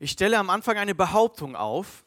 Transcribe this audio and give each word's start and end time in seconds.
Ich 0.00 0.10
stelle 0.10 0.38
am 0.38 0.50
Anfang 0.50 0.76
eine 0.76 0.94
Behauptung 0.94 1.56
auf 1.56 2.04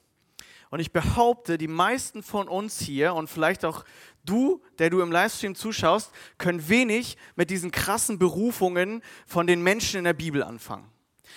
und 0.70 0.80
ich 0.80 0.92
behaupte, 0.92 1.58
die 1.58 1.68
meisten 1.68 2.22
von 2.22 2.48
uns 2.48 2.80
hier 2.80 3.14
und 3.16 3.30
vielleicht 3.30 3.66
auch 3.66 3.84
du, 4.26 4.62
der 4.78 4.90
du 4.90 5.02
im 5.02 5.12
Livestream 5.12 5.56
zuschaust, 5.56 6.12
können 6.38 6.70
wenig 6.70 7.18
mit 7.36 7.50
diesen 7.50 7.72
krassen 7.72 8.20
Berufungen 8.20 9.02
von 9.26 9.48
den 9.48 9.62
Menschen 9.64 9.98
in 9.98 10.04
der 10.04 10.14
Bibel 10.14 10.44
anfangen. 10.44 10.90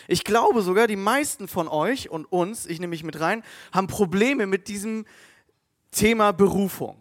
Ich 0.09 0.25
glaube 0.25 0.63
sogar, 0.63 0.87
die 0.87 0.97
meisten 0.97 1.49
von 1.49 1.69
euch 1.69 2.11
und 2.11 2.27
uns, 2.27 2.67
ich 2.67 2.81
nehme 2.81 2.91
mich 2.91 3.05
mit 3.05 3.21
rein, 3.21 3.43
haben 3.73 3.87
Probleme 3.87 4.47
mit 4.47 4.69
diesem 4.69 5.07
Thema 5.91 6.33
Berufung. 6.33 6.99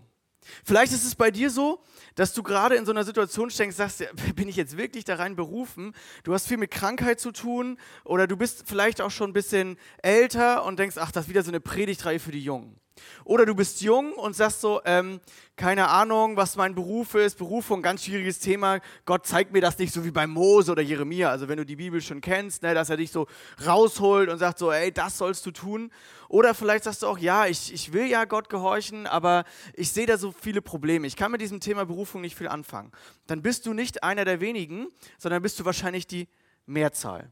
Vielleicht 0.63 0.93
ist 0.93 1.05
es 1.05 1.15
bei 1.15 1.31
dir 1.31 1.49
so, 1.49 1.81
dass 2.15 2.33
du 2.33 2.43
gerade 2.43 2.75
in 2.75 2.85
so 2.85 2.91
einer 2.91 3.03
Situation 3.03 3.49
steckst, 3.49 3.77
sagst, 3.77 4.03
bin 4.35 4.47
ich 4.47 4.55
jetzt 4.55 4.77
wirklich 4.77 5.05
da 5.05 5.15
rein 5.15 5.35
berufen? 5.35 5.93
Du 6.23 6.33
hast 6.33 6.47
viel 6.47 6.57
mit 6.57 6.71
Krankheit 6.71 7.19
zu 7.19 7.31
tun 7.31 7.77
oder 8.03 8.27
du 8.27 8.37
bist 8.37 8.63
vielleicht 8.67 9.01
auch 9.01 9.11
schon 9.11 9.31
ein 9.31 9.33
bisschen 9.33 9.77
älter 10.01 10.65
und 10.65 10.79
denkst, 10.79 10.97
ach, 10.97 11.11
das 11.11 11.25
ist 11.25 11.29
wieder 11.29 11.43
so 11.43 11.51
eine 11.51 11.59
Predigtreihe 11.59 12.19
für 12.19 12.31
die 12.31 12.43
Jungen. 12.43 12.79
Oder 13.23 13.45
du 13.45 13.55
bist 13.55 13.81
jung 13.81 14.13
und 14.13 14.35
sagst 14.35 14.61
so, 14.61 14.81
ähm, 14.85 15.19
keine 15.55 15.89
Ahnung, 15.89 16.37
was 16.37 16.55
mein 16.55 16.75
Beruf 16.75 17.15
ist, 17.15 17.37
Berufung, 17.37 17.81
ganz 17.81 18.03
schwieriges 18.03 18.39
Thema. 18.39 18.79
Gott 19.05 19.27
zeigt 19.27 19.53
mir 19.53 19.61
das 19.61 19.77
nicht 19.77 19.93
so 19.93 20.03
wie 20.03 20.11
bei 20.11 20.27
Mose 20.27 20.71
oder 20.71 20.81
Jeremia. 20.81 21.29
Also 21.29 21.47
wenn 21.47 21.57
du 21.57 21.65
die 21.65 21.75
Bibel 21.75 22.01
schon 22.01 22.21
kennst, 22.21 22.63
ne, 22.63 22.73
dass 22.73 22.89
er 22.89 22.97
dich 22.97 23.11
so 23.11 23.27
rausholt 23.65 24.29
und 24.29 24.39
sagt 24.39 24.57
so, 24.57 24.71
ey, 24.71 24.91
das 24.91 25.17
sollst 25.17 25.45
du 25.45 25.51
tun. 25.51 25.91
Oder 26.29 26.53
vielleicht 26.53 26.85
sagst 26.85 27.03
du 27.03 27.07
auch, 27.07 27.17
ja, 27.17 27.45
ich, 27.45 27.73
ich 27.73 27.93
will 27.93 28.07
ja 28.07 28.25
Gott 28.25 28.49
gehorchen, 28.49 29.05
aber 29.05 29.43
ich 29.73 29.91
sehe 29.91 30.05
da 30.05 30.17
so 30.17 30.31
viele 30.31 30.61
Probleme. 30.61 31.05
Ich 31.05 31.15
kann 31.15 31.31
mit 31.31 31.41
diesem 31.41 31.59
Thema 31.59 31.85
Berufung 31.85 32.21
nicht 32.21 32.35
viel 32.35 32.47
anfangen. 32.47 32.91
Dann 33.27 33.41
bist 33.41 33.65
du 33.65 33.73
nicht 33.73 34.03
einer 34.03 34.25
der 34.25 34.41
wenigen, 34.41 34.87
sondern 35.17 35.41
bist 35.41 35.59
du 35.59 35.65
wahrscheinlich 35.65 36.07
die 36.07 36.27
Mehrzahl. 36.65 37.31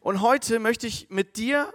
Und 0.00 0.20
heute 0.20 0.58
möchte 0.58 0.86
ich 0.86 1.08
mit 1.10 1.36
dir 1.36 1.72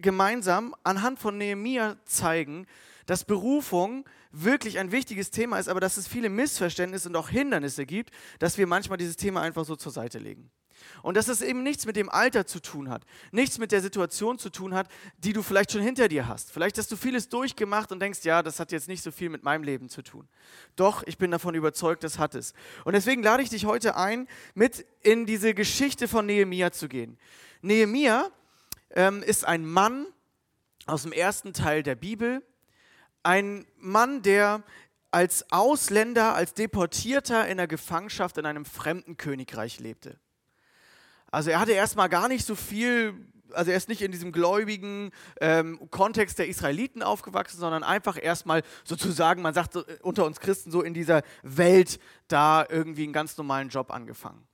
gemeinsam 0.00 0.74
anhand 0.82 1.18
von 1.18 1.38
Nehemia 1.38 1.96
zeigen, 2.04 2.66
dass 3.06 3.24
Berufung 3.24 4.04
wirklich 4.32 4.78
ein 4.78 4.92
wichtiges 4.92 5.30
Thema 5.30 5.58
ist, 5.58 5.68
aber 5.68 5.80
dass 5.80 5.96
es 5.96 6.06
viele 6.06 6.28
Missverständnisse 6.28 7.08
und 7.08 7.16
auch 7.16 7.28
Hindernisse 7.28 7.86
gibt, 7.86 8.10
dass 8.38 8.58
wir 8.58 8.66
manchmal 8.66 8.98
dieses 8.98 9.16
Thema 9.16 9.42
einfach 9.42 9.64
so 9.64 9.76
zur 9.76 9.92
Seite 9.92 10.18
legen. 10.18 10.50
Und 11.02 11.16
dass 11.16 11.28
es 11.28 11.42
eben 11.42 11.62
nichts 11.62 11.86
mit 11.86 11.96
dem 11.96 12.08
Alter 12.08 12.46
zu 12.46 12.60
tun 12.60 12.88
hat, 12.88 13.04
nichts 13.32 13.58
mit 13.58 13.72
der 13.72 13.80
Situation 13.80 14.38
zu 14.38 14.50
tun 14.50 14.74
hat, 14.74 14.88
die 15.18 15.32
du 15.32 15.42
vielleicht 15.42 15.72
schon 15.72 15.82
hinter 15.82 16.08
dir 16.08 16.28
hast. 16.28 16.52
Vielleicht 16.52 16.78
hast 16.78 16.90
du 16.90 16.96
vieles 16.96 17.28
durchgemacht 17.28 17.92
und 17.92 18.00
denkst, 18.00 18.20
ja, 18.24 18.42
das 18.42 18.60
hat 18.60 18.72
jetzt 18.72 18.88
nicht 18.88 19.02
so 19.02 19.10
viel 19.10 19.28
mit 19.28 19.42
meinem 19.42 19.62
Leben 19.62 19.88
zu 19.88 20.02
tun. 20.02 20.28
Doch, 20.76 21.02
ich 21.06 21.18
bin 21.18 21.30
davon 21.30 21.54
überzeugt, 21.54 22.04
das 22.04 22.18
hat 22.18 22.34
es. 22.34 22.54
Und 22.84 22.94
deswegen 22.94 23.22
lade 23.22 23.42
ich 23.42 23.50
dich 23.50 23.66
heute 23.66 23.96
ein, 23.96 24.28
mit 24.54 24.86
in 25.02 25.26
diese 25.26 25.54
Geschichte 25.54 26.08
von 26.08 26.26
Nehemia 26.26 26.72
zu 26.72 26.88
gehen. 26.88 27.18
Nehemia 27.62 28.30
ähm, 28.94 29.22
ist 29.22 29.44
ein 29.44 29.66
Mann 29.66 30.06
aus 30.86 31.02
dem 31.02 31.12
ersten 31.12 31.52
Teil 31.52 31.82
der 31.82 31.94
Bibel, 31.94 32.42
ein 33.22 33.66
Mann, 33.76 34.22
der 34.22 34.62
als 35.10 35.50
Ausländer, 35.50 36.34
als 36.34 36.54
Deportierter 36.54 37.48
in 37.48 37.56
der 37.56 37.66
Gefangenschaft 37.66 38.38
in 38.38 38.46
einem 38.46 38.64
fremden 38.64 39.16
Königreich 39.16 39.80
lebte. 39.80 40.18
Also 41.30 41.50
er 41.50 41.60
hatte 41.60 41.72
erstmal 41.72 42.08
gar 42.08 42.28
nicht 42.28 42.44
so 42.44 42.54
viel, 42.54 43.14
also 43.52 43.70
er 43.70 43.76
ist 43.76 43.88
nicht 43.88 44.02
in 44.02 44.12
diesem 44.12 44.32
gläubigen 44.32 45.10
ähm, 45.40 45.90
Kontext 45.90 46.38
der 46.38 46.48
Israeliten 46.48 47.02
aufgewachsen, 47.02 47.58
sondern 47.58 47.82
einfach 47.82 48.18
erstmal 48.20 48.62
sozusagen, 48.84 49.42
man 49.42 49.54
sagt 49.54 49.76
unter 50.02 50.24
uns 50.24 50.40
Christen 50.40 50.70
so 50.70 50.82
in 50.82 50.94
dieser 50.94 51.22
Welt 51.42 52.00
da 52.28 52.64
irgendwie 52.68 53.04
einen 53.04 53.12
ganz 53.12 53.36
normalen 53.36 53.68
Job 53.68 53.90
angefangen. 53.90 54.46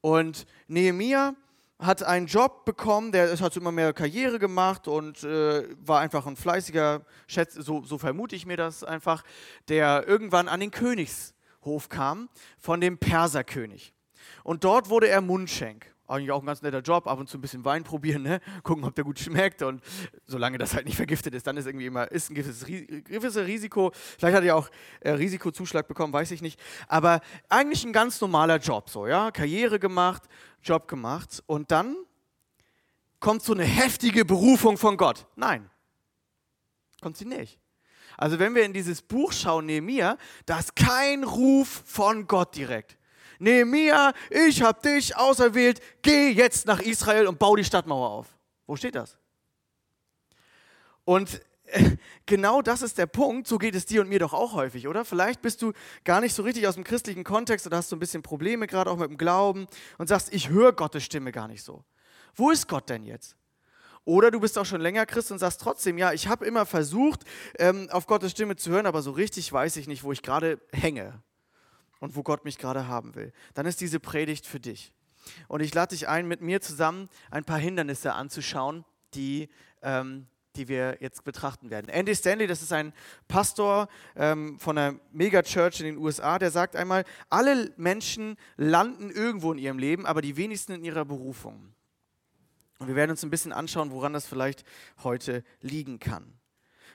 Und 0.00 0.46
Nehemiah 0.68 1.34
hat 1.80 2.02
einen 2.02 2.26
Job 2.26 2.64
bekommen, 2.64 3.12
der 3.12 3.36
hat 3.36 3.56
immer 3.56 3.72
mehr 3.72 3.92
Karriere 3.92 4.38
gemacht 4.38 4.86
und 4.86 5.24
äh, 5.24 5.64
war 5.84 6.00
einfach 6.00 6.26
ein 6.26 6.36
fleißiger, 6.36 7.04
Schätz, 7.26 7.54
so, 7.54 7.82
so 7.82 7.98
vermute 7.98 8.36
ich 8.36 8.46
mir 8.46 8.56
das 8.56 8.84
einfach, 8.84 9.24
der 9.68 10.06
irgendwann 10.06 10.48
an 10.48 10.60
den 10.60 10.70
Königshof 10.70 11.88
kam 11.88 12.28
von 12.58 12.80
dem 12.80 12.98
Perserkönig. 12.98 13.94
Und 14.44 14.64
dort 14.64 14.90
wurde 14.90 15.08
er 15.08 15.20
Mundschenk. 15.20 15.89
Eigentlich 16.10 16.32
auch 16.32 16.40
ein 16.40 16.46
ganz 16.46 16.60
netter 16.62 16.80
Job, 16.80 17.06
ab 17.06 17.18
und 17.18 17.28
zu 17.28 17.38
ein 17.38 17.40
bisschen 17.40 17.64
Wein 17.64 17.84
probieren, 17.84 18.22
ne? 18.22 18.40
gucken, 18.62 18.84
ob 18.84 18.94
der 18.94 19.04
gut 19.04 19.18
schmeckt 19.18 19.62
und 19.62 19.82
solange 20.26 20.58
das 20.58 20.74
halt 20.74 20.86
nicht 20.86 20.96
vergiftet 20.96 21.34
ist, 21.34 21.46
dann 21.46 21.56
ist 21.56 21.66
irgendwie 21.66 21.86
immer 21.86 22.10
ist 22.10 22.30
ein 22.30 22.34
gewisses, 22.34 22.66
gewisses 22.66 23.46
Risiko. 23.46 23.92
Vielleicht 23.94 24.36
hat 24.36 24.44
er 24.44 24.56
auch 24.56 24.68
äh, 25.00 25.10
Risikozuschlag 25.10 25.86
bekommen, 25.86 26.12
weiß 26.12 26.30
ich 26.32 26.42
nicht. 26.42 26.60
Aber 26.88 27.20
eigentlich 27.48 27.84
ein 27.84 27.92
ganz 27.92 28.20
normaler 28.20 28.58
Job, 28.58 28.90
so 28.90 29.06
ja, 29.06 29.30
Karriere 29.30 29.78
gemacht, 29.78 30.24
Job 30.62 30.88
gemacht 30.88 31.42
und 31.46 31.70
dann 31.70 31.96
kommt 33.20 33.42
so 33.42 33.52
eine 33.52 33.64
heftige 33.64 34.24
Berufung 34.24 34.76
von 34.78 34.96
Gott. 34.96 35.26
Nein, 35.36 35.70
kommt 37.00 37.16
sie 37.16 37.26
nicht. 37.26 37.60
Also 38.16 38.38
wenn 38.38 38.54
wir 38.54 38.64
in 38.64 38.72
dieses 38.72 39.00
Buch 39.00 39.32
schauen, 39.32 39.66
Nehemiah, 39.66 40.18
da 40.44 40.58
ist 40.58 40.76
kein 40.76 41.24
Ruf 41.24 41.82
von 41.86 42.26
Gott 42.26 42.54
direkt. 42.56 42.98
Nehemiah, 43.40 44.12
ich 44.28 44.62
habe 44.62 44.80
dich 44.82 45.16
auserwählt, 45.16 45.80
geh 46.02 46.30
jetzt 46.30 46.66
nach 46.66 46.80
Israel 46.80 47.26
und 47.26 47.38
bau 47.38 47.56
die 47.56 47.64
Stadtmauer 47.64 48.10
auf. 48.10 48.26
Wo 48.66 48.76
steht 48.76 48.94
das? 48.94 49.16
Und 51.04 51.40
genau 52.26 52.60
das 52.60 52.82
ist 52.82 52.98
der 52.98 53.06
Punkt, 53.06 53.48
so 53.48 53.56
geht 53.56 53.74
es 53.74 53.86
dir 53.86 54.02
und 54.02 54.08
mir 54.08 54.18
doch 54.18 54.34
auch 54.34 54.52
häufig, 54.52 54.86
oder? 54.86 55.04
Vielleicht 55.04 55.40
bist 55.40 55.62
du 55.62 55.72
gar 56.04 56.20
nicht 56.20 56.34
so 56.34 56.42
richtig 56.42 56.66
aus 56.66 56.74
dem 56.74 56.84
christlichen 56.84 57.24
Kontext 57.24 57.66
oder 57.66 57.78
hast 57.78 57.88
so 57.88 57.96
ein 57.96 58.00
bisschen 58.00 58.22
Probleme, 58.22 58.66
gerade 58.66 58.90
auch 58.90 58.98
mit 58.98 59.08
dem 59.08 59.16
Glauben 59.16 59.66
und 59.96 60.08
sagst, 60.08 60.32
ich 60.32 60.50
höre 60.50 60.72
Gottes 60.72 61.04
Stimme 61.04 61.32
gar 61.32 61.48
nicht 61.48 61.62
so. 61.62 61.84
Wo 62.34 62.50
ist 62.50 62.68
Gott 62.68 62.90
denn 62.90 63.04
jetzt? 63.04 63.36
Oder 64.04 64.30
du 64.30 64.40
bist 64.40 64.58
auch 64.58 64.66
schon 64.66 64.80
länger 64.80 65.06
Christ 65.06 65.32
und 65.32 65.38
sagst 65.38 65.60
trotzdem, 65.60 65.96
ja, 65.96 66.12
ich 66.12 66.28
habe 66.28 66.44
immer 66.44 66.66
versucht, 66.66 67.24
ähm, 67.58 67.88
auf 67.90 68.06
Gottes 68.06 68.32
Stimme 68.32 68.56
zu 68.56 68.70
hören, 68.70 68.86
aber 68.86 69.02
so 69.02 69.12
richtig 69.12 69.50
weiß 69.50 69.76
ich 69.76 69.88
nicht, 69.88 70.04
wo 70.04 70.12
ich 70.12 70.22
gerade 70.22 70.60
hänge 70.72 71.22
und 72.00 72.16
wo 72.16 72.22
Gott 72.22 72.44
mich 72.44 72.58
gerade 72.58 72.88
haben 72.88 73.14
will, 73.14 73.32
dann 73.54 73.66
ist 73.66 73.80
diese 73.80 74.00
Predigt 74.00 74.46
für 74.46 74.58
dich. 74.60 74.92
Und 75.48 75.60
ich 75.60 75.72
lade 75.74 75.94
dich 75.94 76.08
ein, 76.08 76.26
mit 76.26 76.40
mir 76.40 76.60
zusammen 76.60 77.08
ein 77.30 77.44
paar 77.44 77.58
Hindernisse 77.58 78.14
anzuschauen, 78.14 78.84
die, 79.14 79.48
ähm, 79.82 80.26
die 80.56 80.68
wir 80.68 80.96
jetzt 81.00 81.24
betrachten 81.24 81.70
werden. 81.70 81.88
Andy 81.88 82.14
Stanley, 82.14 82.46
das 82.46 82.62
ist 82.62 82.72
ein 82.72 82.92
Pastor 83.28 83.88
ähm, 84.16 84.58
von 84.58 84.76
einer 84.76 84.98
Megachurch 85.12 85.80
in 85.80 85.86
den 85.86 85.98
USA, 85.98 86.38
der 86.38 86.50
sagt 86.50 86.74
einmal, 86.74 87.04
alle 87.28 87.72
Menschen 87.76 88.36
landen 88.56 89.10
irgendwo 89.10 89.52
in 89.52 89.58
ihrem 89.58 89.78
Leben, 89.78 90.06
aber 90.06 90.22
die 90.22 90.36
wenigsten 90.36 90.72
in 90.72 90.84
ihrer 90.84 91.04
Berufung. 91.04 91.74
Und 92.78 92.88
wir 92.88 92.96
werden 92.96 93.10
uns 93.10 93.22
ein 93.22 93.30
bisschen 93.30 93.52
anschauen, 93.52 93.90
woran 93.90 94.14
das 94.14 94.26
vielleicht 94.26 94.64
heute 95.04 95.44
liegen 95.60 95.98
kann. 95.98 96.32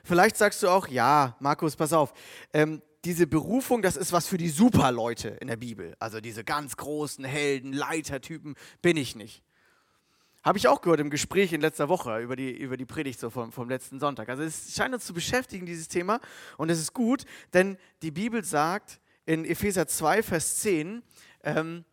Vielleicht 0.02 0.36
sagst 0.36 0.62
du 0.62 0.68
auch, 0.68 0.88
ja, 0.88 1.36
Markus, 1.40 1.76
pass 1.76 1.92
auf, 1.92 2.12
ähm, 2.52 2.82
diese 3.06 3.28
Berufung, 3.28 3.82
das 3.82 3.96
ist 3.96 4.10
was 4.10 4.26
für 4.26 4.36
die 4.36 4.48
Superleute 4.48 5.28
in 5.40 5.46
der 5.46 5.56
Bibel. 5.56 5.94
Also 6.00 6.20
diese 6.20 6.42
ganz 6.42 6.76
großen 6.76 7.24
Helden, 7.24 7.72
Leitertypen 7.72 8.56
bin 8.82 8.96
ich 8.96 9.14
nicht. 9.14 9.44
Habe 10.42 10.58
ich 10.58 10.66
auch 10.66 10.80
gehört 10.80 10.98
im 10.98 11.10
Gespräch 11.10 11.52
in 11.52 11.60
letzter 11.60 11.88
Woche 11.88 12.18
über 12.18 12.34
die, 12.34 12.50
über 12.50 12.76
die 12.76 12.84
Predigt 12.84 13.20
so 13.20 13.30
vom, 13.30 13.52
vom 13.52 13.68
letzten 13.68 14.00
Sonntag. 14.00 14.28
Also 14.28 14.42
es 14.42 14.74
scheint 14.74 14.92
uns 14.92 15.06
zu 15.06 15.14
beschäftigen, 15.14 15.66
dieses 15.66 15.86
Thema. 15.86 16.18
Und 16.56 16.68
es 16.68 16.80
ist 16.80 16.94
gut, 16.94 17.26
denn 17.54 17.78
die 18.02 18.10
Bibel 18.10 18.42
sagt 18.42 19.00
in 19.24 19.44
Epheser 19.44 19.86
2, 19.86 20.24
Vers 20.24 20.58
10, 20.58 21.04
ähm, 21.44 21.84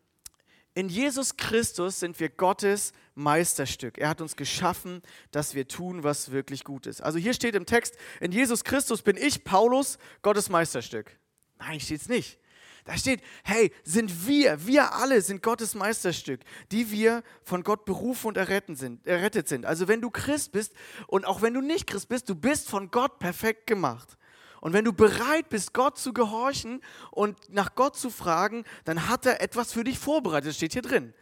in 0.74 0.88
Jesus 0.88 1.36
Christus 1.36 2.00
sind 2.00 2.18
wir 2.18 2.28
Gottes 2.28 2.92
Meisterstück. 3.14 3.98
Er 3.98 4.08
hat 4.08 4.20
uns 4.20 4.36
geschaffen, 4.36 5.02
dass 5.30 5.54
wir 5.54 5.68
tun, 5.68 6.02
was 6.02 6.30
wirklich 6.30 6.64
gut 6.64 6.86
ist. 6.86 7.02
Also 7.02 7.18
hier 7.18 7.34
steht 7.34 7.54
im 7.54 7.66
Text, 7.66 7.96
in 8.20 8.32
Jesus 8.32 8.64
Christus 8.64 9.02
bin 9.02 9.16
ich, 9.16 9.44
Paulus, 9.44 9.98
Gottes 10.22 10.48
Meisterstück. 10.48 11.18
Nein, 11.58 11.80
steht 11.80 12.00
es 12.00 12.08
nicht. 12.08 12.38
Da 12.84 12.98
steht, 12.98 13.22
hey, 13.44 13.72
sind 13.82 14.26
wir, 14.26 14.66
wir 14.66 14.92
alle 14.92 15.22
sind 15.22 15.42
Gottes 15.42 15.74
Meisterstück, 15.74 16.40
die 16.70 16.90
wir 16.90 17.22
von 17.42 17.62
Gott 17.62 17.86
berufen 17.86 18.28
und 18.28 18.36
errettet 18.36 18.76
sind, 18.76 19.06
errettet 19.06 19.48
sind. 19.48 19.64
Also 19.64 19.88
wenn 19.88 20.02
du 20.02 20.10
Christ 20.10 20.52
bist 20.52 20.74
und 21.06 21.24
auch 21.24 21.40
wenn 21.40 21.54
du 21.54 21.62
nicht 21.62 21.86
Christ 21.86 22.10
bist, 22.10 22.28
du 22.28 22.34
bist 22.34 22.68
von 22.68 22.90
Gott 22.90 23.18
perfekt 23.18 23.66
gemacht. 23.66 24.18
Und 24.60 24.74
wenn 24.74 24.84
du 24.84 24.92
bereit 24.92 25.48
bist, 25.48 25.72
Gott 25.72 25.98
zu 25.98 26.12
gehorchen 26.12 26.82
und 27.10 27.38
nach 27.48 27.74
Gott 27.74 27.96
zu 27.96 28.10
fragen, 28.10 28.64
dann 28.84 29.08
hat 29.08 29.24
er 29.24 29.40
etwas 29.40 29.72
für 29.72 29.84
dich 29.84 29.98
vorbereitet. 29.98 30.50
Das 30.50 30.56
steht 30.56 30.74
hier 30.74 30.82
drin. 30.82 31.14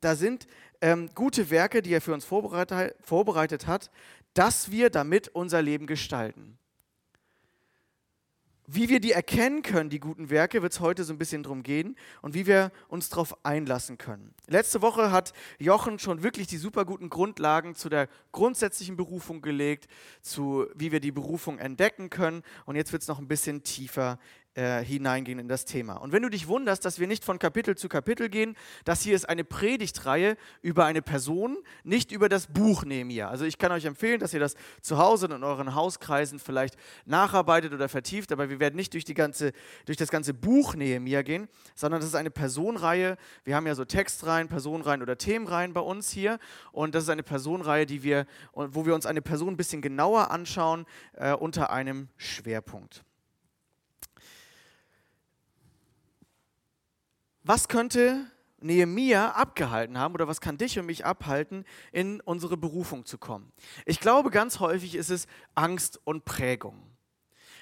Da 0.00 0.14
sind 0.14 0.46
ähm, 0.80 1.10
gute 1.14 1.50
Werke, 1.50 1.82
die 1.82 1.92
er 1.92 2.00
für 2.00 2.14
uns 2.14 2.24
vorbereitet, 2.24 2.96
vorbereitet 3.02 3.66
hat, 3.66 3.90
dass 4.34 4.70
wir 4.70 4.90
damit 4.90 5.28
unser 5.28 5.62
Leben 5.62 5.86
gestalten. 5.86 6.56
Wie 8.72 8.88
wir 8.88 9.00
die 9.00 9.10
erkennen 9.10 9.62
können, 9.62 9.90
die 9.90 9.98
guten 9.98 10.30
Werke, 10.30 10.62
wird 10.62 10.72
es 10.72 10.78
heute 10.78 11.02
so 11.02 11.12
ein 11.12 11.18
bisschen 11.18 11.42
drum 11.42 11.64
gehen 11.64 11.96
und 12.22 12.34
wie 12.34 12.46
wir 12.46 12.70
uns 12.86 13.08
darauf 13.08 13.44
einlassen 13.44 13.98
können. 13.98 14.32
Letzte 14.46 14.80
Woche 14.80 15.10
hat 15.10 15.32
Jochen 15.58 15.98
schon 15.98 16.22
wirklich 16.22 16.46
die 16.46 16.56
super 16.56 16.84
guten 16.84 17.10
Grundlagen 17.10 17.74
zu 17.74 17.88
der 17.88 18.08
grundsätzlichen 18.30 18.96
Berufung 18.96 19.42
gelegt, 19.42 19.88
zu 20.22 20.68
wie 20.76 20.92
wir 20.92 21.00
die 21.00 21.10
Berufung 21.10 21.58
entdecken 21.58 22.10
können 22.10 22.44
und 22.64 22.76
jetzt 22.76 22.92
wird 22.92 23.02
es 23.02 23.08
noch 23.08 23.18
ein 23.18 23.26
bisschen 23.26 23.64
tiefer 23.64 24.20
äh, 24.54 24.82
hineingehen 24.84 25.38
in 25.38 25.48
das 25.48 25.64
Thema. 25.64 25.94
Und 25.94 26.12
wenn 26.12 26.22
du 26.22 26.28
dich 26.28 26.48
wunderst, 26.48 26.84
dass 26.84 26.98
wir 26.98 27.06
nicht 27.06 27.24
von 27.24 27.38
Kapitel 27.38 27.76
zu 27.76 27.88
Kapitel 27.88 28.28
gehen, 28.28 28.56
das 28.84 29.02
hier 29.02 29.14
ist 29.14 29.28
eine 29.28 29.44
Predigtreihe 29.44 30.36
über 30.60 30.84
eine 30.86 31.02
Person, 31.02 31.56
nicht 31.84 32.10
über 32.10 32.28
das 32.28 32.48
Buch 32.48 32.84
Nehemiah. 32.84 33.28
Also 33.28 33.44
ich 33.44 33.58
kann 33.58 33.70
euch 33.70 33.84
empfehlen, 33.84 34.18
dass 34.18 34.34
ihr 34.34 34.40
das 34.40 34.54
zu 34.80 34.98
Hause 34.98 35.26
in 35.26 35.44
euren 35.44 35.74
Hauskreisen 35.74 36.38
vielleicht 36.40 36.76
nacharbeitet 37.04 37.72
oder 37.72 37.88
vertieft, 37.88 38.32
aber 38.32 38.50
wir 38.50 38.58
werden 38.58 38.76
nicht 38.76 38.92
durch, 38.92 39.04
die 39.04 39.14
ganze, 39.14 39.52
durch 39.86 39.96
das 39.96 40.10
ganze 40.10 40.34
Buch 40.34 40.74
Nehemiah 40.74 41.22
gehen, 41.22 41.48
sondern 41.76 42.00
das 42.00 42.08
ist 42.08 42.16
eine 42.16 42.30
Personenreihe. 42.30 43.16
Wir 43.44 43.54
haben 43.54 43.66
ja 43.66 43.74
so 43.74 43.84
Textreihen, 43.84 44.48
Personenreihen 44.48 45.02
oder 45.02 45.16
Themenreihen 45.16 45.72
bei 45.72 45.80
uns 45.80 46.10
hier 46.10 46.38
und 46.72 46.94
das 46.94 47.04
ist 47.04 47.10
eine 47.10 47.22
Personenreihe, 47.22 47.86
die 47.86 48.02
wir, 48.02 48.26
wo 48.52 48.84
wir 48.84 48.94
uns 48.94 49.06
eine 49.06 49.22
Person 49.22 49.54
ein 49.54 49.56
bisschen 49.56 49.80
genauer 49.80 50.30
anschauen 50.30 50.86
äh, 51.14 51.32
unter 51.32 51.70
einem 51.70 52.08
Schwerpunkt. 52.16 53.04
Was 57.42 57.68
könnte 57.68 58.26
Nehemia 58.60 59.30
abgehalten 59.30 59.96
haben 59.96 60.12
oder 60.14 60.28
was 60.28 60.42
kann 60.42 60.58
dich 60.58 60.78
und 60.78 60.84
mich 60.84 61.06
abhalten, 61.06 61.64
in 61.90 62.20
unsere 62.20 62.58
Berufung 62.58 63.06
zu 63.06 63.16
kommen? 63.16 63.50
Ich 63.86 63.98
glaube, 63.98 64.30
ganz 64.30 64.60
häufig 64.60 64.94
ist 64.94 65.10
es 65.10 65.26
Angst 65.54 65.98
und 66.04 66.26
Prägung. 66.26 66.90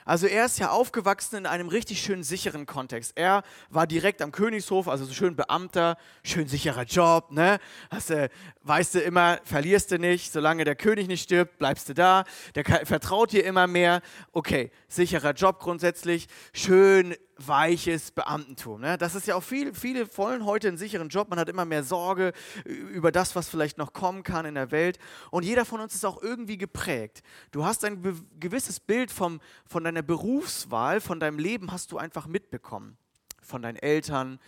Also 0.08 0.26
er 0.26 0.46
ist 0.46 0.58
ja 0.58 0.70
aufgewachsen 0.70 1.36
in 1.36 1.46
einem 1.46 1.68
richtig 1.68 2.00
schön 2.00 2.22
sicheren 2.22 2.64
Kontext. 2.64 3.12
Er 3.14 3.42
war 3.68 3.86
direkt 3.86 4.22
am 4.22 4.32
Königshof, 4.32 4.88
also 4.88 5.04
so 5.04 5.12
schön 5.12 5.36
Beamter, 5.36 5.98
schön 6.24 6.48
sicherer 6.48 6.84
Job, 6.84 7.30
ne? 7.30 7.58
Hast 7.90 8.08
du, 8.08 8.30
weißt 8.62 8.94
du 8.94 9.00
immer, 9.00 9.38
verlierst 9.44 9.90
du 9.90 9.98
nicht, 9.98 10.32
solange 10.32 10.64
der 10.64 10.76
König 10.76 11.08
nicht 11.08 11.22
stirbt, 11.22 11.58
bleibst 11.58 11.90
du 11.90 11.94
da. 11.94 12.24
Der 12.54 12.64
vertraut 12.64 13.32
dir 13.32 13.44
immer 13.44 13.66
mehr. 13.66 14.00
Okay, 14.32 14.70
sicherer 14.88 15.34
Job 15.34 15.60
grundsätzlich, 15.60 16.26
schön 16.54 17.14
weiches 17.38 18.10
Beamtentum. 18.10 18.80
Ne? 18.80 18.98
Das 18.98 19.14
ist 19.14 19.26
ja 19.26 19.36
auch 19.36 19.42
viel, 19.42 19.74
viele 19.74 20.06
wollen 20.16 20.44
heute 20.44 20.68
einen 20.68 20.76
sicheren 20.76 21.08
Job. 21.08 21.28
Man 21.30 21.38
hat 21.38 21.48
immer 21.48 21.64
mehr 21.64 21.82
Sorge 21.84 22.32
über 22.64 23.12
das, 23.12 23.36
was 23.36 23.48
vielleicht 23.48 23.78
noch 23.78 23.92
kommen 23.92 24.22
kann 24.22 24.44
in 24.44 24.54
der 24.54 24.70
Welt. 24.70 24.98
Und 25.30 25.44
jeder 25.44 25.64
von 25.64 25.80
uns 25.80 25.94
ist 25.94 26.04
auch 26.04 26.22
irgendwie 26.22 26.58
geprägt. 26.58 27.22
Du 27.50 27.64
hast 27.64 27.84
ein 27.84 28.02
gewisses 28.40 28.80
Bild 28.80 29.10
vom, 29.10 29.40
von 29.66 29.84
deiner 29.84 30.02
Berufswahl, 30.02 31.00
von 31.00 31.20
deinem 31.20 31.38
Leben 31.38 31.72
hast 31.72 31.92
du 31.92 31.98
einfach 31.98 32.26
mitbekommen. 32.26 32.96
Von 33.40 33.62
deinen 33.62 33.76
Eltern, 33.76 34.38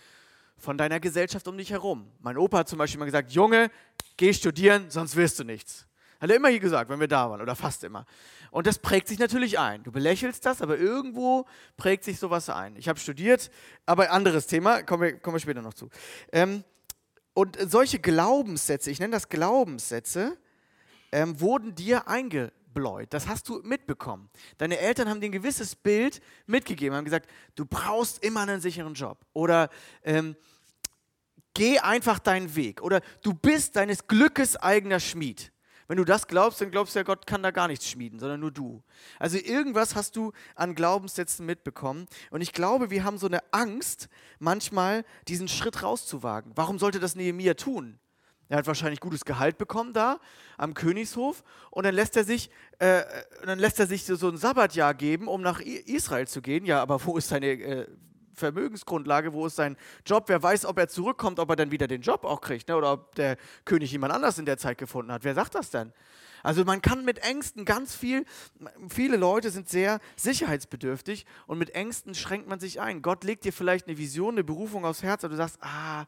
von 0.57 0.77
deiner 0.77 0.99
Gesellschaft 0.99 1.47
um 1.47 1.57
dich 1.57 1.71
herum. 1.71 2.07
Mein 2.19 2.37
Opa 2.37 2.59
hat 2.59 2.69
zum 2.69 2.77
Beispiel 2.77 2.97
immer 2.97 3.05
gesagt, 3.05 3.31
Junge, 3.31 3.71
geh 4.17 4.33
studieren, 4.33 4.89
sonst 4.89 5.15
wirst 5.15 5.39
du 5.39 5.43
nichts. 5.43 5.87
Hat 6.21 6.29
er 6.29 6.35
immer 6.35 6.49
hier 6.49 6.59
gesagt, 6.59 6.91
wenn 6.91 6.99
wir 6.99 7.07
da 7.07 7.31
waren, 7.31 7.41
oder 7.41 7.55
fast 7.55 7.83
immer. 7.83 8.05
Und 8.51 8.67
das 8.67 8.77
prägt 8.77 9.07
sich 9.07 9.17
natürlich 9.17 9.57
ein. 9.57 9.81
Du 9.81 9.91
belächelst 9.91 10.45
das, 10.45 10.61
aber 10.61 10.77
irgendwo 10.77 11.47
prägt 11.77 12.03
sich 12.03 12.19
sowas 12.19 12.47
ein. 12.47 12.75
Ich 12.75 12.87
habe 12.87 12.99
studiert, 12.99 13.49
aber 13.87 14.11
anderes 14.11 14.45
Thema, 14.45 14.83
kommen 14.83 15.01
wir, 15.01 15.19
kommen 15.19 15.35
wir 15.35 15.39
später 15.39 15.63
noch 15.63 15.73
zu. 15.73 15.89
Ähm, 16.31 16.63
und 17.33 17.57
solche 17.59 17.97
Glaubenssätze, 17.97 18.91
ich 18.91 18.99
nenne 18.99 19.13
das 19.13 19.29
Glaubenssätze, 19.29 20.37
ähm, 21.11 21.39
wurden 21.41 21.73
dir 21.73 22.07
eingebläut. 22.07 23.11
Das 23.15 23.27
hast 23.27 23.49
du 23.49 23.59
mitbekommen. 23.63 24.29
Deine 24.59 24.77
Eltern 24.77 25.09
haben 25.09 25.21
dir 25.21 25.29
ein 25.29 25.31
gewisses 25.31 25.75
Bild 25.75 26.21
mitgegeben, 26.45 26.95
haben 26.95 27.05
gesagt, 27.05 27.31
du 27.55 27.65
brauchst 27.65 28.23
immer 28.23 28.41
einen 28.41 28.61
sicheren 28.61 28.93
Job. 28.93 29.17
Oder 29.33 29.69
ähm, 30.03 30.35
geh 31.55 31.79
einfach 31.79 32.19
deinen 32.19 32.55
Weg. 32.55 32.83
Oder 32.83 33.01
du 33.23 33.33
bist 33.33 33.75
deines 33.75 34.05
Glückes 34.05 34.55
eigener 34.55 34.99
Schmied. 34.99 35.51
Wenn 35.91 35.97
du 35.97 36.05
das 36.05 36.25
glaubst, 36.27 36.61
dann 36.61 36.71
glaubst 36.71 36.95
du 36.95 36.99
ja, 36.99 37.03
Gott 37.03 37.27
kann 37.27 37.43
da 37.43 37.51
gar 37.51 37.67
nichts 37.67 37.85
schmieden, 37.85 38.17
sondern 38.17 38.39
nur 38.39 38.51
du. 38.51 38.81
Also 39.19 39.37
irgendwas 39.37 39.93
hast 39.93 40.15
du 40.15 40.31
an 40.55 40.73
Glaubenssätzen 40.73 41.45
mitbekommen. 41.45 42.05
Und 42.29 42.39
ich 42.39 42.53
glaube, 42.53 42.91
wir 42.91 43.03
haben 43.03 43.17
so 43.17 43.27
eine 43.27 43.39
Angst, 43.51 44.07
manchmal 44.39 45.03
diesen 45.27 45.49
Schritt 45.49 45.83
rauszuwagen. 45.83 46.53
Warum 46.55 46.79
sollte 46.79 47.01
das 47.01 47.15
Nehemiah 47.15 47.55
tun? 47.55 47.99
Er 48.47 48.59
hat 48.59 48.67
wahrscheinlich 48.67 49.01
gutes 49.01 49.25
Gehalt 49.25 49.57
bekommen 49.57 49.91
da 49.91 50.21
am 50.57 50.75
Königshof 50.75 51.43
und 51.71 51.85
dann 51.85 51.93
lässt 51.93 52.15
er 52.15 52.23
sich, 52.23 52.49
äh, 52.79 53.03
dann 53.45 53.59
lässt 53.59 53.77
er 53.77 53.87
sich 53.87 54.05
so, 54.05 54.15
so 54.15 54.29
ein 54.29 54.37
Sabbatjahr 54.37 54.93
geben, 54.93 55.27
um 55.27 55.41
nach 55.41 55.59
Israel 55.59 56.25
zu 56.25 56.41
gehen. 56.41 56.63
Ja, 56.65 56.81
aber 56.81 57.05
wo 57.05 57.17
ist 57.17 57.27
seine 57.27 57.47
äh, 57.47 57.87
Vermögensgrundlage, 58.33 59.33
wo 59.33 59.45
ist 59.45 59.55
sein 59.55 59.77
Job, 60.05 60.25
wer 60.27 60.41
weiß, 60.41 60.65
ob 60.65 60.77
er 60.77 60.87
zurückkommt, 60.87 61.39
ob 61.39 61.49
er 61.49 61.55
dann 61.55 61.71
wieder 61.71 61.87
den 61.87 62.01
Job 62.01 62.23
auch 62.23 62.41
kriegt 62.41 62.67
ne? 62.67 62.75
oder 62.75 62.93
ob 62.93 63.15
der 63.15 63.37
König 63.65 63.91
jemand 63.91 64.13
anders 64.13 64.37
in 64.37 64.45
der 64.45 64.57
Zeit 64.57 64.77
gefunden 64.77 65.11
hat. 65.11 65.23
Wer 65.23 65.35
sagt 65.35 65.55
das 65.55 65.69
denn? 65.69 65.93
Also 66.43 66.65
man 66.65 66.81
kann 66.81 67.05
mit 67.05 67.19
Ängsten 67.19 67.65
ganz 67.65 67.95
viel, 67.95 68.25
viele 68.89 69.17
Leute 69.17 69.49
sind 69.49 69.69
sehr 69.69 69.99
sicherheitsbedürftig 70.15 71.25
und 71.47 71.57
mit 71.57 71.71
Ängsten 71.71 72.15
schränkt 72.15 72.47
man 72.47 72.59
sich 72.59 72.81
ein. 72.81 73.01
Gott 73.01 73.23
legt 73.23 73.45
dir 73.45 73.53
vielleicht 73.53 73.87
eine 73.87 73.97
Vision, 73.97 74.35
eine 74.35 74.43
Berufung 74.43 74.85
aufs 74.85 75.03
Herz 75.03 75.23
und 75.23 75.31
du 75.31 75.37
sagst, 75.37 75.57
ah, 75.61 76.05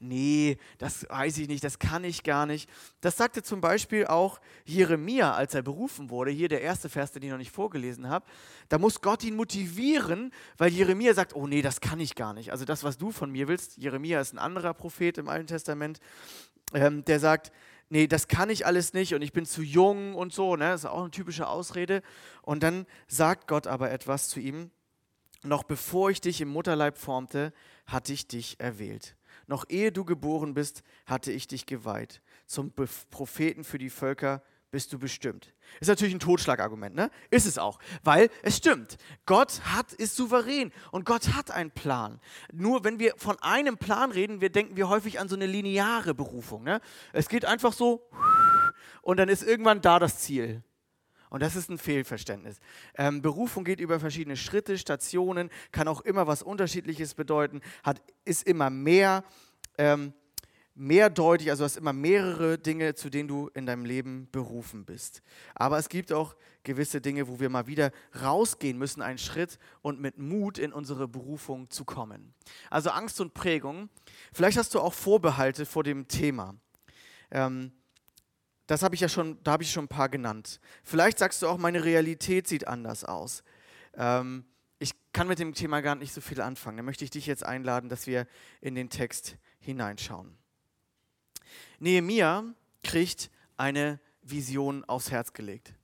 nee, 0.00 0.58
das 0.78 1.06
weiß 1.08 1.38
ich 1.38 1.48
nicht, 1.48 1.64
das 1.64 1.78
kann 1.78 2.04
ich 2.04 2.22
gar 2.22 2.46
nicht. 2.46 2.68
Das 3.00 3.16
sagte 3.16 3.42
zum 3.42 3.60
Beispiel 3.60 4.06
auch 4.06 4.40
Jeremia, 4.64 5.34
als 5.34 5.54
er 5.54 5.62
berufen 5.62 6.10
wurde, 6.10 6.30
hier 6.30 6.48
der 6.48 6.62
erste 6.62 6.88
Vers, 6.88 7.12
den 7.12 7.22
ich 7.22 7.30
noch 7.30 7.38
nicht 7.38 7.52
vorgelesen 7.52 8.08
habe. 8.08 8.24
Da 8.68 8.78
muss 8.78 9.00
Gott 9.00 9.24
ihn 9.24 9.36
motivieren, 9.36 10.32
weil 10.58 10.72
Jeremia 10.72 11.14
sagt, 11.14 11.34
oh 11.34 11.46
nee, 11.46 11.62
das 11.62 11.80
kann 11.80 12.00
ich 12.00 12.14
gar 12.14 12.34
nicht. 12.34 12.52
Also 12.52 12.64
das, 12.64 12.84
was 12.84 12.98
du 12.98 13.10
von 13.10 13.30
mir 13.30 13.48
willst, 13.48 13.76
Jeremia 13.76 14.20
ist 14.20 14.32
ein 14.32 14.38
anderer 14.38 14.74
Prophet 14.74 15.18
im 15.18 15.28
Alten 15.28 15.46
Testament, 15.46 16.00
ähm, 16.74 17.04
der 17.04 17.20
sagt, 17.20 17.52
nee, 17.92 18.06
das 18.06 18.26
kann 18.26 18.48
ich 18.48 18.64
alles 18.64 18.94
nicht 18.94 19.14
und 19.14 19.20
ich 19.20 19.32
bin 19.32 19.44
zu 19.44 19.62
jung 19.62 20.14
und 20.14 20.32
so, 20.32 20.56
ne? 20.56 20.70
Das 20.70 20.84
ist 20.84 20.90
auch 20.90 21.02
eine 21.02 21.10
typische 21.10 21.46
Ausrede. 21.46 22.02
Und 22.40 22.62
dann 22.62 22.86
sagt 23.06 23.46
Gott 23.46 23.66
aber 23.66 23.90
etwas 23.90 24.30
zu 24.30 24.40
ihm, 24.40 24.70
noch 25.42 25.62
bevor 25.62 26.10
ich 26.10 26.20
dich 26.20 26.40
im 26.40 26.48
Mutterleib 26.48 26.96
formte, 26.96 27.52
hatte 27.86 28.14
ich 28.14 28.26
dich 28.26 28.58
erwählt. 28.58 29.14
Noch 29.46 29.66
ehe 29.68 29.92
du 29.92 30.04
geboren 30.04 30.54
bist, 30.54 30.82
hatte 31.04 31.32
ich 31.32 31.46
dich 31.48 31.66
geweiht. 31.66 32.22
Zum 32.46 32.72
Propheten 32.72 33.62
für 33.62 33.78
die 33.78 33.90
Völker 33.90 34.42
bist 34.72 34.92
du 34.92 34.98
bestimmt. 34.98 35.54
Ist 35.80 35.88
natürlich 35.88 36.14
ein 36.14 36.18
Totschlagargument, 36.18 36.96
ne? 36.96 37.10
Ist 37.30 37.46
es 37.46 37.58
auch, 37.58 37.78
weil 38.02 38.30
es 38.42 38.56
stimmt. 38.56 38.96
Gott 39.26 39.60
hat 39.66 39.92
ist 39.92 40.16
souverän 40.16 40.72
und 40.90 41.04
Gott 41.04 41.34
hat 41.34 41.50
einen 41.50 41.70
Plan. 41.70 42.20
Nur 42.52 42.82
wenn 42.82 42.98
wir 42.98 43.12
von 43.18 43.38
einem 43.40 43.76
Plan 43.76 44.10
reden, 44.10 44.40
wir 44.40 44.50
denken 44.50 44.76
wir 44.76 44.88
häufig 44.88 45.20
an 45.20 45.28
so 45.28 45.36
eine 45.36 45.46
lineare 45.46 46.14
Berufung, 46.14 46.64
ne? 46.64 46.80
Es 47.12 47.28
geht 47.28 47.44
einfach 47.44 47.74
so 47.74 48.08
und 49.02 49.18
dann 49.18 49.28
ist 49.28 49.42
irgendwann 49.42 49.82
da 49.82 49.98
das 49.98 50.18
Ziel. 50.18 50.62
Und 51.28 51.40
das 51.40 51.54
ist 51.54 51.70
ein 51.70 51.78
Fehlverständnis. 51.78 52.58
Ähm, 52.94 53.22
Berufung 53.22 53.64
geht 53.64 53.80
über 53.80 54.00
verschiedene 54.00 54.36
Schritte, 54.36 54.78
Stationen, 54.78 55.50
kann 55.70 55.86
auch 55.86 56.00
immer 56.00 56.26
was 56.26 56.42
Unterschiedliches 56.42 57.14
bedeuten, 57.14 57.60
hat, 57.82 58.02
ist 58.24 58.46
immer 58.46 58.68
mehr. 58.70 59.24
Ähm, 59.78 60.14
mehrdeutig, 60.74 61.50
also 61.50 61.64
hast 61.64 61.76
immer 61.76 61.92
mehrere 61.92 62.58
Dinge, 62.58 62.94
zu 62.94 63.10
denen 63.10 63.28
du 63.28 63.48
in 63.54 63.66
deinem 63.66 63.84
Leben 63.84 64.28
berufen 64.32 64.84
bist. 64.84 65.22
Aber 65.54 65.78
es 65.78 65.88
gibt 65.88 66.12
auch 66.12 66.34
gewisse 66.62 67.00
Dinge, 67.00 67.28
wo 67.28 67.40
wir 67.40 67.50
mal 67.50 67.66
wieder 67.66 67.90
rausgehen 68.20 68.78
müssen, 68.78 69.02
einen 69.02 69.18
Schritt 69.18 69.58
und 69.82 70.00
mit 70.00 70.18
Mut 70.18 70.58
in 70.58 70.72
unsere 70.72 71.08
Berufung 71.08 71.68
zu 71.70 71.84
kommen. 71.84 72.34
Also 72.70 72.90
Angst 72.90 73.20
und 73.20 73.34
Prägung. 73.34 73.90
Vielleicht 74.32 74.56
hast 74.56 74.74
du 74.74 74.80
auch 74.80 74.94
Vorbehalte 74.94 75.66
vor 75.66 75.84
dem 75.84 76.08
Thema. 76.08 76.54
Ähm, 77.30 77.72
das 78.66 78.82
habe 78.82 78.94
ich 78.94 79.00
ja 79.00 79.08
schon, 79.08 79.42
da 79.42 79.52
habe 79.52 79.62
ich 79.62 79.72
schon 79.72 79.84
ein 79.84 79.88
paar 79.88 80.08
genannt. 80.08 80.60
Vielleicht 80.84 81.18
sagst 81.18 81.42
du 81.42 81.48
auch, 81.48 81.58
meine 81.58 81.84
Realität 81.84 82.48
sieht 82.48 82.66
anders 82.66 83.04
aus. 83.04 83.42
Ähm, 83.94 84.44
ich 84.78 84.94
kann 85.12 85.28
mit 85.28 85.38
dem 85.38 85.54
Thema 85.54 85.80
gar 85.80 85.94
nicht 85.94 86.12
so 86.12 86.20
viel 86.20 86.40
anfangen. 86.40 86.78
Da 86.78 86.82
möchte 86.82 87.04
ich 87.04 87.10
dich 87.10 87.26
jetzt 87.26 87.44
einladen, 87.44 87.88
dass 87.88 88.06
wir 88.06 88.26
in 88.60 88.74
den 88.74 88.88
Text 88.88 89.36
hineinschauen. 89.60 90.41
Nehemia 91.82 92.44
kriegt 92.84 93.28
eine 93.56 93.98
Vision 94.22 94.84
aufs 94.84 95.10
Herz 95.10 95.32
gelegt. 95.32 95.74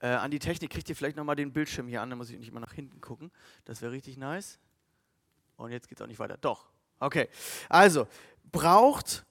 Äh, 0.00 0.08
an 0.08 0.32
die 0.32 0.40
Technik 0.40 0.70
kriegt 0.70 0.88
ihr 0.88 0.96
vielleicht 0.96 1.16
nochmal 1.16 1.36
den 1.36 1.52
Bildschirm 1.52 1.86
hier 1.86 2.02
an, 2.02 2.10
da 2.10 2.16
muss 2.16 2.28
ich 2.28 2.36
nicht 2.36 2.52
mal 2.52 2.58
nach 2.58 2.72
hinten 2.72 3.00
gucken. 3.00 3.30
Das 3.64 3.80
wäre 3.80 3.92
richtig 3.92 4.16
nice. 4.16 4.58
Und 5.56 5.70
jetzt 5.70 5.88
geht 5.88 5.98
es 5.98 6.02
auch 6.02 6.08
nicht 6.08 6.18
weiter. 6.18 6.36
Doch. 6.36 6.66
Okay. 6.98 7.28
Also, 7.68 8.08
braucht, 8.50 9.24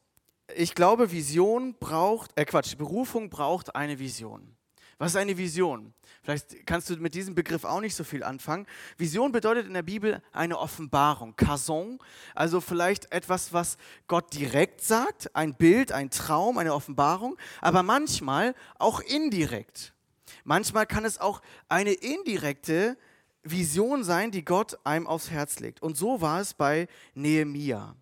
ich 0.56 0.74
glaube, 0.74 1.12
Vision 1.12 1.76
braucht, 1.78 2.32
äh 2.38 2.46
Quatsch, 2.46 2.78
Berufung 2.78 3.30
braucht 3.30 3.76
eine 3.76 4.00
Vision. 4.00 4.56
Was 5.02 5.14
ist 5.14 5.18
eine 5.18 5.36
Vision? 5.36 5.96
Vielleicht 6.22 6.68
kannst 6.68 6.88
du 6.92 6.96
mit 6.98 7.16
diesem 7.16 7.34
Begriff 7.34 7.64
auch 7.64 7.82
nicht 7.82 7.96
so 7.96 8.04
viel 8.04 8.24
anfangen. 8.24 8.68
Vision 9.00 9.32
bedeutet 9.32 9.66
in 9.66 9.74
der 9.74 9.82
Bibel 9.82 10.22
eine 10.32 10.60
Offenbarung, 10.60 11.36
Kason, 11.36 11.98
also 12.36 12.62
vielleicht 12.62 13.12
etwas, 13.12 13.52
was 13.52 13.80
Gott 14.06 14.32
direkt 14.32 14.82
sagt, 14.82 15.36
ein 15.36 15.56
Bild, 15.56 15.92
ein 15.92 16.12
Traum, 16.12 16.60
eine 16.60 16.76
Offenbarung, 16.76 17.36
aber 17.62 17.82
manchmal 17.82 18.54
auch 18.78 19.00
indirekt. 19.00 19.96
Manchmal 20.44 20.86
kann 20.86 21.04
es 21.04 21.20
auch 21.20 21.42
eine 21.68 21.94
indirekte 21.94 22.96
Vision 23.42 24.04
sein, 24.04 24.30
die 24.30 24.46
Gott 24.46 24.78
einem 24.84 25.08
aufs 25.08 25.32
Herz 25.32 25.58
legt. 25.58 25.82
Und 25.82 25.98
so 25.98 26.22
war 26.22 26.42
es 26.42 26.54
bei 26.54 26.88
Nehemia. 27.16 27.96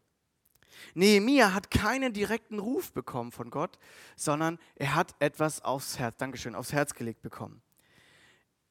Nehemia 0.94 1.54
hat 1.54 1.72
keinen 1.72 2.14
direkten 2.14 2.60
Ruf 2.60 2.92
bekommen 2.92 3.32
von 3.32 3.50
Gott, 3.50 3.80
sondern 4.16 4.60
er 4.76 4.96
hat 4.96 5.16
etwas 5.20 5.64
aufs 5.64 6.00
Herz, 6.00 6.18
Dankeschön, 6.18 6.56
aufs 6.56 6.74
Herz 6.74 6.94
gelegt 6.94 7.22
bekommen. 7.22 7.62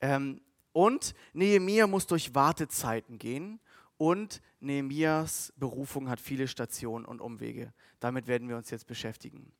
Ähm, 0.01 0.41
Und 0.73 1.15
Nehemia 1.33 1.87
muss 1.87 2.07
durch 2.07 2.35
Wartezeiten 2.35 3.19
gehen 3.19 3.59
und 3.97 4.41
Nehemias 4.61 5.53
Berufung 5.57 6.09
hat 6.09 6.21
viele 6.21 6.47
Stationen 6.47 7.05
und 7.05 7.21
Umwege. 7.21 7.73
Damit 7.99 8.27
werden 8.29 8.49
wir 8.49 8.57
uns 8.57 8.71
jetzt 8.71 8.87
beschäftigen. 8.87 9.51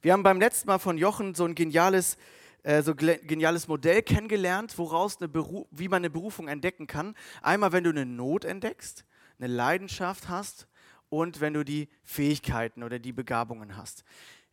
Wir 0.00 0.12
haben 0.12 0.22
beim 0.22 0.40
letzten 0.40 0.68
Mal 0.68 0.78
von 0.78 0.96
Jochen 0.96 1.34
so 1.34 1.44
ein 1.44 1.54
geniales, 1.54 2.16
äh, 2.62 2.82
so 2.82 2.94
geniales 2.94 3.68
Modell 3.68 4.02
kennengelernt, 4.02 4.78
woraus 4.78 5.20
eine 5.20 5.28
wie 5.70 5.88
man 5.88 5.98
eine 5.98 6.10
Berufung 6.10 6.48
entdecken 6.48 6.86
kann. 6.86 7.14
Einmal, 7.42 7.72
wenn 7.72 7.84
du 7.84 7.90
eine 7.90 8.06
Not 8.06 8.44
entdeckst, 8.44 9.04
eine 9.38 9.48
Leidenschaft 9.48 10.28
hast 10.28 10.68
und 11.08 11.40
wenn 11.40 11.54
du 11.54 11.64
die 11.64 11.88
Fähigkeiten 12.04 12.82
oder 12.82 12.98
die 12.98 13.12
Begabungen 13.12 13.76
hast. 13.76 14.04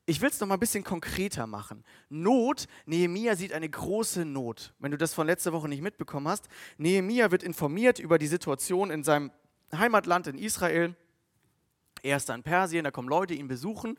Ich 0.05 0.19
will 0.19 0.29
es 0.29 0.39
noch 0.39 0.47
mal 0.47 0.55
ein 0.55 0.59
bisschen 0.59 0.83
konkreter 0.83 1.47
machen. 1.47 1.85
Not, 2.09 2.67
Nehemia 2.85 3.37
sieht 3.37 3.53
eine 3.53 3.69
große 3.69 4.25
Not. 4.25 4.73
Wenn 4.79 4.91
du 4.91 4.97
das 4.97 5.13
von 5.13 5.27
letzter 5.27 5.53
Woche 5.53 5.69
nicht 5.69 5.81
mitbekommen 5.81 6.27
hast, 6.27 6.49
Nehemia 6.77 7.31
wird 7.31 7.41
informiert 7.41 7.99
über 7.99 8.17
die 8.17 8.27
Situation 8.27 8.91
in 8.91 9.03
seinem 9.03 9.31
Heimatland 9.71 10.27
in 10.27 10.37
Israel. 10.37 10.95
Er 12.01 12.17
ist 12.17 12.29
in 12.29 12.43
Persien, 12.43 12.83
da 12.83 12.91
kommen 12.91 13.07
Leute 13.07 13.33
ihn 13.33 13.47
besuchen 13.47 13.97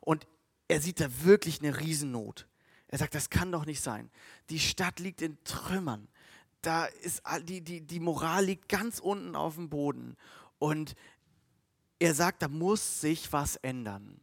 und 0.00 0.26
er 0.68 0.80
sieht 0.80 1.00
da 1.00 1.08
wirklich 1.24 1.60
eine 1.60 1.80
Riesennot. 1.80 2.46
Er 2.86 2.98
sagt, 2.98 3.14
das 3.16 3.28
kann 3.28 3.50
doch 3.50 3.66
nicht 3.66 3.80
sein. 3.80 4.08
Die 4.50 4.60
Stadt 4.60 5.00
liegt 5.00 5.20
in 5.20 5.36
Trümmern. 5.42 6.08
Da 6.62 6.84
ist 6.84 7.22
die, 7.42 7.60
die, 7.60 7.80
die 7.80 8.00
Moral 8.00 8.44
liegt 8.44 8.68
ganz 8.68 9.00
unten 9.00 9.34
auf 9.34 9.56
dem 9.56 9.68
Boden. 9.68 10.16
Und 10.58 10.94
er 12.00 12.14
sagt, 12.14 12.42
da 12.42 12.48
muss 12.48 13.00
sich 13.00 13.32
was 13.32 13.56
ändern. 13.56 14.20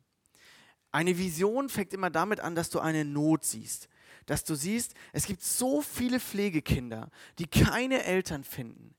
Eine 0.92 1.18
Vision 1.18 1.70
fängt 1.70 1.94
immer 1.94 2.10
damit 2.10 2.40
an, 2.40 2.56
dass 2.56 2.70
du 2.70 2.80
eine 2.80 3.06
Not 3.06 3.46
siehst. 3.46 3.88
Dass 4.26 4.44
du 4.44 4.56
siehst, 4.56 4.94
es 5.14 5.26
gibt 5.26 5.44
so 5.44 5.82
viele 5.82 6.20
Pflegekinder, 6.20 7.10
die 7.40 7.48
keine 7.48 8.04
Eltern 8.04 8.44
finden. 8.44 8.96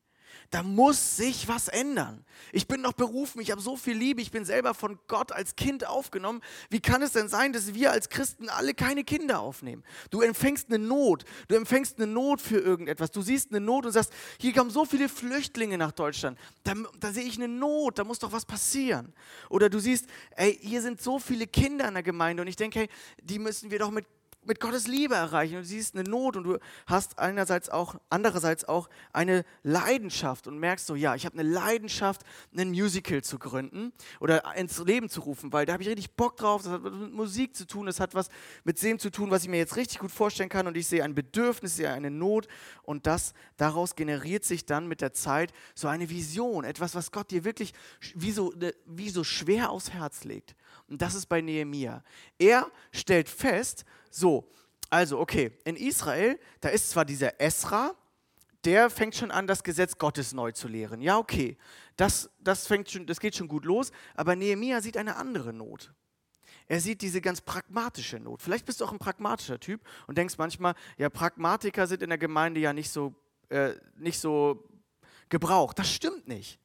Da 0.51 0.63
muss 0.63 1.17
sich 1.17 1.47
was 1.47 1.69
ändern. 1.69 2.25
Ich 2.53 2.67
bin 2.67 2.81
noch 2.81 2.95
berufen, 2.95 3.41
ich 3.41 3.51
habe 3.51 3.61
so 3.61 3.77
viel 3.77 3.95
Liebe, 3.95 4.23
ich 4.23 4.31
bin 4.31 4.47
selber 4.47 4.73
von 4.73 4.99
Gott 5.07 5.31
als 5.31 5.57
Kind 5.57 5.87
aufgenommen. 5.87 6.41
Wie 6.71 6.81
kann 6.81 7.03
es 7.03 7.13
denn 7.13 7.29
sein, 7.29 7.53
dass 7.53 7.75
wir 7.75 7.93
als 7.93 8.09
Christen 8.09 8.49
alle 8.49 8.73
keine 8.73 9.05
Kinder 9.05 9.41
aufnehmen? 9.41 9.85
Du 10.11 10.23
empfängst 10.23 10.69
eine 10.69 10.79
Not, 10.79 11.27
du 11.49 11.55
empfängst 11.55 11.99
eine 11.99 12.07
Not 12.07 12.41
für 12.41 12.59
irgendetwas. 12.59 13.11
Du 13.11 13.21
siehst 13.21 13.51
eine 13.51 13.61
Not 13.61 13.85
und 13.85 13.93
sagst, 13.93 14.11
hier 14.41 14.55
kommen 14.55 14.71
so 14.71 14.87
viele 14.87 15.11
Flüchtlinge 15.11 15.77
nach 15.77 15.93
Deutschland. 15.93 16.39
Da, 16.65 16.73
da 16.99 17.13
sehe 17.13 17.25
ich 17.25 17.37
eine 17.37 17.49
Not, 17.49 17.99
da 17.99 18.05
muss 18.05 18.19
doch 18.19 18.33
was 18.33 18.47
passieren. 18.47 19.13
Oder 19.51 19.69
du 19.69 19.79
siehst, 19.81 20.07
ey, 20.31 20.59
hier 20.63 20.81
sind 20.81 21.03
so 21.03 21.19
viele 21.19 21.47
Kinder 21.47 21.87
in 21.89 21.95
der 21.95 22.03
Gemeinde 22.03 22.41
und 22.41 22.49
ich 22.49 22.57
denke, 22.57 22.81
hey, 22.81 22.89
die 23.23 23.39
müssen 23.39 23.71
wir 23.71 23.79
doch 23.79 23.91
mit 23.91 24.07
mit 24.49 24.61
Gottes 24.61 24.89
Liebe 24.89 25.15
erreichen. 25.15 25.57
Und 25.57 25.63
du 25.63 25.69
siehst 25.69 25.95
eine 25.95 26.09
Not 26.09 26.37
und 26.37 26.45
du 26.45 26.59
hast 26.87 27.19
einerseits 27.19 27.69
auch, 27.69 27.97
andererseits 28.11 28.65
auch 28.65 28.89
eine 29.13 29.45
Leidenschaft 29.63 30.49
und 30.49 30.59
merkst 30.59 30.87
so, 30.87 30.97
ja, 30.97 31.15
ich 31.15 31.27
habe 31.27 31.39
eine 31.39 31.49
Leidenschaft, 31.49 32.23
ein 32.57 32.71
Musical 32.71 33.23
zu 33.23 33.39
gründen 33.39 33.93
oder 34.21 34.57
ins 34.57 34.79
Leben 34.79 35.09
zu 35.09 35.21
rufen, 35.21 35.53
weil 35.53 35.67
da 35.67 35.75
habe 35.75 35.83
ich 35.83 35.89
richtig 35.89 36.17
Bock 36.17 36.37
drauf. 36.37 36.63
Das 36.63 36.73
hat 36.73 36.83
mit 36.83 37.13
Musik 37.13 37.55
zu 37.55 37.67
tun, 37.67 37.87
das 37.87 38.01
hat 38.01 38.15
was 38.15 38.29
mit 38.65 38.83
dem 38.83 38.99
zu 38.99 39.11
tun, 39.11 39.31
was 39.31 39.43
ich 39.43 39.49
mir 39.49 39.59
jetzt 39.59 39.77
richtig 39.77 39.99
gut 39.99 40.11
vorstellen 40.11 40.49
kann. 40.49 40.67
Und 40.67 40.77
ich 40.77 40.87
sehe 40.89 41.05
ein 41.05 41.15
Bedürfnis, 41.15 41.77
sehe 41.77 41.93
eine 41.93 42.11
Not 42.11 42.49
und 42.83 43.07
das 43.07 43.35
daraus 43.59 43.95
generiert 43.95 44.45
sich 44.47 44.65
dann 44.65 44.89
mit 44.89 45.03
der 45.03 45.13
Zeit 45.13 45.53
so 45.75 45.89
eine 45.89 46.09
Vision, 46.09 46.65
etwas, 46.65 46.95
was 46.95 47.13
Gott 47.13 47.31
dir 47.31 47.45
wirklich 47.45 47.75
wie 48.15 48.33
so, 48.33 48.53
ne, 48.57 48.75
wie 48.87 49.11
so 49.11 49.25
schwer 49.25 49.71
aufs 49.71 49.91
Herz 49.91 50.25
legt. 50.25 50.55
Und 50.89 51.03
das 51.03 51.15
ist 51.15 51.27
bei 51.27 51.41
Nehemia. 51.41 52.03
Er 52.39 52.71
stellt 52.93 53.29
fest, 53.29 53.85
so, 54.11 54.51
also 54.91 55.19
okay, 55.19 55.53
in 55.65 55.77
Israel, 55.77 56.39
da 56.61 56.71
ist 56.71 56.91
zwar 56.91 57.05
dieser 57.05 57.41
Esra, 57.41 57.95
der 58.65 58.91
fängt 58.91 59.15
schon 59.15 59.31
an, 59.31 59.47
das 59.47 59.63
Gesetz 59.63 59.99
Gottes 59.99 60.33
neu 60.33 60.53
zu 60.53 60.67
lehren. 60.67 61.01
Ja, 61.01 61.19
okay, 61.19 61.57
das, 61.97 62.31
das, 62.41 62.67
fängt 62.67 62.91
schon, 62.91 63.07
das 63.07 63.21
geht 63.21 63.37
schon 63.37 63.49
gut 63.49 63.65
los, 63.65 63.93
aber 64.15 64.35
Nehemia 64.35 64.81
sieht 64.81 64.97
eine 64.97 65.17
andere 65.17 65.53
Not. 65.53 65.93
Er 66.67 66.81
sieht 66.81 67.01
diese 67.03 67.21
ganz 67.21 67.41
pragmatische 67.41 68.19
Not. 68.19 68.43
Vielleicht 68.43 68.67
bist 68.67 68.81
du 68.81 68.85
auch 68.85 68.93
ein 68.93 68.99
pragmatischer 68.99 69.61
Typ 69.61 69.81
und 70.07 70.19
denkst 70.19 70.37
manchmal, 70.39 70.75
ja, 70.97 71.09
Pragmatiker 71.09 71.87
sind 71.87 72.03
in 72.03 72.11
der 72.11 72.19
Gemeinde 72.19 72.61
ja 72.61 72.73
nicht 72.73 72.91
so, 72.91 73.15
äh, 73.49 73.73
nicht 73.97 74.19
so 74.19 74.69
gebraucht. 75.29 75.79
Das 75.79 75.91
stimmt 75.91 76.29
nicht. 76.29 76.59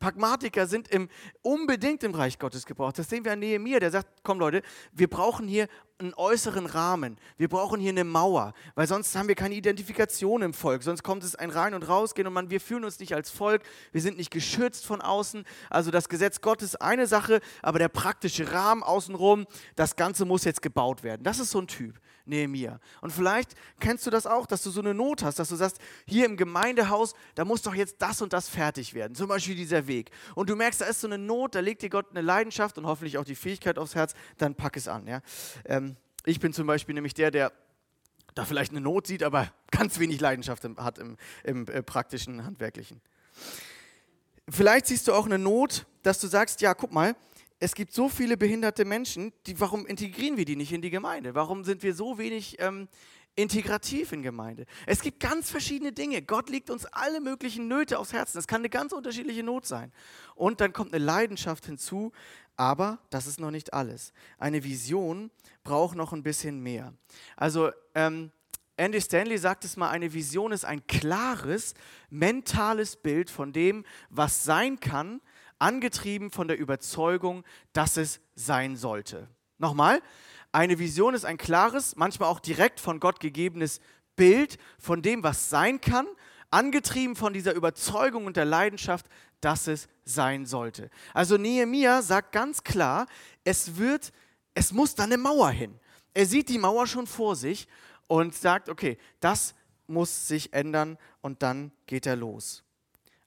Pragmatiker 0.00 0.66
sind 0.66 0.88
im, 0.88 1.08
unbedingt 1.42 2.02
im 2.02 2.14
Reich 2.14 2.38
Gottes 2.38 2.64
gebraucht. 2.64 2.98
Das 2.98 3.08
sehen 3.08 3.24
wir 3.24 3.32
an 3.32 3.38
Nehemiah, 3.38 3.78
der 3.78 3.90
sagt, 3.90 4.08
komm 4.22 4.40
Leute, 4.40 4.62
wir 4.92 5.08
brauchen 5.08 5.46
hier 5.46 5.68
einen 5.98 6.14
äußeren 6.14 6.64
Rahmen. 6.64 7.18
Wir 7.36 7.48
brauchen 7.48 7.78
hier 7.78 7.90
eine 7.90 8.04
Mauer, 8.04 8.54
weil 8.74 8.86
sonst 8.86 9.14
haben 9.14 9.28
wir 9.28 9.34
keine 9.34 9.54
Identifikation 9.54 10.40
im 10.40 10.54
Volk. 10.54 10.82
Sonst 10.82 11.02
kommt 11.02 11.22
es 11.22 11.36
ein 11.36 11.50
Rein- 11.50 11.74
und 11.74 11.82
Rausgehen 11.86 12.26
und 12.26 12.32
man, 12.32 12.48
wir 12.48 12.60
fühlen 12.60 12.84
uns 12.84 12.98
nicht 12.98 13.14
als 13.14 13.30
Volk. 13.30 13.62
Wir 13.92 14.00
sind 14.00 14.16
nicht 14.16 14.30
geschützt 14.30 14.86
von 14.86 15.02
außen. 15.02 15.44
Also 15.68 15.90
das 15.90 16.08
Gesetz 16.08 16.40
Gottes 16.40 16.76
eine 16.76 17.06
Sache, 17.06 17.40
aber 17.60 17.78
der 17.78 17.88
praktische 17.88 18.50
Rahmen 18.52 18.82
außenrum, 18.82 19.46
das 19.76 19.96
Ganze 19.96 20.24
muss 20.24 20.44
jetzt 20.44 20.62
gebaut 20.62 21.02
werden. 21.02 21.22
Das 21.22 21.38
ist 21.38 21.50
so 21.50 21.60
ein 21.60 21.66
Typ. 21.66 22.00
Nehemiah. 22.24 22.80
Und 23.00 23.12
vielleicht 23.12 23.54
kennst 23.78 24.06
du 24.06 24.10
das 24.10 24.26
auch, 24.26 24.46
dass 24.46 24.62
du 24.62 24.70
so 24.70 24.80
eine 24.80 24.94
Not 24.94 25.22
hast, 25.22 25.38
dass 25.38 25.48
du 25.48 25.56
sagst, 25.56 25.78
hier 26.06 26.26
im 26.26 26.36
Gemeindehaus, 26.36 27.14
da 27.34 27.44
muss 27.44 27.62
doch 27.62 27.74
jetzt 27.74 27.96
das 27.98 28.22
und 28.22 28.32
das 28.32 28.48
fertig 28.48 28.94
werden, 28.94 29.14
zum 29.14 29.28
Beispiel 29.28 29.54
dieser 29.54 29.86
Weg. 29.86 30.10
Und 30.34 30.50
du 30.50 30.56
merkst, 30.56 30.80
da 30.80 30.86
ist 30.86 31.00
so 31.00 31.06
eine 31.06 31.18
Not, 31.18 31.54
da 31.54 31.60
legt 31.60 31.82
dir 31.82 31.90
Gott 31.90 32.06
eine 32.10 32.20
Leidenschaft 32.20 32.78
und 32.78 32.86
hoffentlich 32.86 33.18
auch 33.18 33.24
die 33.24 33.34
Fähigkeit 33.34 33.78
aufs 33.78 33.94
Herz, 33.94 34.14
dann 34.38 34.54
pack 34.54 34.76
es 34.76 34.88
an. 34.88 35.06
Ja? 35.06 35.20
Ähm, 35.64 35.96
ich 36.24 36.40
bin 36.40 36.52
zum 36.52 36.66
Beispiel 36.66 36.94
nämlich 36.94 37.14
der, 37.14 37.30
der 37.30 37.52
da 38.34 38.44
vielleicht 38.44 38.72
eine 38.72 38.80
Not 38.80 39.06
sieht, 39.06 39.22
aber 39.22 39.52
ganz 39.70 39.98
wenig 39.98 40.20
Leidenschaft 40.20 40.64
hat 40.76 40.98
im, 40.98 41.16
im 41.44 41.66
äh, 41.68 41.82
praktischen, 41.82 42.44
handwerklichen. 42.44 43.00
Vielleicht 44.48 44.86
siehst 44.86 45.06
du 45.06 45.12
auch 45.12 45.26
eine 45.26 45.38
Not, 45.38 45.86
dass 46.02 46.20
du 46.20 46.26
sagst, 46.26 46.60
ja, 46.60 46.74
guck 46.74 46.92
mal, 46.92 47.14
es 47.60 47.74
gibt 47.74 47.92
so 47.92 48.08
viele 48.08 48.38
behinderte 48.38 48.86
Menschen, 48.86 49.32
die, 49.46 49.60
warum 49.60 49.86
integrieren 49.86 50.38
wir 50.38 50.46
die 50.46 50.56
nicht 50.56 50.72
in 50.72 50.80
die 50.80 50.90
Gemeinde? 50.90 51.34
Warum 51.34 51.62
sind 51.62 51.82
wir 51.82 51.94
so 51.94 52.16
wenig 52.16 52.56
ähm, 52.58 52.88
integrativ 53.36 54.12
in 54.12 54.22
Gemeinde? 54.22 54.64
Es 54.86 55.02
gibt 55.02 55.20
ganz 55.20 55.50
verschiedene 55.50 55.92
Dinge. 55.92 56.22
Gott 56.22 56.48
legt 56.48 56.70
uns 56.70 56.86
alle 56.86 57.20
möglichen 57.20 57.68
Nöte 57.68 57.98
aufs 57.98 58.14
Herzen. 58.14 58.38
Das 58.38 58.46
kann 58.46 58.62
eine 58.62 58.70
ganz 58.70 58.92
unterschiedliche 58.92 59.42
Not 59.42 59.66
sein. 59.66 59.92
Und 60.34 60.62
dann 60.62 60.72
kommt 60.72 60.94
eine 60.94 61.04
Leidenschaft 61.04 61.66
hinzu, 61.66 62.12
aber 62.56 62.98
das 63.10 63.26
ist 63.26 63.38
noch 63.38 63.50
nicht 63.50 63.74
alles. 63.74 64.14
Eine 64.38 64.64
Vision 64.64 65.30
braucht 65.62 65.96
noch 65.96 66.14
ein 66.14 66.22
bisschen 66.22 66.60
mehr. 66.60 66.94
Also 67.36 67.70
ähm, 67.94 68.32
Andy 68.78 69.02
Stanley 69.02 69.36
sagt 69.36 69.66
es 69.66 69.76
mal, 69.76 69.90
eine 69.90 70.14
Vision 70.14 70.50
ist 70.52 70.64
ein 70.64 70.86
klares 70.86 71.74
mentales 72.08 72.96
Bild 72.96 73.28
von 73.28 73.52
dem, 73.52 73.84
was 74.08 74.44
sein 74.44 74.80
kann, 74.80 75.20
angetrieben 75.60 76.30
von 76.30 76.48
der 76.48 76.58
Überzeugung, 76.58 77.44
dass 77.72 77.96
es 77.96 78.20
sein 78.34 78.76
sollte. 78.76 79.28
Nochmal, 79.58 80.02
eine 80.52 80.78
Vision 80.78 81.14
ist 81.14 81.24
ein 81.24 81.36
klares, 81.36 81.94
manchmal 81.96 82.28
auch 82.28 82.40
direkt 82.40 82.80
von 82.80 82.98
Gott 82.98 83.20
gegebenes 83.20 83.80
Bild 84.16 84.58
von 84.78 85.02
dem, 85.02 85.22
was 85.22 85.48
sein 85.50 85.80
kann, 85.80 86.06
angetrieben 86.50 87.14
von 87.14 87.32
dieser 87.32 87.54
Überzeugung 87.54 88.26
und 88.26 88.36
der 88.36 88.44
Leidenschaft, 88.44 89.06
dass 89.40 89.66
es 89.66 89.88
sein 90.04 90.46
sollte. 90.46 90.90
Also 91.14 91.36
Nehemia 91.36 92.02
sagt 92.02 92.32
ganz 92.32 92.64
klar, 92.64 93.06
es 93.44 93.76
wird, 93.76 94.12
es 94.54 94.72
muss 94.72 94.94
da 94.94 95.04
eine 95.04 95.18
Mauer 95.18 95.50
hin. 95.50 95.78
Er 96.12 96.26
sieht 96.26 96.48
die 96.48 96.58
Mauer 96.58 96.86
schon 96.86 97.06
vor 97.06 97.36
sich 97.36 97.68
und 98.08 98.34
sagt, 98.34 98.68
okay, 98.68 98.98
das 99.20 99.54
muss 99.86 100.26
sich 100.26 100.52
ändern 100.52 100.98
und 101.20 101.42
dann 101.42 101.72
geht 101.86 102.06
er 102.06 102.16
los. 102.16 102.64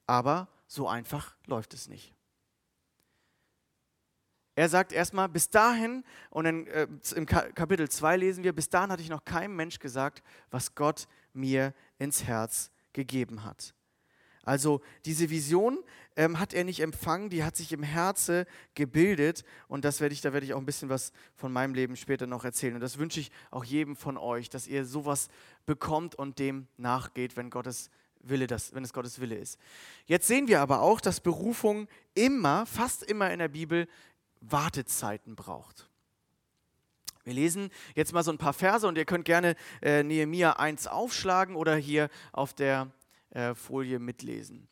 Aber 0.06 0.48
so 0.66 0.88
einfach 0.88 1.34
läuft 1.46 1.74
es 1.74 1.88
nicht. 1.88 2.13
Er 4.56 4.68
sagt 4.68 4.92
erstmal, 4.92 5.28
bis 5.28 5.50
dahin, 5.50 6.04
und 6.30 6.46
in, 6.46 6.66
äh, 6.68 6.86
im 7.16 7.26
Kapitel 7.26 7.88
2 7.88 8.16
lesen 8.16 8.44
wir, 8.44 8.52
bis 8.52 8.68
dahin 8.68 8.90
hatte 8.90 9.02
ich 9.02 9.08
noch 9.08 9.24
keinem 9.24 9.56
Mensch 9.56 9.78
gesagt, 9.78 10.22
was 10.50 10.74
Gott 10.74 11.08
mir 11.32 11.74
ins 11.98 12.24
Herz 12.24 12.70
gegeben 12.92 13.44
hat. 13.44 13.74
Also 14.44 14.82
diese 15.06 15.30
Vision 15.30 15.78
ähm, 16.16 16.38
hat 16.38 16.52
er 16.52 16.64
nicht 16.64 16.80
empfangen, 16.80 17.30
die 17.30 17.42
hat 17.44 17.56
sich 17.56 17.72
im 17.72 17.82
Herzen 17.82 18.44
gebildet 18.74 19.42
und 19.68 19.84
das 19.84 20.00
werde 20.00 20.12
ich, 20.12 20.20
da 20.20 20.32
werde 20.32 20.44
ich 20.44 20.52
auch 20.52 20.58
ein 20.58 20.66
bisschen 20.66 20.90
was 20.90 21.12
von 21.34 21.52
meinem 21.52 21.74
Leben 21.74 21.96
später 21.96 22.26
noch 22.26 22.44
erzählen. 22.44 22.74
Und 22.74 22.80
das 22.80 22.98
wünsche 22.98 23.20
ich 23.20 23.30
auch 23.50 23.64
jedem 23.64 23.96
von 23.96 24.18
euch, 24.18 24.50
dass 24.50 24.66
ihr 24.66 24.84
sowas 24.84 25.28
bekommt 25.66 26.14
und 26.14 26.38
dem 26.38 26.68
nachgeht, 26.76 27.36
wenn 27.36 27.50
Gottes 27.50 27.90
Wille 28.20 28.46
das, 28.46 28.74
wenn 28.74 28.84
es 28.84 28.92
Gottes 28.92 29.20
Wille 29.20 29.36
ist. 29.36 29.58
Jetzt 30.06 30.26
sehen 30.26 30.48
wir 30.48 30.60
aber 30.60 30.80
auch, 30.80 31.00
dass 31.00 31.20
Berufung 31.20 31.88
immer, 32.14 32.66
fast 32.66 33.02
immer 33.02 33.32
in 33.32 33.38
der 33.38 33.48
Bibel 33.48 33.86
Wartezeiten 34.50 35.36
braucht. 35.36 35.88
Wir 37.24 37.34
lesen 37.34 37.70
jetzt 37.94 38.12
mal 38.12 38.22
so 38.22 38.30
ein 38.30 38.38
paar 38.38 38.52
Verse 38.52 38.86
und 38.86 38.98
ihr 38.98 39.06
könnt 39.06 39.24
gerne 39.24 39.56
äh, 39.80 40.02
Nehemia 40.02 40.54
1 40.54 40.86
aufschlagen 40.86 41.56
oder 41.56 41.74
hier 41.74 42.10
auf 42.32 42.52
der 42.52 42.90
äh, 43.30 43.54
Folie 43.54 43.98
mitlesen. 43.98 44.68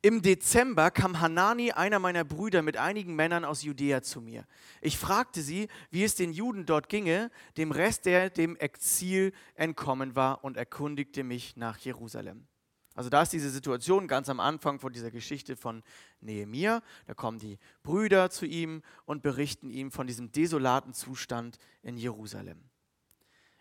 Im 0.00 0.22
Dezember 0.22 0.92
kam 0.92 1.20
Hanani, 1.20 1.72
einer 1.72 1.98
meiner 1.98 2.22
Brüder, 2.22 2.62
mit 2.62 2.76
einigen 2.76 3.16
Männern 3.16 3.44
aus 3.44 3.62
Judäa 3.62 4.02
zu 4.02 4.20
mir. 4.20 4.46
Ich 4.80 4.98
fragte 4.98 5.42
sie, 5.42 5.68
wie 5.90 6.04
es 6.04 6.14
den 6.14 6.32
Juden 6.32 6.64
dort 6.64 6.88
ginge, 6.88 7.32
dem 7.56 7.72
Rest, 7.72 8.06
der 8.06 8.30
dem 8.30 8.54
Exil 8.56 9.32
entkommen 9.54 10.14
war, 10.14 10.44
und 10.44 10.56
erkundigte 10.56 11.24
mich 11.24 11.56
nach 11.56 11.78
Jerusalem. 11.78 12.46
Also 12.96 13.10
da 13.10 13.22
ist 13.22 13.32
diese 13.32 13.50
Situation 13.50 14.08
ganz 14.08 14.28
am 14.28 14.40
Anfang 14.40 14.80
von 14.80 14.92
dieser 14.92 15.10
Geschichte 15.10 15.54
von 15.54 15.82
Nehemia. 16.20 16.82
Da 17.06 17.14
kommen 17.14 17.38
die 17.38 17.58
Brüder 17.82 18.30
zu 18.30 18.46
ihm 18.46 18.82
und 19.04 19.22
berichten 19.22 19.70
ihm 19.70 19.92
von 19.92 20.06
diesem 20.06 20.32
desolaten 20.32 20.94
Zustand 20.94 21.58
in 21.82 21.96
Jerusalem. 21.96 22.58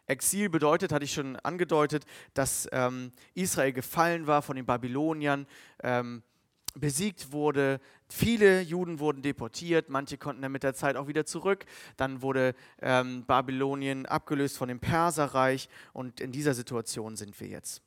Exil 0.07 0.49
bedeutet, 0.49 0.91
hatte 0.91 1.05
ich 1.05 1.13
schon 1.13 1.35
angedeutet, 1.37 2.05
dass 2.33 2.67
ähm, 2.71 3.11
Israel 3.33 3.73
gefallen 3.73 4.25
war 4.25 4.41
von 4.41 4.55
den 4.55 4.65
Babyloniern. 4.65 5.47
Ähm, 5.83 6.23
besiegt 6.75 7.31
wurde. 7.31 7.79
Viele 8.07 8.61
Juden 8.61 8.99
wurden 8.99 9.21
deportiert, 9.21 9.89
manche 9.89 10.17
konnten 10.17 10.41
dann 10.41 10.51
mit 10.51 10.63
der 10.63 10.75
Zeit 10.75 10.95
auch 10.95 11.07
wieder 11.07 11.25
zurück. 11.25 11.65
Dann 11.97 12.21
wurde 12.21 12.53
ähm, 12.81 13.25
Babylonien 13.25 14.05
abgelöst 14.05 14.57
von 14.57 14.67
dem 14.67 14.79
Perserreich 14.79 15.69
und 15.93 16.19
in 16.19 16.31
dieser 16.31 16.53
Situation 16.53 17.15
sind 17.15 17.39
wir 17.39 17.47
jetzt. 17.47 17.81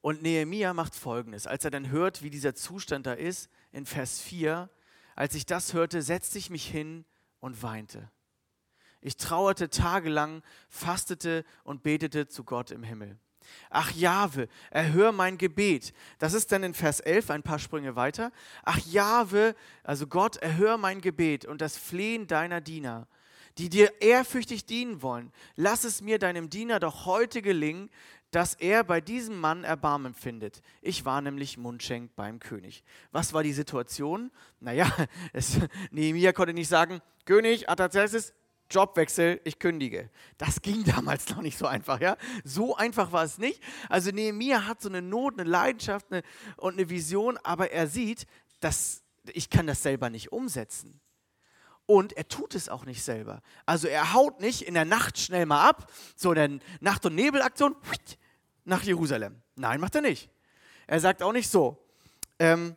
Und 0.00 0.22
Nehemia 0.22 0.72
macht 0.74 0.94
folgendes: 0.94 1.46
Als 1.46 1.64
er 1.64 1.70
dann 1.70 1.90
hört, 1.90 2.22
wie 2.22 2.30
dieser 2.30 2.54
Zustand 2.54 3.06
da 3.06 3.12
ist, 3.12 3.50
in 3.72 3.86
Vers 3.86 4.20
4, 4.20 4.70
als 5.14 5.34
ich 5.34 5.46
das 5.46 5.74
hörte, 5.74 6.02
setzte 6.02 6.38
ich 6.38 6.50
mich 6.50 6.66
hin 6.66 7.04
und 7.40 7.62
weinte. 7.62 8.10
Ich 9.02 9.16
trauerte 9.16 9.70
tagelang, 9.70 10.42
fastete 10.68 11.44
und 11.64 11.82
betete 11.82 12.28
zu 12.28 12.44
Gott 12.44 12.70
im 12.70 12.82
Himmel. 12.82 13.18
Ach 13.70 13.90
Jahwe, 13.92 14.48
erhör 14.70 15.12
mein 15.12 15.38
Gebet. 15.38 15.92
Das 16.18 16.34
ist 16.34 16.52
dann 16.52 16.62
in 16.62 16.74
Vers 16.74 17.00
11, 17.00 17.30
ein 17.30 17.42
paar 17.42 17.58
Sprünge 17.58 17.96
weiter. 17.96 18.32
Ach 18.62 18.78
Jahwe, 18.78 19.54
also 19.82 20.06
Gott, 20.06 20.36
erhör 20.36 20.76
mein 20.76 21.00
Gebet 21.00 21.46
und 21.46 21.60
das 21.60 21.76
Flehen 21.76 22.26
deiner 22.26 22.60
Diener, 22.60 23.08
die 23.58 23.68
dir 23.68 24.00
ehrfürchtig 24.00 24.66
dienen 24.66 25.02
wollen. 25.02 25.32
Lass 25.56 25.84
es 25.84 26.02
mir 26.02 26.18
deinem 26.18 26.50
Diener 26.50 26.80
doch 26.80 27.06
heute 27.06 27.42
gelingen, 27.42 27.90
dass 28.30 28.54
er 28.54 28.84
bei 28.84 29.00
diesem 29.00 29.40
Mann 29.40 29.64
Erbarmen 29.64 30.14
findet. 30.14 30.62
Ich 30.80 31.04
war 31.04 31.20
nämlich 31.20 31.58
Mundschenk 31.58 32.14
beim 32.14 32.38
König. 32.38 32.84
Was 33.12 33.32
war 33.32 33.42
die 33.42 33.52
Situation? 33.52 34.30
Naja, 34.60 34.90
es, 35.32 35.58
Nehemiah 35.90 36.32
konnte 36.32 36.54
nicht 36.54 36.68
sagen, 36.68 37.00
König, 37.24 37.68
Artaxerxes, 37.68 38.34
Jobwechsel, 38.70 39.40
ich 39.44 39.58
kündige. 39.58 40.10
Das 40.38 40.62
ging 40.62 40.84
damals 40.96 41.28
noch 41.30 41.42
nicht 41.42 41.58
so 41.58 41.66
einfach, 41.66 42.00
ja. 42.00 42.16
So 42.44 42.76
einfach 42.76 43.12
war 43.12 43.24
es 43.24 43.38
nicht. 43.38 43.62
Also 43.88 44.10
Nehemiah 44.10 44.66
hat 44.66 44.80
so 44.80 44.88
eine 44.88 45.02
Not, 45.02 45.38
eine 45.38 45.48
Leidenschaft 45.48 46.06
eine, 46.10 46.22
und 46.56 46.74
eine 46.74 46.88
Vision, 46.88 47.36
aber 47.38 47.72
er 47.72 47.88
sieht, 47.88 48.26
dass 48.60 49.02
ich 49.32 49.50
kann 49.50 49.66
das 49.66 49.82
selber 49.82 50.10
nicht 50.10 50.32
umsetzen. 50.32 51.00
Und 51.90 52.12
er 52.12 52.28
tut 52.28 52.54
es 52.54 52.68
auch 52.68 52.84
nicht 52.84 53.02
selber. 53.02 53.42
Also 53.66 53.88
er 53.88 54.12
haut 54.12 54.40
nicht 54.40 54.62
in 54.62 54.74
der 54.74 54.84
Nacht 54.84 55.18
schnell 55.18 55.44
mal 55.44 55.68
ab, 55.68 55.90
so 56.14 56.30
eine 56.30 56.60
Nacht- 56.78 57.04
und 57.04 57.16
Nebelaktion 57.16 57.74
nach 58.64 58.84
Jerusalem. 58.84 59.42
Nein, 59.56 59.80
macht 59.80 59.96
er 59.96 60.00
nicht. 60.00 60.30
Er 60.86 61.00
sagt 61.00 61.20
auch 61.20 61.32
nicht 61.32 61.50
so, 61.50 61.84
ähm, 62.38 62.76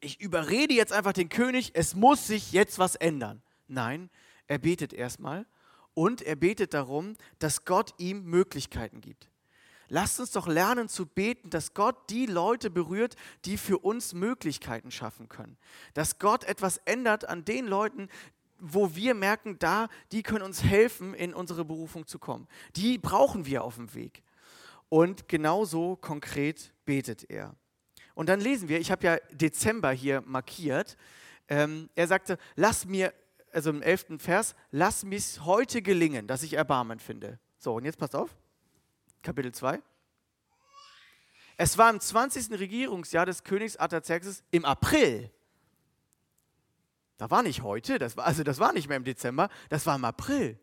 ich 0.00 0.20
überrede 0.20 0.74
jetzt 0.74 0.92
einfach 0.92 1.12
den 1.12 1.28
König, 1.28 1.70
es 1.74 1.94
muss 1.94 2.26
sich 2.26 2.50
jetzt 2.50 2.80
was 2.80 2.96
ändern. 2.96 3.42
Nein, 3.68 4.10
er 4.48 4.58
betet 4.58 4.92
erstmal 4.92 5.46
und 5.94 6.20
er 6.20 6.34
betet 6.34 6.74
darum, 6.74 7.16
dass 7.38 7.64
Gott 7.64 7.94
ihm 7.98 8.24
Möglichkeiten 8.24 9.00
gibt. 9.00 9.29
Lasst 9.92 10.20
uns 10.20 10.30
doch 10.30 10.46
lernen 10.46 10.88
zu 10.88 11.04
beten, 11.04 11.50
dass 11.50 11.74
Gott 11.74 11.96
die 12.10 12.26
Leute 12.26 12.70
berührt, 12.70 13.16
die 13.44 13.56
für 13.56 13.78
uns 13.78 14.14
Möglichkeiten 14.14 14.92
schaffen 14.92 15.28
können. 15.28 15.58
Dass 15.94 16.20
Gott 16.20 16.44
etwas 16.44 16.78
ändert 16.84 17.28
an 17.28 17.44
den 17.44 17.66
Leuten, 17.66 18.08
wo 18.60 18.94
wir 18.94 19.14
merken, 19.14 19.58
da, 19.58 19.88
die 20.12 20.22
können 20.22 20.44
uns 20.44 20.62
helfen, 20.62 21.12
in 21.12 21.34
unsere 21.34 21.64
Berufung 21.64 22.06
zu 22.06 22.20
kommen. 22.20 22.46
Die 22.76 22.98
brauchen 22.98 23.46
wir 23.46 23.64
auf 23.64 23.74
dem 23.74 23.92
Weg. 23.94 24.22
Und 24.88 25.28
genauso 25.28 25.96
konkret 25.96 26.72
betet 26.84 27.28
er. 27.28 27.56
Und 28.14 28.28
dann 28.28 28.40
lesen 28.40 28.68
wir, 28.68 28.78
ich 28.78 28.92
habe 28.92 29.04
ja 29.04 29.16
Dezember 29.32 29.90
hier 29.90 30.20
markiert, 30.22 30.96
ähm, 31.48 31.90
er 31.96 32.06
sagte, 32.06 32.38
lass 32.54 32.86
mir 32.86 33.12
also 33.52 33.70
im 33.70 33.82
11. 33.82 34.18
Vers, 34.18 34.54
lass 34.70 35.04
mich 35.04 35.44
heute 35.44 35.82
gelingen, 35.82 36.28
dass 36.28 36.44
ich 36.44 36.52
Erbarmen 36.52 37.00
finde. 37.00 37.40
So, 37.58 37.74
und 37.74 37.84
jetzt 37.84 37.98
passt 37.98 38.14
auf, 38.14 38.36
Kapitel 39.22 39.52
2. 39.52 39.80
Es 41.56 41.76
war 41.76 41.90
im 41.90 42.00
20. 42.00 42.58
Regierungsjahr 42.58 43.26
des 43.26 43.44
Königs 43.44 43.76
Artaxerxes 43.76 44.42
im 44.50 44.64
April. 44.64 45.30
Da 47.18 47.30
war 47.30 47.42
nicht 47.42 47.62
heute, 47.62 47.98
das 47.98 48.16
war, 48.16 48.24
also 48.24 48.42
das 48.42 48.58
war 48.58 48.72
nicht 48.72 48.88
mehr 48.88 48.96
im 48.96 49.04
Dezember, 49.04 49.50
das 49.68 49.84
war 49.84 49.96
im 49.96 50.06
April. 50.06 50.58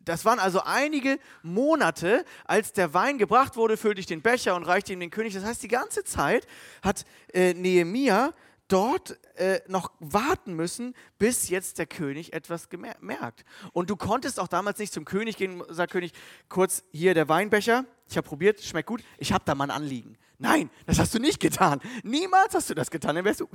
Das 0.00 0.26
waren 0.26 0.38
also 0.38 0.60
einige 0.62 1.18
Monate, 1.42 2.24
als 2.44 2.72
der 2.72 2.92
Wein 2.92 3.16
gebracht 3.16 3.56
wurde, 3.56 3.78
füllte 3.78 4.00
ich 4.00 4.06
den 4.06 4.20
Becher 4.20 4.56
und 4.56 4.64
reichte 4.64 4.92
ihm 4.92 5.00
den 5.00 5.10
König. 5.10 5.32
Das 5.32 5.44
heißt, 5.44 5.62
die 5.62 5.68
ganze 5.68 6.04
Zeit 6.04 6.46
hat 6.82 7.04
äh, 7.32 7.54
Nehemia 7.54 8.34
dort 8.70 9.18
äh, 9.36 9.60
noch 9.66 9.92
warten 9.98 10.54
müssen, 10.54 10.94
bis 11.18 11.48
jetzt 11.48 11.78
der 11.78 11.86
König 11.86 12.32
etwas 12.32 12.68
merkt. 13.00 13.44
Und 13.72 13.90
du 13.90 13.96
konntest 13.96 14.38
auch 14.38 14.48
damals 14.48 14.78
nicht 14.78 14.92
zum 14.92 15.04
König 15.04 15.36
gehen, 15.36 15.62
sagt 15.68 15.92
König, 15.92 16.12
kurz 16.48 16.84
hier 16.92 17.14
der 17.14 17.28
Weinbecher, 17.28 17.84
ich 18.08 18.16
habe 18.16 18.26
probiert, 18.26 18.60
schmeckt 18.62 18.88
gut, 18.88 19.04
ich 19.18 19.32
habe 19.32 19.44
da 19.44 19.54
mal 19.54 19.64
ein 19.64 19.70
Anliegen. 19.70 20.16
Nein, 20.38 20.70
das 20.86 20.98
hast 20.98 21.14
du 21.14 21.18
nicht 21.18 21.40
getan. 21.40 21.80
Niemals 22.02 22.54
hast 22.54 22.70
du 22.70 22.74
das 22.74 22.90
getan, 22.90 23.16
dann 23.16 23.24
wärst 23.24 23.40
du 23.40 23.48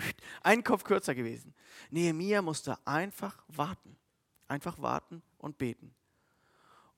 einen 0.44 0.64
Kopf 0.64 0.84
kürzer 0.84 1.16
gewesen. 1.16 1.56
Nehemiah 1.90 2.42
musste 2.42 2.78
einfach 2.86 3.44
warten. 3.48 3.98
Einfach 4.48 4.80
warten 4.80 5.24
und 5.40 5.58
beten. 5.58 5.96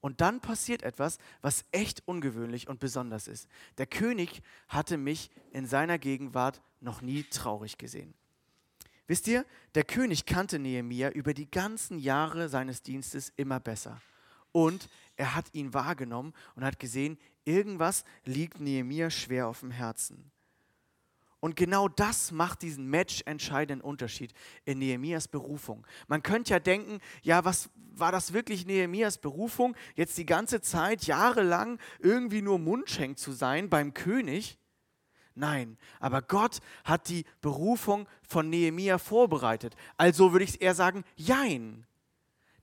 Und 0.00 0.20
dann 0.20 0.40
passiert 0.40 0.82
etwas, 0.82 1.18
was 1.40 1.64
echt 1.72 2.02
ungewöhnlich 2.06 2.68
und 2.68 2.78
besonders 2.78 3.26
ist. 3.26 3.48
Der 3.78 3.86
König 3.86 4.42
hatte 4.68 4.96
mich 4.96 5.30
in 5.50 5.66
seiner 5.66 5.98
Gegenwart 5.98 6.60
noch 6.80 7.02
nie 7.02 7.24
traurig 7.24 7.78
gesehen. 7.78 8.14
Wisst 9.06 9.26
ihr, 9.26 9.46
der 9.74 9.84
König 9.84 10.26
kannte 10.26 10.58
Nehemia 10.58 11.10
über 11.10 11.32
die 11.32 11.50
ganzen 11.50 11.98
Jahre 11.98 12.48
seines 12.48 12.82
Dienstes 12.82 13.32
immer 13.36 13.58
besser. 13.58 14.00
Und 14.52 14.88
er 15.16 15.34
hat 15.34 15.46
ihn 15.54 15.72
wahrgenommen 15.72 16.34
und 16.54 16.64
hat 16.64 16.78
gesehen, 16.78 17.18
irgendwas 17.44 18.04
liegt 18.24 18.60
Nehemia 18.60 19.10
schwer 19.10 19.48
auf 19.48 19.60
dem 19.60 19.70
Herzen. 19.70 20.30
Und 21.40 21.54
genau 21.54 21.88
das 21.88 22.32
macht 22.32 22.62
diesen 22.62 22.90
matchentscheidenden 22.90 23.80
Unterschied 23.80 24.34
in 24.64 24.78
Nehemias 24.78 25.28
Berufung. 25.28 25.86
Man 26.08 26.22
könnte 26.22 26.50
ja 26.50 26.58
denken, 26.58 26.98
ja, 27.22 27.44
was 27.44 27.70
war 27.94 28.10
das 28.12 28.32
wirklich 28.32 28.66
Nehemias 28.66 29.18
Berufung, 29.18 29.76
jetzt 29.94 30.18
die 30.18 30.26
ganze 30.26 30.60
Zeit, 30.60 31.04
jahrelang 31.04 31.78
irgendwie 32.00 32.42
nur 32.42 32.58
Mundschenk 32.58 33.18
zu 33.18 33.32
sein 33.32 33.70
beim 33.70 33.94
König? 33.94 34.58
Nein, 35.38 35.78
aber 36.00 36.20
Gott 36.20 36.58
hat 36.84 37.08
die 37.08 37.24
Berufung 37.40 38.08
von 38.26 38.50
Nehemia 38.50 38.98
vorbereitet. 38.98 39.76
Also 39.96 40.32
würde 40.32 40.44
ich 40.44 40.60
eher 40.60 40.74
sagen, 40.74 41.04
jein. 41.16 41.86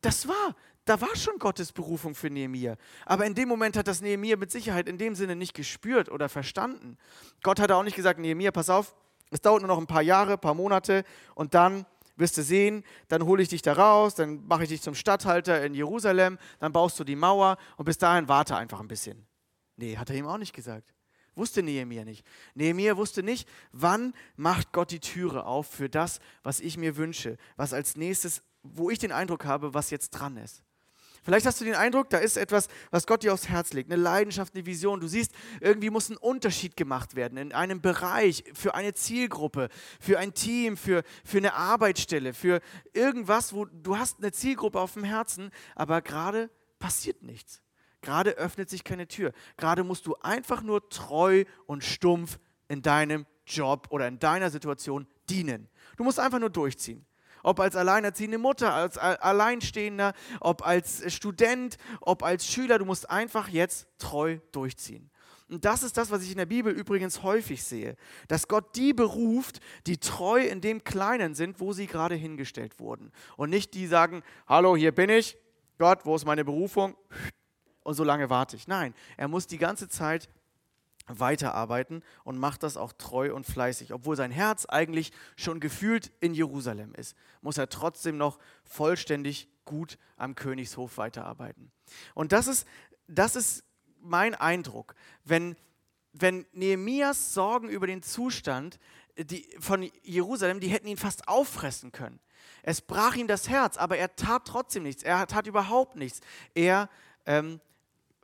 Das 0.01 0.27
war 0.27 0.55
da 0.85 1.01
war 1.01 1.15
schon 1.15 1.39
Gottes 1.39 1.71
Berufung 1.71 2.13
für 2.13 2.29
Nehemia. 2.29 2.77
Aber 3.05 3.25
in 3.25 3.33
dem 3.33 3.49
Moment 3.49 3.75
hat 3.75 3.88
das 3.88 4.01
Nehemia 4.01 4.38
mit 4.38 4.51
Sicherheit 4.51 4.88
in 4.88 4.99
dem 4.99 5.15
Sinne 5.15 5.35
nicht 5.35 5.55
gespürt 5.55 6.09
oder 6.09 6.29
verstanden. 6.29 6.97
Gott 7.41 7.59
hat 7.59 7.71
auch 7.71 7.81
nicht 7.81 7.95
gesagt, 7.95 8.19
Nehemia, 8.19 8.51
pass 8.51 8.69
auf, 8.69 8.95
es 9.31 9.41
dauert 9.41 9.61
nur 9.61 9.67
noch 9.67 9.79
ein 9.79 9.88
paar 9.88 10.03
Jahre, 10.03 10.33
ein 10.33 10.39
paar 10.39 10.53
Monate 10.53 11.03
und 11.33 11.55
dann 11.55 11.88
wirst 12.17 12.38
du 12.38 12.43
sehen, 12.43 12.83
dann 13.07 13.25
hole 13.25 13.41
ich 13.41 13.49
dich 13.49 13.63
da 13.63 13.73
raus, 13.73 14.13
dann 14.13 14.45
mache 14.45 14.63
ich 14.63 14.69
dich 14.69 14.81
zum 14.81 14.93
Statthalter 14.93 15.65
in 15.65 15.73
Jerusalem, 15.73 16.38
dann 16.59 16.71
baust 16.71 16.99
du 16.99 17.03
die 17.03 17.15
Mauer 17.15 17.57
und 17.77 17.85
bis 17.85 17.97
dahin 17.97 18.27
warte 18.27 18.55
einfach 18.55 18.79
ein 18.79 18.88
bisschen. 18.88 19.25
Nee, 19.77 19.97
hat 19.97 20.09
er 20.11 20.15
ihm 20.15 20.27
auch 20.27 20.38
nicht 20.38 20.53
gesagt. 20.53 20.94
Wusste 21.36 21.62
Nehemia 21.62 22.06
nicht. 22.06 22.26
Nehemia 22.54 22.95
wusste 22.95 23.21
nicht, 23.21 23.48
wann 23.71 24.13
macht 24.38 24.71
Gott 24.71 24.91
die 24.91 25.02
Türe 25.02 25.45
auf 25.45 25.67
für 25.67 25.89
das, 25.89 26.19
was 26.43 26.62
ich 26.62 26.78
mir 26.78 26.95
wünsche, 26.95 27.38
was 27.58 27.74
als 27.74 27.98
nächstes, 27.98 28.41
wo 28.63 28.89
ich 28.89 29.00
den 29.00 29.12
Eindruck 29.12 29.45
habe, 29.45 29.74
was 29.74 29.89
jetzt 29.89 30.12
dran 30.12 30.38
ist. 30.38 30.63
Vielleicht 31.26 31.48
hast 31.48 31.60
du 31.60 31.65
den 31.65 31.74
Eindruck, 31.74 32.12
da 32.12 32.19
ist 32.19 32.38
etwas, 32.38 32.67
was 32.91 33.08
Gott 33.08 33.24
dir 33.24 33.34
aufs 33.34 33.50
Herz 33.50 33.74
legt, 33.74 33.91
eine 33.91 34.00
Leidenschaft, 34.00 34.54
eine 34.54 34.67
Vision. 34.67 35.00
Du 35.00 35.08
siehst, 35.08 35.32
irgendwie 35.60 35.89
muss 35.89 36.10
ein 36.10 36.17
Unterschied 36.17 36.78
gemacht 36.78 37.15
werden 37.15 37.39
in 37.39 37.52
einem 37.52 37.82
Bereich, 37.82 38.43
für 38.54 38.76
eine 38.76 38.93
Zielgruppe, 38.93 39.69
für 40.00 40.19
ein 40.19 40.36
Team, 40.36 40.78
für, 40.78 41.04
für 41.24 41.39
eine 41.39 41.56
Arbeitsstelle, 41.56 42.36
für 42.36 42.62
irgendwas, 42.93 43.54
wo 43.54 43.65
du 43.65 43.98
hast 43.98 44.19
eine 44.19 44.32
Zielgruppe 44.34 44.80
auf 44.80 44.93
dem 44.93 45.04
Herzen, 45.04 45.50
aber 45.74 46.04
gerade 46.04 46.52
passiert 46.78 47.24
nichts. 47.24 47.64
Gerade 48.05 48.37
öffnet 48.37 48.69
sich 48.69 48.83
keine 48.83 49.07
Tür. 49.07 49.33
Gerade 49.57 49.83
musst 49.83 50.05
du 50.05 50.15
einfach 50.21 50.61
nur 50.61 50.87
treu 50.89 51.43
und 51.65 51.83
stumpf 51.83 52.39
in 52.67 52.81
deinem 52.81 53.25
Job 53.47 53.87
oder 53.89 54.07
in 54.07 54.19
deiner 54.19 54.51
Situation 54.51 55.07
dienen. 55.29 55.67
Du 55.97 56.03
musst 56.03 56.19
einfach 56.19 56.39
nur 56.39 56.51
durchziehen 56.51 57.05
ob 57.43 57.59
als 57.59 57.75
alleinerziehende 57.75 58.39
Mutter, 58.39 58.73
als 58.73 58.97
Alleinstehender, 58.97 60.13
ob 60.39 60.65
als 60.65 61.13
Student, 61.13 61.77
ob 62.01 62.23
als 62.23 62.47
Schüler. 62.47 62.79
Du 62.79 62.85
musst 62.85 63.07
einfach 63.07 63.49
jetzt 63.49 63.87
treu 63.99 64.39
durchziehen. 64.51 65.11
Und 65.47 65.63
das 65.63 65.83
ist 65.83 65.95
das, 65.95 66.09
was 66.09 66.23
ich 66.23 66.31
in 66.31 66.39
der 66.39 66.47
Bibel 66.47 66.73
übrigens 66.73 67.21
häufig 67.21 67.63
sehe, 67.63 67.97
dass 68.27 68.47
Gott 68.47 68.75
die 68.75 68.93
beruft, 68.93 69.59
die 69.85 69.97
treu 69.97 70.43
in 70.43 70.59
dem 70.59 70.83
Kleinen 70.83 71.35
sind, 71.35 71.59
wo 71.59 71.71
sie 71.71 71.85
gerade 71.85 72.15
hingestellt 72.15 72.79
wurden. 72.79 73.11
Und 73.37 73.51
nicht 73.51 73.75
die 73.75 73.85
sagen, 73.85 74.23
hallo, 74.47 74.75
hier 74.75 74.91
bin 74.91 75.11
ich, 75.11 75.37
Gott, 75.77 75.99
wo 76.03 76.15
ist 76.15 76.25
meine 76.25 76.43
Berufung? 76.43 76.95
Und 77.86 77.93
so 77.93 78.04
lange 78.04 78.32
warte 78.32 78.56
ich. 78.56 78.67
Nein, 78.67 78.95
er 79.15 79.28
muss 79.28 79.45
die 79.45 79.60
ganze 79.60 79.88
Zeit 79.88 80.28
weiterarbeiten 81.06 82.02
und 82.24 82.39
macht 82.39 82.63
das 82.63 82.78
auch 82.78 82.91
treu 82.93 83.32
und 83.32 83.45
fleißig. 83.45 83.93
Obwohl 83.93 84.15
sein 84.15 84.32
Herz 84.32 84.65
eigentlich 84.65 85.12
schon 85.36 85.60
gefühlt 85.60 86.12
in 86.19 86.34
Jerusalem 86.34 86.95
ist, 86.95 87.15
muss 87.41 87.60
er 87.60 87.69
trotzdem 87.69 88.17
noch 88.17 88.39
vollständig 88.63 89.48
gut 89.65 90.00
am 90.17 90.34
Königshof 90.34 90.98
weiterarbeiten. 90.98 91.71
Und 92.15 92.32
das 92.32 92.48
ist, 92.48 92.67
das 93.08 93.36
ist 93.36 93.63
mein 94.02 94.34
Eindruck, 94.34 94.95
wenn, 95.24 95.56
wenn 96.12 96.48
Nehemias 96.54 97.36
Sorgen 97.36 97.69
über 97.69 97.86
den 97.86 98.02
Zustand 98.02 98.80
die, 99.15 99.48
von 99.60 99.88
Jerusalem, 100.02 100.60
die 100.60 100.69
hätten 100.69 100.88
ihn 100.88 100.98
fast 100.98 101.28
auffressen 101.28 101.91
können. 101.91 102.19
Es 102.63 102.82
brach 102.82 103.15
ihm 103.15 103.28
das 103.28 103.48
Herz, 103.48 103.78
aber 103.78 104.00
er 104.00 104.15
tat 104.15 104.45
trotzdem 104.45 104.82
nichts. 104.82 105.04
Er 105.04 105.28
tat 105.28 105.45
überhaupt 105.45 105.98
nichts. 105.98 106.21
Er 106.56 106.89
ähm, 107.28 107.60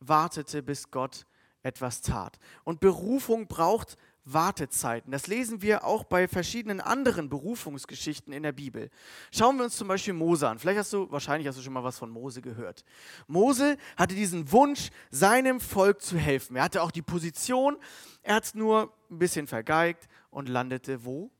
wartete, 0.01 0.61
bis 0.61 0.91
Gott 0.91 1.25
etwas 1.63 2.01
tat. 2.01 2.37
Und 2.63 2.81
Berufung 2.81 3.47
braucht 3.47 3.97
Wartezeiten. 4.23 5.11
Das 5.11 5.27
lesen 5.27 5.61
wir 5.61 5.83
auch 5.83 6.03
bei 6.03 6.27
verschiedenen 6.27 6.79
anderen 6.79 7.29
Berufungsgeschichten 7.29 8.33
in 8.33 8.43
der 8.43 8.51
Bibel. 8.51 8.89
Schauen 9.31 9.57
wir 9.57 9.63
uns 9.63 9.77
zum 9.77 9.87
Beispiel 9.87 10.13
Mose 10.13 10.47
an. 10.47 10.59
Vielleicht 10.59 10.79
hast 10.79 10.93
du, 10.93 11.09
wahrscheinlich 11.11 11.47
hast 11.47 11.57
du 11.57 11.61
schon 11.63 11.73
mal 11.73 11.83
was 11.83 11.97
von 11.97 12.09
Mose 12.09 12.41
gehört. 12.41 12.83
Mose 13.27 13.77
hatte 13.97 14.13
diesen 14.13 14.51
Wunsch, 14.51 14.89
seinem 15.09 15.59
Volk 15.59 16.01
zu 16.01 16.17
helfen. 16.17 16.55
Er 16.55 16.63
hatte 16.63 16.83
auch 16.83 16.91
die 16.91 17.01
Position, 17.01 17.77
er 18.21 18.35
hat 18.35 18.43
es 18.43 18.53
nur 18.53 18.93
ein 19.09 19.17
bisschen 19.17 19.47
vergeigt 19.47 20.07
und 20.29 20.49
landete 20.49 21.03
wo? 21.03 21.31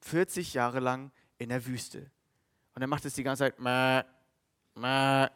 40 0.00 0.54
Jahre 0.54 0.80
lang 0.80 1.10
in 1.38 1.48
der 1.48 1.64
Wüste. 1.66 2.10
Und 2.74 2.82
er 2.82 2.88
macht 2.88 3.06
es 3.06 3.14
die 3.14 3.22
ganze 3.22 3.44
Zeit, 3.44 3.58
mäh, 3.58 4.02
mäh, 4.74 5.28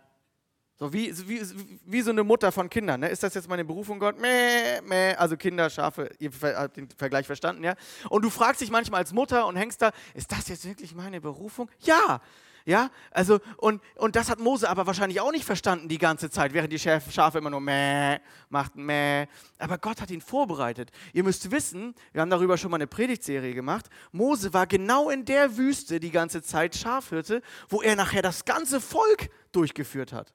so 0.81 0.91
wie, 0.95 1.13
wie, 1.29 1.43
wie 1.85 2.01
so 2.01 2.11
eine 2.11 2.25
Mutter 2.25 2.51
von 2.51 2.71
Kindern. 2.71 3.01
Ne? 3.01 3.09
Ist 3.11 3.23
das 3.23 3.35
jetzt 3.35 3.47
meine 3.51 3.67
Berufung, 3.67 3.99
Gott? 3.99 4.19
Mäh, 4.19 4.81
mäh. 4.81 5.15
Also 5.15 5.37
Kinder, 5.37 5.69
Schafe, 5.69 6.09
ihr 6.19 6.31
habt 6.43 6.79
den 6.79 6.89
Vergleich 6.97 7.27
verstanden, 7.27 7.63
ja? 7.63 7.75
Und 8.09 8.23
du 8.25 8.31
fragst 8.31 8.63
dich 8.63 8.71
manchmal 8.71 9.01
als 9.01 9.13
Mutter 9.13 9.47
und 9.47 9.57
hängst 9.57 9.83
da, 9.83 9.91
ist 10.15 10.33
das 10.33 10.49
jetzt 10.49 10.67
wirklich 10.67 10.95
meine 10.95 11.21
Berufung? 11.21 11.71
Ja, 11.81 12.23
ja, 12.65 12.91
also 13.11 13.41
und, 13.59 13.83
und 13.97 14.17
das 14.17 14.31
hat 14.31 14.39
Mose 14.39 14.71
aber 14.71 14.87
wahrscheinlich 14.87 15.21
auch 15.21 15.33
nicht 15.33 15.45
verstanden 15.45 15.89
die 15.89 15.99
ganze 15.99 16.31
Zeit, 16.31 16.55
während 16.55 16.73
die 16.73 16.79
Schafe 16.79 17.39
immer 17.39 17.51
nur 17.51 17.61
mäh 17.61 18.19
machten, 18.49 18.85
mäh. 18.85 19.27
Aber 19.59 19.77
Gott 19.77 20.01
hat 20.01 20.11
ihn 20.11 20.23
vorbereitet. 20.23 20.91
Ihr 21.13 21.25
müsst 21.25 21.51
wissen, 21.51 21.95
wir 22.13 22.23
haben 22.23 22.31
darüber 22.31 22.57
schon 22.57 22.71
mal 22.71 22.77
eine 22.77 22.87
Predigtserie 22.87 23.55
gemacht. 23.55 23.87
Mose 24.13 24.55
war 24.55 24.67
genau 24.67 25.11
in 25.11 25.27
der 25.27 25.59
Wüste 25.59 26.01
die 26.01 26.11
ganze 26.11 26.43
Zeit 26.43 26.75
Schafhirte, 26.75 27.43
wo 27.69 27.83
er 27.83 27.97
nachher 27.97 28.23
das 28.23 28.47
ganze 28.47 28.81
Volk 28.81 29.29
durchgeführt 29.53 30.15
hat. 30.15 30.33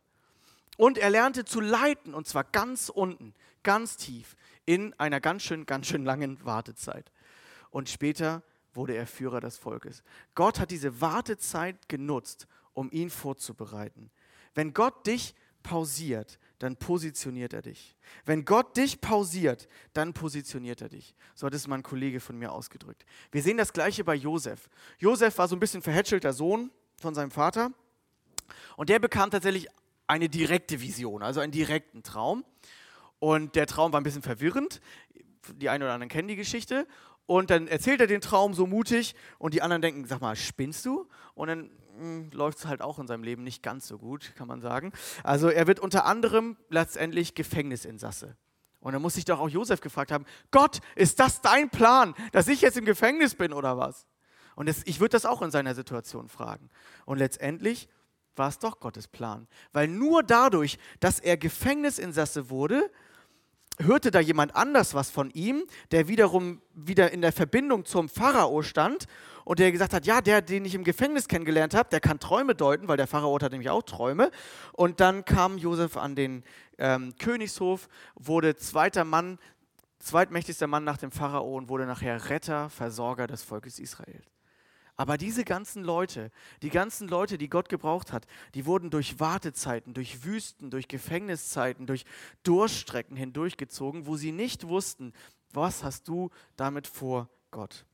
Und 0.77 0.97
er 0.97 1.09
lernte 1.09 1.45
zu 1.45 1.61
leiten, 1.61 2.13
und 2.13 2.27
zwar 2.27 2.43
ganz 2.43 2.89
unten, 2.89 3.33
ganz 3.63 3.97
tief, 3.97 4.35
in 4.65 4.93
einer 4.99 5.21
ganz 5.21 5.43
schön, 5.43 5.65
ganz 5.65 5.87
schön 5.87 6.03
langen 6.05 6.43
Wartezeit. 6.43 7.11
Und 7.69 7.89
später 7.89 8.43
wurde 8.73 8.95
er 8.95 9.07
Führer 9.07 9.39
des 9.39 9.57
Volkes. 9.57 10.03
Gott 10.33 10.59
hat 10.59 10.71
diese 10.71 11.01
Wartezeit 11.01 11.87
genutzt, 11.87 12.47
um 12.73 12.91
ihn 12.91 13.09
vorzubereiten. 13.09 14.11
Wenn 14.53 14.73
Gott 14.73 15.07
dich 15.07 15.33
pausiert, 15.63 16.39
dann 16.59 16.77
positioniert 16.77 17.53
er 17.53 17.61
dich. 17.61 17.97
Wenn 18.23 18.45
Gott 18.45 18.77
dich 18.77 19.01
pausiert, 19.01 19.67
dann 19.93 20.13
positioniert 20.13 20.81
er 20.81 20.89
dich. 20.89 21.15
So 21.33 21.47
hat 21.47 21.53
es 21.53 21.67
mein 21.67 21.83
Kollege 21.83 22.19
von 22.19 22.37
mir 22.37 22.51
ausgedrückt. 22.51 23.05
Wir 23.31 23.41
sehen 23.41 23.57
das 23.57 23.73
gleiche 23.73 24.03
bei 24.03 24.15
Josef. 24.15 24.69
Josef 24.99 25.37
war 25.37 25.47
so 25.47 25.55
ein 25.55 25.59
bisschen 25.59 25.81
verhätschelter 25.81 26.33
Sohn 26.33 26.71
von 26.97 27.15
seinem 27.15 27.31
Vater 27.31 27.71
und 28.77 28.89
der 28.89 28.99
bekam 28.99 29.31
tatsächlich 29.31 29.67
eine 30.07 30.29
direkte 30.29 30.81
Vision, 30.81 31.23
also 31.23 31.39
einen 31.39 31.51
direkten 31.51 32.03
Traum. 32.03 32.45
Und 33.19 33.55
der 33.55 33.67
Traum 33.67 33.93
war 33.93 34.01
ein 34.01 34.03
bisschen 34.03 34.21
verwirrend. 34.21 34.81
Die 35.55 35.69
einen 35.69 35.83
oder 35.83 35.93
anderen 35.93 36.09
kennen 36.09 36.27
die 36.27 36.35
Geschichte. 36.35 36.87
Und 37.25 37.49
dann 37.49 37.67
erzählt 37.67 38.01
er 38.01 38.07
den 38.07 38.21
Traum 38.21 38.53
so 38.53 38.67
mutig 38.67 39.15
und 39.39 39.53
die 39.53 39.61
anderen 39.61 39.81
denken, 39.81 40.05
sag 40.05 40.21
mal, 40.21 40.35
spinnst 40.35 40.85
du? 40.85 41.07
Und 41.33 41.47
dann 41.47 41.71
hm, 41.97 42.29
läuft 42.31 42.59
es 42.59 42.65
halt 42.67 42.81
auch 42.81 42.99
in 42.99 43.07
seinem 43.07 43.23
Leben 43.23 43.43
nicht 43.43 43.63
ganz 43.63 43.87
so 43.87 43.97
gut, 43.97 44.33
kann 44.35 44.47
man 44.47 44.61
sagen. 44.61 44.91
Also 45.23 45.49
er 45.49 45.65
wird 45.65 45.79
unter 45.79 46.05
anderem 46.05 46.57
letztendlich 46.69 47.33
Gefängnisinsasse. 47.33 48.37
Und 48.79 48.93
dann 48.93 49.01
muss 49.01 49.15
sich 49.15 49.25
doch 49.25 49.39
auch 49.39 49.49
Josef 49.49 49.81
gefragt 49.81 50.11
haben, 50.11 50.25
Gott, 50.51 50.79
ist 50.95 51.19
das 51.19 51.41
dein 51.41 51.71
Plan, 51.71 52.13
dass 52.31 52.47
ich 52.47 52.61
jetzt 52.61 52.77
im 52.77 52.85
Gefängnis 52.85 53.33
bin 53.33 53.51
oder 53.51 53.79
was? 53.79 54.05
Und 54.55 54.69
das, 54.69 54.83
ich 54.85 54.99
würde 54.99 55.13
das 55.13 55.25
auch 55.25 55.41
in 55.41 55.49
seiner 55.49 55.73
Situation 55.73 56.29
fragen. 56.29 56.69
Und 57.05 57.17
letztendlich 57.17 57.89
war 58.35 58.49
es 58.49 58.59
doch 58.59 58.79
Gottes 58.79 59.07
Plan. 59.07 59.47
Weil 59.71 59.87
nur 59.87 60.23
dadurch, 60.23 60.77
dass 60.99 61.19
er 61.19 61.37
Gefängnisinsasse 61.37 62.49
wurde, 62.49 62.89
hörte 63.79 64.11
da 64.11 64.19
jemand 64.19 64.55
anders 64.55 64.93
was 64.93 65.09
von 65.09 65.29
ihm, 65.31 65.65
der 65.91 66.07
wiederum 66.07 66.61
wieder 66.73 67.11
in 67.11 67.21
der 67.21 67.31
Verbindung 67.31 67.85
zum 67.85 68.09
Pharao 68.09 68.61
stand 68.61 69.05
und 69.43 69.59
der 69.59 69.71
gesagt 69.71 69.93
hat, 69.93 70.05
ja, 70.05 70.21
der, 70.21 70.41
den 70.41 70.65
ich 70.65 70.75
im 70.75 70.83
Gefängnis 70.83 71.27
kennengelernt 71.27 71.73
habe, 71.73 71.89
der 71.89 71.99
kann 71.99 72.19
Träume 72.19 72.55
deuten, 72.55 72.87
weil 72.87 72.97
der 72.97 73.07
Pharao 73.07 73.37
hat 73.39 73.51
nämlich 73.51 73.69
auch 73.69 73.83
Träume. 73.83 74.31
Und 74.73 74.99
dann 74.99 75.25
kam 75.25 75.57
Josef 75.57 75.97
an 75.97 76.15
den 76.15 76.43
ähm, 76.77 77.13
Königshof, 77.19 77.87
wurde 78.15 78.55
zweiter 78.55 79.03
Mann, 79.03 79.37
zweitmächtigster 79.99 80.67
Mann 80.67 80.83
nach 80.83 80.97
dem 80.97 81.11
Pharao 81.11 81.55
und 81.55 81.69
wurde 81.69 81.85
nachher 81.85 82.29
Retter, 82.29 82.69
Versorger 82.69 83.27
des 83.27 83.43
Volkes 83.43 83.79
Israel. 83.79 84.21
Aber 84.97 85.17
diese 85.17 85.43
ganzen 85.43 85.83
Leute, 85.83 86.31
die 86.61 86.69
ganzen 86.69 87.07
Leute, 87.07 87.37
die 87.37 87.49
Gott 87.49 87.67
gebraucht 87.67 88.13
hat, 88.13 88.25
die 88.53 88.65
wurden 88.65 88.89
durch 88.89 89.19
Wartezeiten, 89.19 89.93
durch 89.93 90.23
Wüsten, 90.23 90.69
durch 90.69 90.87
Gefängniszeiten, 90.87 91.85
durch 91.85 92.05
Durchstrecken 92.43 93.17
hindurchgezogen, 93.17 94.05
wo 94.05 94.15
sie 94.15 94.31
nicht 94.31 94.67
wussten, 94.67 95.11
was 95.51 95.83
hast 95.83 96.07
du 96.07 96.29
damit 96.55 96.87
vor, 96.87 97.29
Gott. 97.51 97.85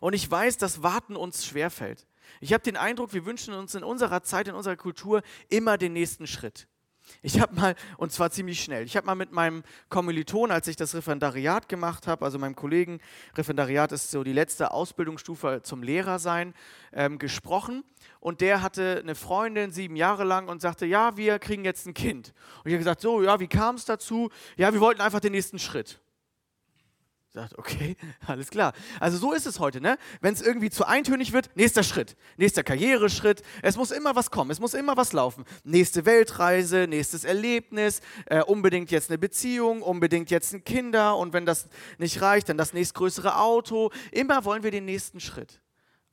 Und 0.00 0.14
ich 0.14 0.28
weiß, 0.28 0.56
dass 0.58 0.82
Warten 0.82 1.16
uns 1.16 1.44
schwerfällt. 1.44 2.06
Ich 2.40 2.52
habe 2.52 2.64
den 2.64 2.76
Eindruck, 2.76 3.12
wir 3.12 3.24
wünschen 3.24 3.54
uns 3.54 3.74
in 3.74 3.84
unserer 3.84 4.22
Zeit, 4.22 4.48
in 4.48 4.54
unserer 4.54 4.76
Kultur 4.76 5.22
immer 5.48 5.78
den 5.78 5.92
nächsten 5.92 6.26
Schritt. 6.26 6.66
Ich 7.22 7.40
habe 7.40 7.54
mal, 7.54 7.74
und 7.96 8.12
zwar 8.12 8.30
ziemlich 8.30 8.62
schnell, 8.62 8.84
ich 8.84 8.96
habe 8.96 9.06
mal 9.06 9.14
mit 9.14 9.32
meinem 9.32 9.62
Kommiliton, 9.88 10.50
als 10.50 10.68
ich 10.68 10.76
das 10.76 10.94
Referendariat 10.94 11.68
gemacht 11.68 12.06
habe, 12.06 12.24
also 12.24 12.38
meinem 12.38 12.56
Kollegen, 12.56 13.00
Referendariat 13.36 13.92
ist 13.92 14.10
so 14.10 14.24
die 14.24 14.32
letzte 14.32 14.72
Ausbildungsstufe 14.72 15.60
zum 15.62 15.82
Lehrer 15.82 16.18
sein, 16.18 16.54
ähm, 16.92 17.18
gesprochen. 17.18 17.84
Und 18.20 18.40
der 18.40 18.62
hatte 18.62 19.00
eine 19.02 19.14
Freundin 19.14 19.70
sieben 19.70 19.96
Jahre 19.96 20.24
lang 20.24 20.48
und 20.48 20.60
sagte, 20.60 20.86
ja, 20.86 21.16
wir 21.16 21.38
kriegen 21.38 21.64
jetzt 21.64 21.86
ein 21.86 21.94
Kind. 21.94 22.32
Und 22.58 22.66
ich 22.66 22.72
habe 22.72 22.78
gesagt, 22.78 23.00
so, 23.00 23.22
ja, 23.22 23.38
wie 23.40 23.48
kam 23.48 23.76
es 23.76 23.84
dazu? 23.84 24.30
Ja, 24.56 24.72
wir 24.72 24.80
wollten 24.80 25.00
einfach 25.00 25.20
den 25.20 25.32
nächsten 25.32 25.58
Schritt 25.58 26.00
sagt, 27.36 27.58
okay, 27.58 27.96
alles 28.26 28.50
klar. 28.50 28.72
Also 28.98 29.18
so 29.18 29.32
ist 29.32 29.46
es 29.46 29.60
heute, 29.60 29.80
ne? 29.80 29.98
Wenn 30.20 30.34
es 30.34 30.42
irgendwie 30.42 30.70
zu 30.70 30.86
eintönig 30.86 31.32
wird, 31.32 31.50
nächster 31.54 31.82
Schritt, 31.82 32.16
nächster 32.36 32.64
Karriereschritt. 32.64 33.42
Es 33.62 33.76
muss 33.76 33.90
immer 33.90 34.16
was 34.16 34.30
kommen, 34.30 34.50
es 34.50 34.58
muss 34.58 34.74
immer 34.74 34.96
was 34.96 35.12
laufen. 35.12 35.44
Nächste 35.62 36.06
Weltreise, 36.06 36.86
nächstes 36.88 37.24
Erlebnis, 37.24 38.00
äh, 38.26 38.42
unbedingt 38.42 38.90
jetzt 38.90 39.10
eine 39.10 39.18
Beziehung, 39.18 39.82
unbedingt 39.82 40.30
jetzt 40.30 40.54
ein 40.54 40.64
Kinder 40.64 41.16
und 41.16 41.32
wenn 41.32 41.46
das 41.46 41.68
nicht 41.98 42.20
reicht, 42.22 42.48
dann 42.48 42.56
das 42.56 42.72
nächstgrößere 42.72 43.38
Auto. 43.38 43.90
Immer 44.10 44.44
wollen 44.44 44.62
wir 44.62 44.70
den 44.70 44.86
nächsten 44.86 45.20
Schritt. 45.20 45.60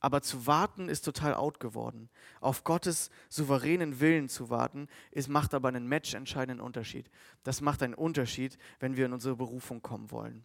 Aber 0.00 0.20
zu 0.20 0.46
warten 0.46 0.90
ist 0.90 1.06
total 1.06 1.32
out 1.32 1.60
geworden. 1.60 2.10
Auf 2.42 2.62
Gottes 2.62 3.08
souveränen 3.30 4.00
Willen 4.00 4.28
zu 4.28 4.50
warten, 4.50 4.88
ist, 5.10 5.30
macht 5.30 5.54
aber 5.54 5.68
einen 5.68 5.88
matchentscheidenden 5.88 6.60
Unterschied. 6.60 7.10
Das 7.42 7.62
macht 7.62 7.82
einen 7.82 7.94
Unterschied, 7.94 8.58
wenn 8.80 8.98
wir 8.98 9.06
in 9.06 9.14
unsere 9.14 9.36
Berufung 9.36 9.80
kommen 9.80 10.10
wollen. 10.10 10.44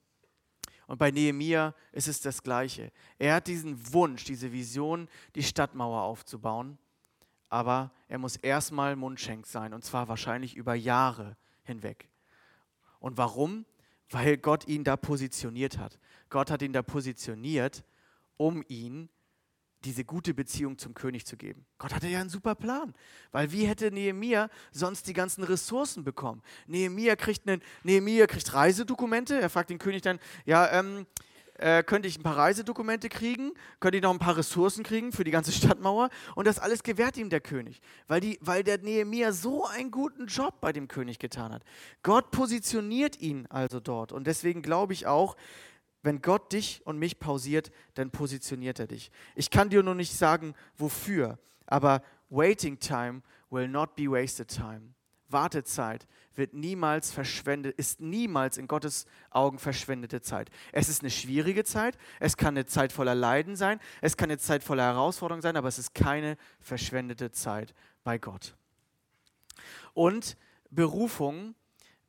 Und 0.90 0.98
bei 0.98 1.12
Nehemia 1.12 1.76
ist 1.92 2.08
es 2.08 2.20
das 2.20 2.42
Gleiche. 2.42 2.92
Er 3.20 3.36
hat 3.36 3.46
diesen 3.46 3.94
Wunsch, 3.94 4.24
diese 4.24 4.52
Vision, 4.52 5.08
die 5.36 5.44
Stadtmauer 5.44 6.02
aufzubauen. 6.02 6.80
Aber 7.48 7.92
er 8.08 8.18
muss 8.18 8.38
erstmal 8.38 8.96
Mundschenk 8.96 9.46
sein 9.46 9.76
und 9.76 9.86
zwar 9.86 10.08
wahrscheinlich 10.08 10.56
über 10.56 10.74
Jahre 10.74 11.38
hinweg. 11.62 12.10
Und 13.00 13.18
warum? 13.18 13.68
Weil 14.10 14.38
Gott 14.38 14.68
ihn 14.68 14.84
da 14.84 14.98
positioniert 14.98 15.78
hat. 15.78 16.00
Gott 16.32 16.50
hat 16.50 16.64
ihn 16.64 16.74
da 16.74 16.82
positioniert, 16.82 17.84
um 18.38 18.66
ihn 18.68 19.10
diese 19.86 20.04
gute 20.04 20.34
Beziehung 20.34 20.78
zum 20.78 20.94
König 20.94 21.26
zu 21.26 21.38
geben. 21.38 21.66
Gott 21.78 21.94
hatte 21.94 22.08
ja 22.08 22.20
einen 22.20 22.30
super 22.30 22.56
Plan, 22.56 22.94
weil 23.32 23.52
wie 23.52 23.66
hätte 23.66 23.92
Nehemia 23.92 24.50
sonst 24.72 25.08
die 25.08 25.14
ganzen 25.14 25.44
Ressourcen 25.44 26.04
bekommen? 26.04 26.42
Nehemia 26.68 27.16
kriegt, 27.16 27.48
einen, 27.48 27.62
Nehemia 27.84 28.28
kriegt 28.28 28.54
Reisedokumente, 28.54 29.40
er 29.40 29.50
fragt 29.50 29.70
den 29.70 29.80
König 29.80 30.02
dann, 30.02 30.20
ja, 30.46 30.70
ähm, 30.72 31.06
äh, 31.60 31.84
könnte 31.84 32.08
ich 32.08 32.18
ein 32.18 32.24
paar 32.24 32.38
Reisedokumente 32.38 33.10
kriegen, 33.10 33.52
könnte 33.80 33.98
ich 33.98 34.04
noch 34.04 34.12
ein 34.12 34.20
paar 34.20 34.38
Ressourcen 34.38 34.84
kriegen 34.84 35.12
für 35.12 35.24
die 35.24 35.32
ganze 35.32 35.52
Stadtmauer 35.54 36.10
und 36.36 36.48
das 36.48 36.60
alles 36.60 36.84
gewährt 36.84 37.18
ihm 37.18 37.30
der 37.30 37.42
König, 37.42 37.82
weil, 38.08 38.22
die, 38.22 38.38
weil 38.42 38.64
der 38.64 38.80
Nehemia 38.80 39.32
so 39.32 39.66
einen 39.66 39.92
guten 39.92 40.28
Job 40.28 40.62
bei 40.62 40.72
dem 40.72 40.88
König 40.88 41.20
getan 41.20 41.54
hat. 41.54 41.64
Gott 42.04 42.32
positioniert 42.32 43.20
ihn 43.20 43.46
also 43.48 43.80
dort 43.80 44.12
und 44.12 44.26
deswegen 44.26 44.62
glaube 44.62 44.94
ich 44.94 45.08
auch, 45.08 45.36
wenn 46.02 46.22
Gott 46.22 46.52
dich 46.54 46.82
und 46.86 46.98
mich 46.98 47.20
pausiert, 47.20 47.72
dann 47.96 48.12
positioniert 48.12 48.80
er 48.80 48.88
dich. 48.88 49.12
Ich 49.36 49.50
kann 49.50 49.70
dir 49.70 49.84
nur 49.84 49.96
nicht 49.96 50.14
sagen, 50.14 50.54
wofür, 50.78 51.40
aber 51.66 52.02
waiting 52.30 52.80
time 52.80 53.22
will 53.50 53.68
not 53.68 53.96
be 53.96 54.10
wasted 54.10 54.48
time. 54.48 54.94
Wartezeit 55.30 56.08
wird 56.36 56.54
niemals 56.54 57.12
verschwendet, 57.12 57.78
ist 57.78 58.02
niemals 58.02 58.58
in 58.58 58.68
Gottes 58.68 59.06
Augen 59.30 59.60
verschwendete 59.60 60.22
Zeit. 60.22 60.50
Es 60.72 60.90
ist 60.90 61.02
eine 61.02 61.12
schwierige 61.12 61.64
Zeit, 61.64 61.98
es 62.20 62.36
kann 62.38 62.56
eine 62.56 62.66
Zeit 62.66 62.92
voller 62.92 63.14
Leiden 63.14 63.56
sein, 63.56 63.80
es 64.02 64.18
kann 64.18 64.30
eine 64.30 64.40
Zeit 64.40 64.64
voller 64.64 64.84
Herausforderungen 64.84 65.42
sein, 65.42 65.58
aber 65.58 65.68
es 65.68 65.78
ist 65.78 65.94
keine 65.94 66.38
verschwendete 66.60 67.32
Zeit 67.32 67.76
bei 68.04 68.18
Gott. 68.18 68.56
Und 69.94 70.38
Berufung 70.72 71.56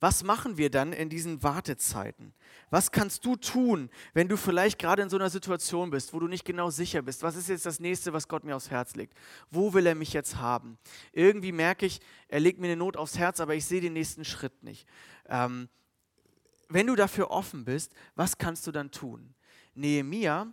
was 0.00 0.24
machen 0.24 0.56
wir 0.56 0.70
dann 0.70 0.94
in 0.94 1.10
diesen 1.10 1.42
Wartezeiten? 1.42 2.32
Was 2.70 2.90
kannst 2.90 3.24
du 3.26 3.36
tun, 3.36 3.90
wenn 4.14 4.28
du 4.28 4.36
vielleicht 4.36 4.78
gerade 4.78 5.02
in 5.02 5.10
so 5.10 5.16
einer 5.16 5.28
Situation 5.28 5.90
bist, 5.90 6.14
wo 6.14 6.18
du 6.18 6.26
nicht 6.26 6.46
genau 6.46 6.70
sicher 6.70 7.02
bist? 7.02 7.22
Was 7.22 7.36
ist 7.36 7.48
jetzt 7.50 7.66
das 7.66 7.80
nächste, 7.80 8.12
was 8.14 8.26
Gott 8.26 8.42
mir 8.42 8.56
aufs 8.56 8.70
Herz 8.70 8.96
legt? 8.96 9.14
Wo 9.50 9.74
will 9.74 9.86
er 9.86 9.94
mich 9.94 10.14
jetzt 10.14 10.36
haben? 10.36 10.78
Irgendwie 11.12 11.52
merke 11.52 11.84
ich, 11.84 12.00
er 12.28 12.40
legt 12.40 12.58
mir 12.58 12.68
eine 12.68 12.76
Not 12.76 12.96
aufs 12.96 13.18
Herz, 13.18 13.40
aber 13.40 13.54
ich 13.54 13.66
sehe 13.66 13.82
den 13.82 13.92
nächsten 13.92 14.24
Schritt 14.24 14.62
nicht. 14.62 14.86
Ähm, 15.28 15.68
wenn 16.70 16.86
du 16.86 16.96
dafür 16.96 17.30
offen 17.30 17.64
bist, 17.64 17.92
was 18.14 18.38
kannst 18.38 18.66
du 18.66 18.72
dann 18.72 18.90
tun? 18.90 19.34
Nehemia 19.74 20.52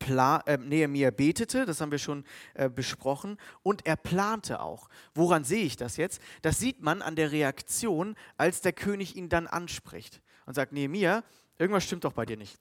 Pla 0.00 0.38
äh, 0.46 0.56
Nehemiah 0.56 1.12
betete, 1.12 1.64
das 1.64 1.80
haben 1.80 1.92
wir 1.92 1.98
schon 1.98 2.24
äh, 2.54 2.68
besprochen, 2.68 3.38
und 3.62 3.86
er 3.86 3.94
plante 3.94 4.60
auch. 4.60 4.88
Woran 5.14 5.44
sehe 5.44 5.64
ich 5.64 5.76
das 5.76 5.96
jetzt? 5.96 6.20
Das 6.42 6.58
sieht 6.58 6.82
man 6.82 7.02
an 7.02 7.14
der 7.14 7.30
Reaktion, 7.30 8.16
als 8.36 8.60
der 8.60 8.72
König 8.72 9.14
ihn 9.14 9.28
dann 9.28 9.46
anspricht 9.46 10.20
und 10.46 10.54
sagt, 10.54 10.72
Nehemiah, 10.72 11.22
irgendwas 11.58 11.84
stimmt 11.84 12.02
doch 12.02 12.14
bei 12.14 12.26
dir 12.26 12.36
nicht. 12.36 12.58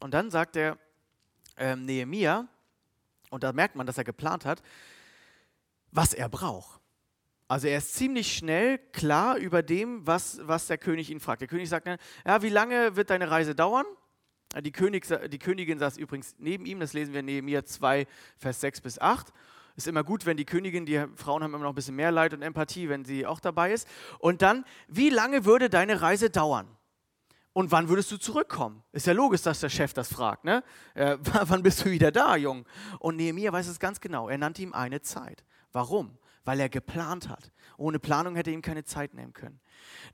Und 0.00 0.14
dann 0.14 0.30
sagt 0.30 0.56
er, 0.56 0.78
äh, 1.56 1.76
Nehemia, 1.76 2.48
und 3.30 3.44
da 3.44 3.52
merkt 3.52 3.76
man, 3.76 3.86
dass 3.86 3.98
er 3.98 4.04
geplant 4.04 4.44
hat, 4.44 4.62
was 5.90 6.14
er 6.14 6.28
braucht. 6.28 6.80
Also 7.46 7.66
er 7.66 7.78
ist 7.78 7.94
ziemlich 7.94 8.36
schnell 8.36 8.78
klar 8.78 9.36
über 9.36 9.62
dem, 9.62 10.06
was, 10.06 10.38
was 10.42 10.66
der 10.66 10.78
König 10.78 11.10
ihn 11.10 11.20
fragt. 11.20 11.40
Der 11.40 11.48
König 11.48 11.68
sagt, 11.68 11.86
ja, 11.86 12.42
wie 12.42 12.50
lange 12.50 12.96
wird 12.96 13.10
deine 13.10 13.30
Reise 13.30 13.54
dauern? 13.54 13.86
Die, 14.62 14.72
König, 14.72 15.06
die 15.30 15.38
Königin 15.38 15.78
saß 15.78 15.98
übrigens 15.98 16.34
neben 16.38 16.64
ihm, 16.64 16.80
das 16.80 16.92
lesen 16.94 17.12
wir 17.12 17.20
in 17.20 17.26
Nehemiah 17.26 17.64
2, 17.64 18.06
Vers 18.38 18.60
6 18.60 18.80
bis 18.80 18.98
8. 18.98 19.32
Ist 19.76 19.86
immer 19.86 20.02
gut, 20.02 20.26
wenn 20.26 20.36
die 20.36 20.44
Königin, 20.44 20.86
die 20.86 21.04
Frauen 21.14 21.42
haben 21.42 21.54
immer 21.54 21.64
noch 21.64 21.72
ein 21.72 21.74
bisschen 21.74 21.94
mehr 21.94 22.10
Leid 22.10 22.34
und 22.34 22.42
Empathie, 22.42 22.88
wenn 22.88 23.04
sie 23.04 23.26
auch 23.26 23.40
dabei 23.40 23.72
ist. 23.72 23.86
Und 24.18 24.42
dann, 24.42 24.64
wie 24.88 25.10
lange 25.10 25.44
würde 25.44 25.70
deine 25.70 26.00
Reise 26.00 26.30
dauern? 26.30 26.66
Und 27.52 27.72
wann 27.72 27.88
würdest 27.88 28.10
du 28.10 28.18
zurückkommen? 28.18 28.82
Ist 28.92 29.06
ja 29.06 29.12
logisch, 29.12 29.42
dass 29.42 29.60
der 29.60 29.68
Chef 29.68 29.92
das 29.92 30.12
fragt. 30.12 30.44
Ne? 30.44 30.62
Äh, 30.94 31.16
wann 31.20 31.62
bist 31.62 31.84
du 31.84 31.90
wieder 31.90 32.10
da, 32.10 32.36
Jung? 32.36 32.64
Und 32.98 33.16
Nehemiah 33.16 33.52
weiß 33.52 33.68
es 33.68 33.78
ganz 33.78 34.00
genau. 34.00 34.28
Er 34.28 34.38
nannte 34.38 34.62
ihm 34.62 34.72
eine 34.72 35.02
Zeit. 35.02 35.44
Warum? 35.72 36.16
Weil 36.44 36.60
er 36.60 36.68
geplant 36.68 37.28
hat. 37.28 37.52
Ohne 37.76 37.98
Planung 37.98 38.36
hätte 38.36 38.50
er 38.50 38.54
ihm 38.54 38.62
keine 38.62 38.84
Zeit 38.84 39.12
nehmen 39.12 39.32
können. 39.32 39.60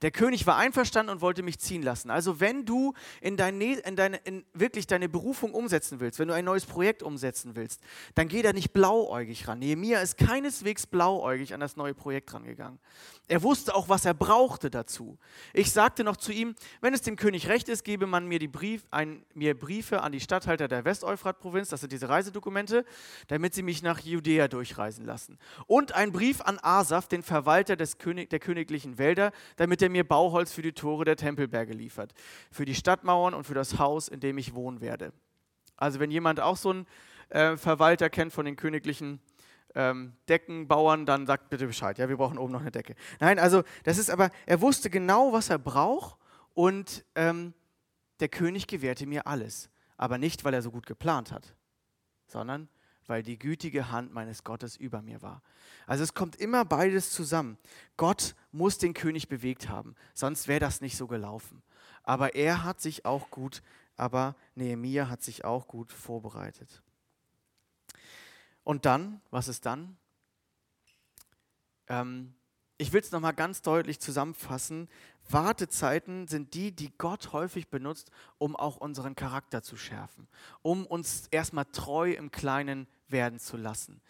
Der 0.03 0.11
König 0.11 0.47
war 0.47 0.57
einverstanden 0.57 1.13
und 1.13 1.21
wollte 1.21 1.43
mich 1.43 1.59
ziehen 1.59 1.83
lassen. 1.83 2.11
Also 2.11 2.41
wenn 2.41 2.65
du 2.65 2.95
in, 3.21 3.37
dein, 3.37 3.61
in, 3.61 3.97
deine, 3.97 4.17
in 4.19 4.45
wirklich 4.53 4.87
deine 4.87 5.09
Berufung 5.09 5.55
umsetzen 5.55 6.01
willst, 6.01 6.19
wenn 6.19 6.29
du 6.29 6.35
ein 6.35 6.45
neues 6.45 6.67
Projekt 6.67 7.03
umsetzen 7.03 7.57
willst, 7.57 7.81
dann 8.15 8.29
geh 8.29 8.43
da 8.43 8.53
nicht 8.53 8.73
blauäugig 8.73 9.49
ran. 9.49 9.59
Nehemiah 9.59 10.01
ist 10.01 10.17
keineswegs 10.19 10.87
blauäugig 10.87 11.55
an 11.55 11.61
das 11.61 11.77
neue 11.77 11.95
Projekt 11.95 12.35
rangegangen. 12.35 12.79
Er 13.27 13.43
wusste 13.43 13.75
auch, 13.75 13.89
was 13.89 14.05
er 14.05 14.13
brauchte 14.13 14.71
dazu. 14.71 15.19
Ich 15.55 15.73
sagte 15.73 16.05
noch 16.05 16.19
zu 16.19 16.31
ihm, 16.31 16.55
wenn 16.83 16.93
es 16.93 17.01
dem 17.01 17.17
König 17.17 17.49
recht 17.49 17.71
ist, 17.71 17.83
gebe 17.83 18.07
man 18.07 18.27
mir, 18.27 18.39
die 18.39 18.49
Brief, 18.49 18.85
ein, 18.91 19.25
mir 19.33 19.59
Briefe 19.59 20.03
an 20.03 20.13
die 20.13 20.21
Statthalter 20.21 20.69
der 20.69 20.85
Westeuphrat-Provinz, 20.85 21.71
das 21.71 21.81
sind 21.81 21.93
diese 21.93 22.11
Reisedokumente, 22.11 22.85
damit 23.29 23.55
sie 23.55 23.63
mich 23.63 23.83
nach 23.83 24.01
Judäa 24.01 24.49
durchreisen 24.49 25.07
lassen. 25.07 25.39
Und 25.67 25.93
ein 25.93 26.13
Brief 26.13 26.43
an 26.43 26.59
Asaf, 26.61 27.09
den 27.09 27.23
Verwalter 27.23 27.77
des 27.77 27.97
König, 27.97 28.29
der 28.29 28.41
königlichen 28.41 28.99
Wälder, 28.99 29.33
damit 29.57 29.83
er 29.83 29.91
mir 29.91 30.07
Bauholz 30.07 30.53
für 30.53 30.63
die 30.63 30.73
Tore 30.73 31.05
der 31.05 31.17
Tempelberge 31.17 31.73
liefert, 31.73 32.13
für 32.51 32.65
die 32.65 32.75
Stadtmauern 32.75 33.35
und 33.35 33.45
für 33.45 33.55
das 33.55 33.79
Haus, 33.79 34.09
in 34.09 34.21
dem 34.21 34.39
ich 34.39 34.55
wohnen 34.55 34.81
werde. 34.81 35.13
Also 35.77 36.01
wenn 36.01 36.11
jemand 36.11 36.41
auch 36.41 36.57
so 36.57 36.71
einen 36.71 36.87
äh, 37.31 37.57
Verwalter 37.57 38.11
kennt 38.11 38.33
von 38.33 38.45
den 38.45 38.57
königlichen 38.57 39.21
ähm, 39.75 40.15
Deckenbauern, 40.29 41.07
dann 41.07 41.27
sagt 41.27 41.51
bitte 41.51 41.67
Bescheid. 41.67 41.99
Ja, 41.99 42.09
wir 42.09 42.17
brauchen 42.17 42.39
oben 42.39 42.53
noch 42.53 42.61
eine 42.61 42.71
Decke. 42.71 42.95
Nein, 43.21 43.39
also 43.39 43.63
das 43.83 43.99
ist 43.99 44.11
aber, 44.11 44.31
er 44.47 44.61
wusste 44.61 44.91
genau, 44.91 45.33
was 45.33 45.51
er 45.51 45.59
braucht 45.59 46.19
und 46.55 47.05
ähm, 47.15 47.55
der 48.21 48.29
König 48.29 48.67
gewährte 48.67 49.07
mir 49.07 49.27
alles. 49.27 49.71
Aber 49.97 50.19
nicht, 50.19 50.45
weil 50.45 50.55
er 50.55 50.63
so 50.63 50.71
gut 50.71 50.87
geplant 50.87 51.33
hat, 51.33 51.55
sondern 52.27 52.69
weil 53.07 53.23
die 53.23 53.39
gütige 53.39 53.91
Hand 53.91 54.13
meines 54.13 54.45
Gottes 54.45 54.77
über 54.77 55.03
mir 55.03 55.23
war. 55.23 55.43
Also 55.87 56.05
es 56.05 56.15
kommt 56.15 56.37
immer 56.37 56.65
beides 56.65 57.11
zusammen. 57.11 57.59
Gott 57.97 58.35
muss 58.53 58.79
den 58.79 58.95
König 58.95 59.29
bewegt 59.29 59.69
haben, 59.69 59.95
sonst 60.15 60.49
wäre 60.49 60.61
das 60.61 60.81
nicht 60.81 60.97
so 60.97 61.07
gelaufen. 61.07 61.63
Aber 62.03 62.35
er 62.35 62.65
hat 62.65 62.81
sich 62.81 63.05
auch 63.05 63.31
gut, 63.31 63.63
aber 63.97 64.37
Nehemiah 64.55 65.09
hat 65.09 65.23
sich 65.23 65.45
auch 65.45 65.67
gut 65.69 65.93
vorbereitet. 65.93 66.83
Und 68.63 68.87
dann, 68.87 69.21
was 69.31 69.49
ist 69.49 69.67
dann? 69.67 69.97
Ähm, 71.89 72.35
ich 72.77 72.93
will 72.93 73.01
es 73.01 73.13
nochmal 73.13 73.35
ganz 73.35 73.63
deutlich 73.63 74.01
zusammenfassen. 74.01 74.89
Wartezeiten 75.29 76.27
sind 76.27 76.55
die, 76.55 76.73
die 76.73 76.93
Gott 76.99 77.33
häufig 77.33 77.69
benutzt, 77.69 78.11
um 78.39 78.57
auch 78.57 78.79
unseren 78.79 79.15
Charakter 79.15 79.63
zu 79.63 79.77
schärfen, 79.77 80.27
um 80.63 80.85
uns 80.87 81.29
erstmal 81.31 81.67
treu 81.67 82.13
im 82.13 82.31
Kleinen 82.31 82.89
werden 83.09 83.39
zu 83.39 83.57
lassen. 83.57 84.01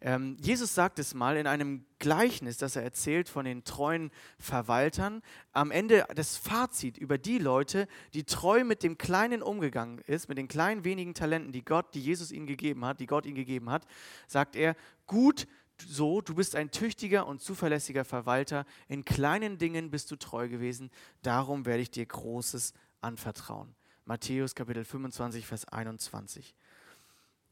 Ähm, 0.00 0.36
Jesus 0.40 0.74
sagt 0.74 0.98
es 0.98 1.14
mal 1.14 1.36
in 1.36 1.46
einem 1.46 1.86
Gleichnis, 1.98 2.58
das 2.58 2.76
er 2.76 2.82
erzählt 2.82 3.28
von 3.28 3.44
den 3.44 3.64
treuen 3.64 4.10
Verwaltern, 4.38 5.22
am 5.52 5.70
Ende 5.70 6.06
das 6.14 6.36
Fazit 6.36 6.98
über 6.98 7.16
die 7.16 7.38
Leute, 7.38 7.88
die 8.12 8.24
treu 8.24 8.64
mit 8.64 8.82
dem 8.82 8.98
Kleinen 8.98 9.42
umgegangen 9.42 9.98
ist, 10.00 10.28
mit 10.28 10.36
den 10.36 10.48
kleinen 10.48 10.84
wenigen 10.84 11.14
Talenten, 11.14 11.52
die 11.52 11.64
Gott, 11.64 11.94
die 11.94 12.02
Jesus 12.02 12.30
ihnen 12.30 12.46
gegeben 12.46 12.84
hat, 12.84 13.00
die 13.00 13.06
Gott 13.06 13.24
ihnen 13.24 13.36
gegeben 13.36 13.70
hat, 13.70 13.86
sagt 14.26 14.54
er, 14.54 14.76
gut 15.06 15.46
so, 15.84 16.20
du 16.20 16.34
bist 16.34 16.56
ein 16.56 16.70
tüchtiger 16.70 17.26
und 17.26 17.40
zuverlässiger 17.40 18.04
Verwalter, 18.04 18.64
in 18.88 19.04
kleinen 19.04 19.58
Dingen 19.58 19.90
bist 19.90 20.10
du 20.10 20.16
treu 20.16 20.48
gewesen, 20.48 20.90
darum 21.22 21.66
werde 21.66 21.82
ich 21.82 21.90
dir 21.90 22.06
Großes 22.06 22.72
anvertrauen. 23.00 23.74
Matthäus 24.04 24.54
Kapitel 24.54 24.84
25, 24.84 25.46
Vers 25.46 25.66
21. 25.66 26.54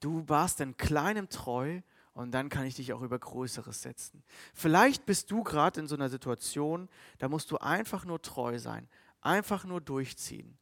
Du 0.04 0.28
warst 0.28 0.60
in 0.60 0.76
kleinem 0.76 1.30
treu 1.30 1.80
und 2.12 2.32
dann 2.32 2.50
kann 2.50 2.66
ich 2.66 2.74
dich 2.74 2.92
auch 2.92 3.00
über 3.00 3.18
Größeres 3.18 3.80
setzen. 3.80 4.22
Vielleicht 4.52 5.06
bist 5.06 5.30
du 5.30 5.42
gerade 5.42 5.80
in 5.80 5.86
so 5.86 5.94
einer 5.94 6.10
Situation, 6.10 6.90
da 7.16 7.30
musst 7.30 7.50
du 7.50 7.56
einfach 7.56 8.04
nur 8.04 8.20
treu 8.20 8.58
sein, 8.58 8.86
einfach 9.22 9.64
nur 9.64 9.80
durchziehen. 9.80 10.58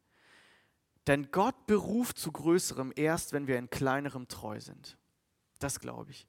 Denn 1.09 1.33
Gott 1.33 1.67
beruft 1.67 2.19
zu 2.19 2.31
Größerem 2.31 2.93
erst, 2.95 3.33
wenn 3.33 3.49
wir 3.49 3.59
in 3.59 3.69
kleinerem 3.69 4.29
treu 4.29 4.61
sind. 4.61 4.97
Das 5.59 5.81
glaube 5.81 6.13
ich. 6.13 6.29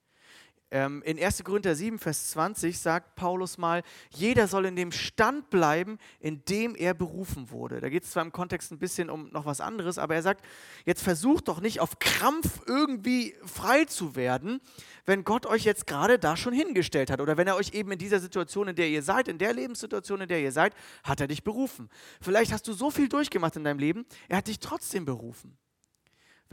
Ähm, 0.74 1.04
in 1.06 1.24
1. 1.24 1.44
Korinther 1.44 1.76
7, 1.76 2.00
Vers 2.00 2.32
20 2.32 2.80
sagt 2.80 3.16
Paulus 3.16 3.60
mal, 3.60 3.84
jeder 4.10 4.48
soll 4.48 4.66
in 4.66 4.76
dem 4.76 4.92
Stand 4.92 5.52
bleiben, 5.52 6.00
in 6.20 6.44
dem 6.46 6.74
er 6.74 6.96
berufen 6.96 7.52
wurde. 7.52 7.80
Da 7.80 7.90
geht 7.90 8.06
es 8.06 8.10
zwar 8.10 8.24
im 8.24 8.32
Kontext 8.32 8.72
ein 8.72 8.80
bisschen 8.80 9.12
um 9.12 9.30
noch 9.30 9.46
was 9.46 9.62
anderes, 9.62 10.00
aber 10.00 10.16
er 10.16 10.24
sagt, 10.24 10.44
jetzt 10.84 11.04
versucht 11.04 11.48
doch 11.48 11.62
nicht 11.62 11.80
auf 11.80 12.00
Krampf 12.00 12.62
irgendwie 12.66 13.36
frei 13.46 13.86
zu 13.86 14.16
werden, 14.16 14.62
wenn 15.06 15.24
Gott 15.24 15.46
euch 15.46 15.64
jetzt 15.64 15.86
gerade 15.86 16.18
da 16.18 16.36
schon 16.36 16.54
hingestellt 16.54 17.12
hat 17.12 17.22
oder 17.22 17.38
wenn 17.38 17.46
er 17.46 17.56
euch 17.56 17.76
eben 17.76 17.92
in 17.92 18.00
dieser 18.00 18.20
Situation, 18.20 18.68
in 18.70 18.76
der 18.76 18.90
ihr 18.90 19.04
seid, 19.04 19.28
in 19.28 19.38
der 19.38 19.54
Lebenssituation, 19.54 20.22
in 20.22 20.28
der 20.28 20.42
ihr 20.42 20.52
seid, 20.52 20.74
hat 21.04 21.22
er 21.22 21.28
dich 21.28 21.44
berufen. 21.44 21.88
Vielleicht 22.20 22.52
hast 22.52 22.68
du 22.68 22.74
so 22.74 22.90
viel 22.90 23.10
durchgemacht 23.10 23.56
in 23.58 23.64
deinem 23.64 23.78
Leben, 23.78 24.08
er 24.28 24.38
hat 24.38 24.48
dich 24.48 24.58
trotzdem 24.58 25.06
berufen. 25.06 25.56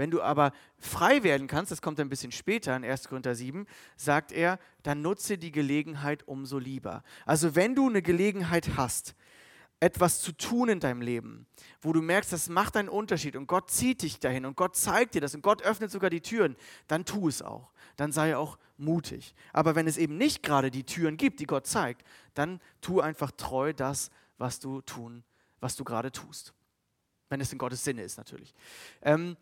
Wenn 0.01 0.11
du 0.11 0.23
aber 0.23 0.53
frei 0.79 1.25
werden 1.25 1.47
kannst, 1.47 1.71
das 1.71 1.83
kommt 1.83 2.01
ein 2.01 2.09
bisschen 2.09 2.33
später 2.33 2.75
in 2.75 2.87
1. 2.87 3.11
Korinther 3.11 3.35
7, 3.35 3.67
sagt 3.99 4.33
er, 4.33 4.59
dann 4.83 5.03
nutze 5.03 5.37
die 5.37 5.53
Gelegenheit 5.53 6.27
umso 6.27 6.57
lieber. 6.57 7.03
Also 7.27 7.55
wenn 7.55 7.75
du 7.75 7.87
eine 7.87 8.01
Gelegenheit 8.01 8.79
hast, 8.79 9.15
etwas 9.79 10.23
zu 10.23 10.33
tun 10.33 10.71
in 10.71 10.81
deinem 10.81 11.03
Leben, 11.03 11.47
wo 11.83 11.93
du 11.93 12.01
merkst, 12.01 12.33
das 12.33 12.49
macht 12.49 12.79
einen 12.79 12.89
Unterschied 12.89 13.37
und 13.37 13.47
Gott 13.47 13.71
zieht 13.71 14.01
dich 14.01 14.19
dahin 14.19 14.47
und 14.47 14.57
Gott 14.57 14.75
zeigt 14.75 15.17
dir 15.17 15.21
das 15.21 15.35
und 15.35 15.43
Gott 15.43 15.61
öffnet 15.61 15.91
sogar 15.91 16.09
die 16.09 16.23
Türen, 16.23 16.57
dann 16.89 17.05
tu 17.05 17.29
es 17.29 17.43
auch. 17.43 17.71
Dann 17.97 18.11
sei 18.11 18.39
auch 18.39 18.57
mutig. 18.79 19.35
Aber 19.53 19.75
wenn 19.75 19.87
es 19.87 19.99
eben 19.99 20.17
nicht 20.17 20.43
gerade 20.43 20.71
die 20.71 20.85
Türen 20.85 21.19
gibt, 21.19 21.41
die 21.41 21.47
Gott 21.47 21.67
zeigt, 21.67 22.07
dann 22.33 22.59
tu 22.81 23.03
einfach 23.03 23.33
treu 23.33 23.75
das, 23.75 24.11
was 24.39 24.61
du 24.61 24.81
tun, 24.81 25.25
was 25.61 25.77
du 25.77 25.85
gerade 25.85 26.11
tust. 26.11 26.55
wenn 27.29 27.43
es 27.43 27.53
in 27.53 27.59
Gottes 27.59 27.85
Sinne 27.85 28.03
ist 28.03 28.17
natürlich. 28.17 28.55
Ähm, 29.03 29.37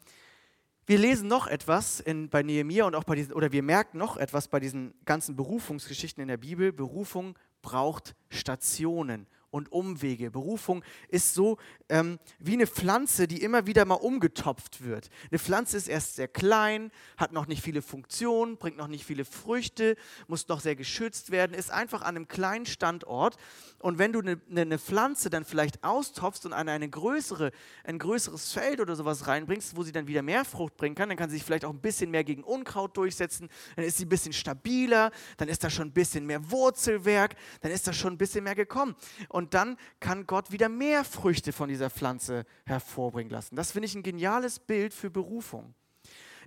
wir 0.89 0.99
lesen 0.99 1.29
noch 1.29 1.47
etwas 1.47 2.01
in, 2.01 2.31
bei 2.31 2.43
Nehemiah 2.43 2.87
und 2.87 2.95
auch 2.95 3.05
bei 3.05 3.15
diesen, 3.15 3.35
oder 3.35 3.53
wir 3.53 3.63
merken 3.63 3.99
noch 3.99 4.17
etwas 4.17 4.49
bei 4.49 4.59
diesen 4.59 4.95
ganzen 5.05 5.37
Berufungsgeschichten 5.37 6.23
in 6.23 6.29
der 6.29 6.39
Bibel. 6.39 6.73
Berufung 6.73 7.39
braucht 7.61 8.15
Stationen 8.31 9.27
und 9.51 9.73
Umwege. 9.73 10.31
Berufung 10.31 10.85
ist 11.09 11.35
so 11.35 11.59
ähm, 11.89 12.19
wie 12.39 12.55
eine 12.55 12.67
Pflanze, 12.67 13.27
die 13.27 13.43
immer 13.43 13.67
wieder 13.67 13.85
mal 13.85 13.95
umgetopft 13.95 14.85
wird. 14.85 15.09
Eine 15.31 15.39
Pflanze 15.39 15.77
ist 15.77 15.89
erst 15.89 16.17
sehr 16.17 16.29
klein, 16.29 16.91
hat 17.17 17.33
noch 17.33 17.47
nicht 17.47 17.63
viele 17.63 17.83
Funktionen, 17.83 18.57
bringt 18.57 18.77
noch 18.77 18.89
nicht 18.89 19.05
viele 19.05 19.25
Früchte, 19.25 19.97
muss 20.27 20.49
noch 20.49 20.61
sehr 20.61 20.77
geschützt 20.77 21.31
werden, 21.31 21.55
ist 21.55 21.71
einfach 21.71 22.03
an 22.03 22.17
einem 22.17 22.29
kleinen 22.29 22.67
Standort. 22.67 23.37
Und 23.79 23.99
wenn 23.99 24.13
du 24.13 24.21
eine, 24.21 24.41
eine 24.51 24.79
Pflanze 24.79 25.31
dann 25.31 25.45
vielleicht 25.45 25.85
austopfst 25.85 26.45
und 26.45 26.53
an 26.53 26.69
eine 26.69 26.89
größere, 26.89 27.53
ein 27.85 27.99
größeres 27.99 28.53
Feld 28.53 28.81
oder 28.81 28.97
sowas 28.97 29.27
reinbringst, 29.27 29.77
wo 29.77 29.83
sie 29.83 29.93
dann 29.93 30.07
wieder 30.07 30.23
mehr 30.23 30.45
Frucht 30.45 30.77
bringen 30.77 30.95
kann, 30.95 31.09
dann 31.09 31.17
kann 31.17 31.31
sie 31.31 31.37
sich 31.37 31.45
vielleicht 31.45 31.65
auch 31.65 31.73
ein 31.73 31.81
bisschen 31.81 32.11
mehr 32.11 32.25
gegen 32.25 32.43
Unkraut 32.43 32.97
durchsetzen, 32.97 33.49
dann 33.77 33.85
ist 33.85 33.99
sie 33.99 34.05
ein 34.05 34.09
bisschen 34.09 34.33
stabiler, 34.33 35.11
dann 35.37 35.49
ist 35.49 35.63
da 35.63 35.71
schon 35.71 35.89
ein 35.89 35.93
bisschen 35.93 36.27
mehr 36.27 36.51
Wurzelwerk, 36.51 37.37
dann 37.61 37.71
ist 37.71 37.87
da 37.87 37.93
schon 37.93 38.15
ein 38.15 38.19
bisschen 38.19 38.45
mehr 38.45 38.55
gekommen. 38.55 38.95
Und 39.29 39.38
dann 39.55 39.77
kann 40.01 40.27
Gott 40.27 40.51
wieder 40.51 40.69
mehr 40.69 41.05
Früchte 41.05 41.53
von 41.53 41.69
dieser 41.69 41.91
Pflanze 41.91 42.45
hervorbringen 42.65 43.31
lassen. 43.31 43.57
Das 43.57 43.73
finde 43.73 43.87
ich 43.87 43.95
ein 43.95 44.03
geniales 44.03 44.59
Bild 44.59 44.95
für 44.95 45.11
Berufung. 45.11 45.75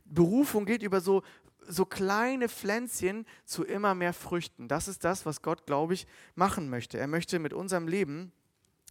Berufung 0.05 0.65
geht 0.65 0.83
über 0.83 1.01
so, 1.01 1.23
so 1.67 1.85
kleine 1.85 2.49
Pflänzchen 2.49 3.25
zu 3.45 3.63
immer 3.63 3.95
mehr 3.95 4.13
Früchten. 4.13 4.67
Das 4.67 4.87
ist 4.87 5.03
das, 5.03 5.25
was 5.25 5.41
Gott, 5.41 5.65
glaube 5.65 5.93
ich, 5.93 6.07
machen 6.35 6.69
möchte. 6.69 6.97
Er 6.97 7.07
möchte 7.07 7.39
mit 7.39 7.53
unserem 7.53 7.87
Leben 7.87 8.31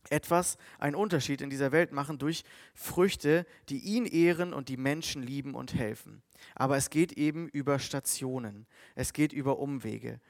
etwas, 0.08 0.56
einen 0.78 0.94
Unterschied 0.94 1.42
in 1.42 1.50
dieser 1.50 1.72
Welt 1.72 1.92
machen 1.92 2.18
durch 2.18 2.44
Früchte, 2.72 3.44
die 3.68 3.78
ihn 3.78 4.06
ehren 4.06 4.54
und 4.54 4.68
die 4.68 4.78
Menschen 4.78 5.22
lieben 5.22 5.54
und 5.54 5.74
helfen. 5.74 6.22
Aber 6.54 6.76
es 6.76 6.88
geht 6.88 7.12
eben 7.12 7.48
über 7.48 7.78
Stationen, 7.78 8.66
es 8.94 9.12
geht 9.12 9.32
über 9.32 9.58
Umwege. 9.58 10.20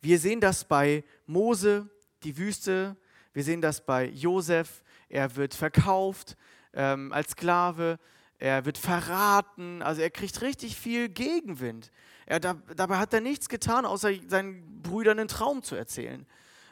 Wir 0.00 0.18
sehen 0.18 0.40
das 0.40 0.64
bei 0.64 1.04
Mose, 1.26 1.90
die 2.22 2.38
Wüste, 2.38 2.96
wir 3.38 3.44
sehen 3.44 3.60
das 3.60 3.86
bei 3.86 4.08
Josef, 4.08 4.82
er 5.08 5.36
wird 5.36 5.54
verkauft 5.54 6.36
ähm, 6.72 7.12
als 7.12 7.30
Sklave, 7.30 8.00
er 8.38 8.64
wird 8.64 8.78
verraten, 8.78 9.80
also 9.80 10.02
er 10.02 10.10
kriegt 10.10 10.42
richtig 10.42 10.76
viel 10.76 11.08
Gegenwind. 11.08 11.92
Er, 12.26 12.40
da, 12.40 12.54
dabei 12.74 12.96
hat 12.96 13.14
er 13.14 13.20
nichts 13.20 13.48
getan, 13.48 13.86
außer 13.86 14.10
seinen 14.26 14.82
Brüdern 14.82 15.20
einen 15.20 15.28
Traum 15.28 15.62
zu 15.62 15.76
erzählen. 15.76 16.26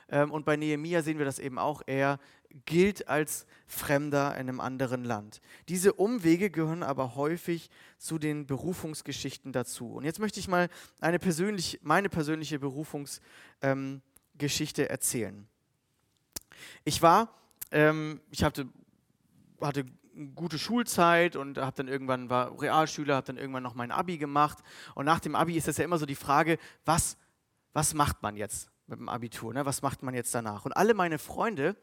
Ähm, 0.08 0.32
und 0.32 0.44
bei 0.44 0.56
Nehemia 0.56 1.02
sehen 1.02 1.18
wir 1.18 1.24
das 1.24 1.38
eben 1.38 1.56
auch. 1.56 1.82
Er 1.86 2.18
gilt 2.64 3.06
als 3.06 3.46
Fremder 3.68 4.34
in 4.34 4.48
einem 4.48 4.58
anderen 4.58 5.04
Land. 5.04 5.40
Diese 5.68 5.92
Umwege 5.92 6.50
gehören 6.50 6.82
aber 6.82 7.14
häufig 7.14 7.70
zu 7.96 8.18
den 8.18 8.44
Berufungsgeschichten 8.44 9.52
dazu. 9.52 9.92
Und 9.92 10.02
jetzt 10.02 10.18
möchte 10.18 10.40
ich 10.40 10.48
mal 10.48 10.68
eine 10.98 11.20
persönlich, 11.20 11.78
meine 11.84 12.08
persönliche 12.08 12.58
Berufungsgeschichte 12.58 14.82
ähm, 14.82 14.88
erzählen. 14.88 15.48
Ich 16.84 17.02
war, 17.02 17.34
ähm, 17.70 18.20
ich 18.30 18.44
hatte, 18.44 18.68
hatte 19.60 19.86
gute 20.34 20.58
Schulzeit 20.58 21.36
und 21.36 21.58
habe 21.58 21.76
dann 21.76 21.88
irgendwann 21.88 22.30
war 22.30 22.60
Realschüler, 22.60 23.16
habe 23.16 23.26
dann 23.26 23.36
irgendwann 23.36 23.62
noch 23.62 23.74
mein 23.74 23.90
Abi 23.90 24.18
gemacht 24.18 24.58
und 24.94 25.04
nach 25.04 25.20
dem 25.20 25.34
Abi 25.34 25.56
ist 25.56 25.68
das 25.68 25.76
ja 25.76 25.84
immer 25.84 25.98
so 25.98 26.06
die 26.06 26.14
Frage, 26.14 26.58
was, 26.84 27.18
was 27.72 27.94
macht 27.94 28.22
man 28.22 28.36
jetzt 28.36 28.70
mit 28.86 28.98
dem 28.98 29.08
Abitur, 29.08 29.52
ne? 29.52 29.66
was 29.66 29.82
macht 29.82 30.02
man 30.02 30.14
jetzt 30.14 30.34
danach? 30.34 30.64
Und 30.64 30.72
alle 30.72 30.94
meine 30.94 31.18
Freunde, 31.18 31.76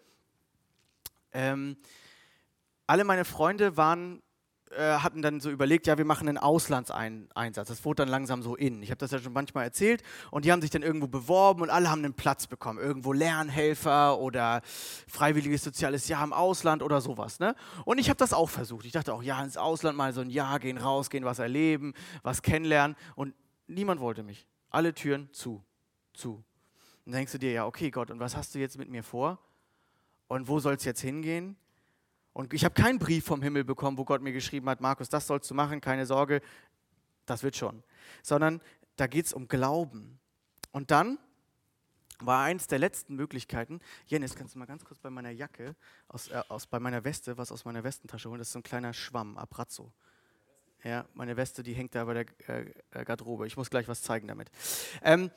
ähm, 1.32 1.78
alle 2.88 3.04
meine 3.04 3.26
Freunde 3.26 3.78
waren 3.78 4.22
äh, 4.78 4.98
hatten 4.98 5.22
dann 5.22 5.40
so 5.40 5.50
überlegt, 5.50 5.88
ja, 5.88 5.98
wir 5.98 6.06
machen 6.06 6.28
einen 6.28 6.38
Auslandseinsatz. 6.38 7.68
Das 7.68 7.86
wurde 7.86 8.04
dann 8.04 8.10
langsam 8.10 8.42
so 8.42 8.56
in. 8.56 8.82
Ich 8.84 8.90
habe 8.90 8.98
das 8.98 9.12
ja 9.12 9.20
schon 9.20 9.34
manchmal 9.34 9.64
erzählt. 9.64 10.04
Und 10.32 10.46
die 10.46 10.52
haben 10.52 10.62
sich 10.62 10.72
dann 10.72 10.82
irgendwo 10.82 11.08
beworben 11.08 11.62
und 11.62 11.70
alle 11.70 11.90
haben 11.90 12.04
einen 12.04 12.14
Platz 12.14 12.48
bekommen. 12.48 12.80
Irgendwo 12.80 13.14
Lernhelfer 13.14 14.20
oder 14.20 14.62
freiwilliges 15.08 15.64
soziales 15.64 16.08
Jahr 16.08 16.24
im 16.24 16.34
Ausland 16.34 16.84
oder 16.84 17.02
sowas. 17.02 17.40
Ne? 17.40 17.56
Und 17.86 18.00
ich 18.00 18.10
habe 18.10 18.18
das 18.18 18.34
auch 18.34 18.50
versucht. 18.50 18.86
Ich 18.86 18.92
dachte 18.92 19.14
auch, 19.14 19.24
ja, 19.24 19.44
ins 19.44 19.58
Ausland 19.58 19.98
mal 19.98 20.14
so 20.14 20.22
ein 20.22 20.30
Jahr 20.30 20.60
gehen, 20.60 20.78
rausgehen, 20.78 21.26
was 21.26 21.40
erleben, 21.40 21.94
was 22.22 22.42
kennenlernen. 22.42 22.96
Und 23.16 23.34
niemand 23.68 24.02
wollte 24.02 24.24
mich. 24.24 24.48
Alle 24.70 24.94
Türen 24.94 25.30
zu, 25.34 25.64
zu. 26.14 26.44
Und 27.06 27.12
dann 27.12 27.20
denkst 27.20 27.34
du 27.34 27.40
dir, 27.40 27.52
ja, 27.52 27.66
okay, 27.66 27.92
Gott, 27.92 28.12
und 28.12 28.20
was 28.20 28.36
hast 28.36 28.56
du 28.56 28.60
jetzt 28.60 28.78
mit 28.78 28.90
mir 28.90 29.04
vor? 29.04 29.40
Und 30.28 30.48
wo 30.48 30.60
soll 30.60 30.76
es 30.76 30.84
jetzt 30.84 31.02
hingehen? 31.02 31.58
Und 32.34 32.54
ich 32.54 32.65
habe 32.65 32.74
keinen 32.74 33.00
Brief 33.00 33.26
vom 33.26 33.41
Himmel 33.41 33.63
bekommen, 33.63 33.98
wo 33.98 34.06
Gott 34.06 34.22
mir 34.22 34.34
geschrieben 34.34 34.67
hat, 34.69 34.82
Markus, 34.82 35.08
das 35.08 35.28
sollst 35.28 35.50
du 35.50 35.54
machen, 35.54 35.82
keine 35.82 36.06
Sorge, 36.06 36.41
das 37.26 37.43
wird 37.43 37.56
schon. 37.56 37.84
Sondern 38.24 38.62
da 38.96 39.08
geht 39.08 39.28
es 39.28 39.34
um 39.34 39.48
Glauben. 39.48 40.19
Und 40.72 40.91
dann 40.91 41.19
war 42.19 42.43
eins 42.43 42.67
der 42.67 42.80
letzten 42.80 43.15
Möglichkeiten, 43.15 43.80
Janis, 44.08 44.36
kannst 44.36 44.56
du 44.56 44.60
mal 44.60 44.65
ganz 44.65 44.84
kurz 44.84 45.00
bei 45.00 45.10
meiner 45.10 45.30
Jacke, 45.30 45.76
aus, 46.08 46.30
äh, 46.30 46.41
aus, 46.48 46.67
bei 46.67 46.80
meiner 46.80 47.04
Weste, 47.04 47.38
was 47.38 47.52
aus 47.52 47.65
meiner 47.65 47.84
Westentasche 47.84 48.30
holen, 48.30 48.39
das 48.39 48.48
ist 48.48 48.54
so 48.54 48.60
ein 48.60 48.63
kleiner 48.63 48.93
Schwamm, 48.93 49.38
Abrazzo. 49.38 49.91
Ja, 50.84 51.06
meine 51.13 51.38
Weste, 51.38 51.63
die 51.63 51.74
hängt 51.74 51.96
da 51.96 52.04
bei 52.04 52.13
der 52.13 52.26
äh, 52.50 52.74
äh 52.91 53.06
Garderobe. 53.06 53.48
Ich 53.48 53.56
muss 53.56 53.69
gleich 53.69 53.88
was 53.88 54.02
zeigen 54.02 54.28
damit. 54.28 54.50
Ähm, 55.02 55.32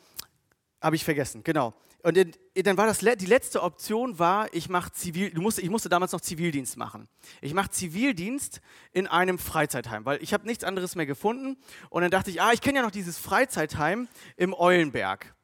Habe 0.80 0.96
ich 0.96 1.04
vergessen, 1.04 1.42
genau. 1.42 1.74
Und 2.02 2.16
dann 2.16 2.76
war 2.76 2.86
das 2.86 2.98
die 2.98 3.26
letzte 3.26 3.62
Option 3.62 4.18
war, 4.18 4.52
ich 4.54 4.68
mache 4.68 4.92
Zivil, 4.92 5.30
du 5.30 5.40
musst, 5.40 5.58
ich 5.58 5.70
musste 5.70 5.88
damals 5.88 6.12
noch 6.12 6.20
Zivildienst 6.20 6.76
machen. 6.76 7.08
Ich 7.40 7.54
mache 7.54 7.70
Zivildienst 7.70 8.60
in 8.92 9.06
einem 9.06 9.38
Freizeitheim, 9.38 10.04
weil 10.04 10.22
ich 10.22 10.32
habe 10.32 10.46
nichts 10.46 10.62
anderes 10.62 10.94
mehr 10.94 11.06
gefunden. 11.06 11.56
Und 11.90 12.02
dann 12.02 12.10
dachte 12.10 12.30
ich, 12.30 12.40
ah, 12.40 12.52
ich 12.52 12.60
kenne 12.60 12.78
ja 12.78 12.84
noch 12.84 12.90
dieses 12.90 13.18
Freizeitheim 13.18 14.06
im 14.36 14.54
Eulenberg. 14.54 15.34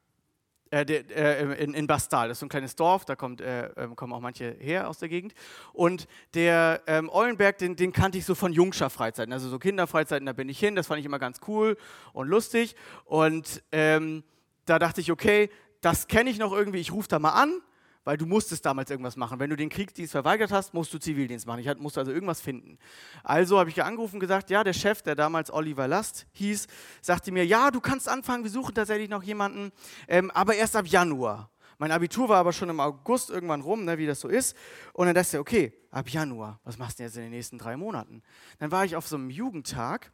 Äh, 0.73 0.85
äh, 0.85 1.63
in, 1.63 1.75
in, 1.75 1.85
Bastal, 1.85 2.29
das 2.29 2.37
ist 2.37 2.39
so 2.39 2.47
ein 2.47 2.49
kleines 2.49 2.75
Dorf, 2.75 3.05
da 3.05 3.15
kommt, 3.15 3.41
äh, 3.41 3.67
ähm, 3.77 3.95
kommen 3.95 4.11
auch 4.11 4.21
manche 4.21 4.55
her 4.59 4.89
aus 4.89 4.97
der 4.97 5.07
Gegend. 5.07 5.35
Und 5.71 6.07
der 6.33 6.81
ähm, 6.87 7.11
Eulenberg, 7.11 7.59
den, 7.59 7.75
den, 7.75 7.93
kannte 7.93 8.17
ich 8.17 8.25
so 8.25 8.33
von 8.33 8.51
Jungscher-Freizeiten, 8.51 9.31
also 9.33 9.49
so 9.49 9.59
Kinderfreizeiten, 9.59 10.25
da 10.25 10.33
bin 10.33 10.49
ich 10.49 10.57
hin, 10.57 10.75
das 10.75 10.87
fand 10.87 10.99
ich 10.99 11.05
immer 11.05 11.19
ganz 11.19 11.41
cool 11.47 11.77
und 12.13 12.27
lustig. 12.27 12.75
Und 13.05 13.61
ähm, 13.71 14.23
da 14.65 14.79
dachte 14.79 15.01
ich, 15.01 15.11
okay, 15.11 15.49
das 15.81 16.07
kenne 16.07 16.29
ich 16.29 16.37
noch 16.39 16.53
irgendwie, 16.53 16.79
ich 16.79 16.91
rufe 16.91 17.07
da 17.07 17.19
mal 17.19 17.31
an, 17.31 17.61
weil 18.03 18.17
du 18.17 18.25
musstest 18.25 18.65
damals 18.65 18.89
irgendwas 18.89 19.15
machen. 19.15 19.39
Wenn 19.39 19.49
du 19.49 19.55
den 19.55 19.69
Kriegsdienst 19.69 20.11
verweigert 20.11 20.51
hast, 20.51 20.73
musst 20.73 20.93
du 20.93 20.97
Zivildienst 20.97 21.47
machen. 21.47 21.59
Ich 21.59 21.77
musste 21.77 22.01
also 22.01 22.11
irgendwas 22.11 22.41
finden. 22.41 22.77
Also 23.23 23.59
habe 23.59 23.69
ich 23.69 23.83
angerufen 23.83 24.15
und 24.15 24.19
gesagt, 24.19 24.49
ja, 24.49 24.63
der 24.63 24.73
Chef, 24.73 25.01
der 25.01 25.15
damals 25.15 25.51
Oliver 25.51 25.87
Last 25.87 26.25
hieß, 26.33 26.67
sagte 27.01 27.31
mir, 27.31 27.45
ja, 27.45 27.71
du 27.71 27.79
kannst 27.79 28.09
anfangen, 28.09 28.43
wir 28.43 28.51
suchen 28.51 28.75
tatsächlich 28.75 29.09
noch 29.09 29.23
jemanden, 29.23 29.71
ähm, 30.07 30.31
aber 30.31 30.55
erst 30.55 30.75
ab 30.75 30.87
Januar. 30.87 31.49
Mein 31.77 31.91
Abitur 31.91 32.29
war 32.29 32.37
aber 32.37 32.53
schon 32.53 32.69
im 32.69 32.79
August 32.79 33.29
irgendwann 33.29 33.61
rum, 33.61 33.83
ne, 33.83 33.97
wie 33.97 34.05
das 34.05 34.19
so 34.19 34.27
ist. 34.27 34.55
Und 34.93 35.07
dann 35.07 35.15
dachte 35.15 35.37
ich, 35.37 35.39
okay, 35.39 35.73
ab 35.91 36.09
Januar, 36.09 36.59
was 36.63 36.77
machst 36.77 36.99
du 36.99 37.03
jetzt 37.03 37.17
in 37.17 37.23
den 37.23 37.31
nächsten 37.31 37.57
drei 37.57 37.77
Monaten? 37.77 38.21
Dann 38.59 38.71
war 38.71 38.85
ich 38.85 38.95
auf 38.95 39.07
so 39.07 39.15
einem 39.15 39.29
Jugendtag 39.29 40.11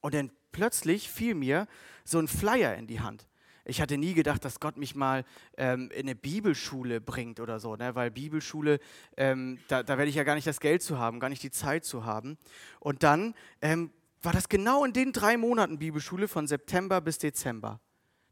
und 0.00 0.14
dann 0.14 0.30
plötzlich 0.52 1.08
fiel 1.10 1.34
mir 1.34 1.66
so 2.04 2.18
ein 2.18 2.28
Flyer 2.28 2.74
in 2.74 2.86
die 2.86 3.00
Hand. 3.00 3.26
Ich 3.64 3.80
hatte 3.80 3.96
nie 3.96 4.14
gedacht, 4.14 4.44
dass 4.44 4.58
Gott 4.58 4.76
mich 4.76 4.94
mal 4.94 5.24
ähm, 5.56 5.90
in 5.92 6.00
eine 6.00 6.16
Bibelschule 6.16 7.00
bringt 7.00 7.38
oder 7.38 7.60
so, 7.60 7.76
ne? 7.76 7.94
weil 7.94 8.10
Bibelschule, 8.10 8.80
ähm, 9.16 9.58
da, 9.68 9.82
da 9.82 9.98
werde 9.98 10.08
ich 10.08 10.16
ja 10.16 10.24
gar 10.24 10.34
nicht 10.34 10.46
das 10.46 10.58
Geld 10.58 10.82
zu 10.82 10.98
haben, 10.98 11.20
gar 11.20 11.28
nicht 11.28 11.42
die 11.42 11.50
Zeit 11.50 11.84
zu 11.84 12.04
haben. 12.04 12.38
Und 12.80 13.04
dann 13.04 13.34
ähm, 13.60 13.92
war 14.20 14.32
das 14.32 14.48
genau 14.48 14.84
in 14.84 14.92
den 14.92 15.12
drei 15.12 15.36
Monaten 15.36 15.78
Bibelschule 15.78 16.26
von 16.26 16.46
September 16.46 17.00
bis 17.00 17.18
Dezember. 17.18 17.80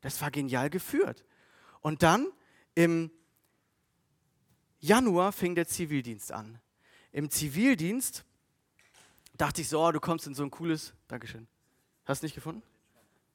Das 0.00 0.20
war 0.20 0.30
genial 0.30 0.68
geführt. 0.68 1.24
Und 1.80 2.02
dann 2.02 2.26
im 2.74 3.10
Januar 4.80 5.32
fing 5.32 5.54
der 5.54 5.66
Zivildienst 5.66 6.32
an. 6.32 6.60
Im 7.12 7.30
Zivildienst 7.30 8.24
dachte 9.36 9.60
ich 9.60 9.68
so, 9.68 9.84
oh, 9.84 9.92
du 9.92 10.00
kommst 10.00 10.26
in 10.26 10.34
so 10.34 10.42
ein 10.42 10.50
cooles, 10.50 10.94
Dankeschön. 11.08 11.46
Hast 12.04 12.22
du 12.22 12.26
nicht 12.26 12.34
gefunden? 12.34 12.62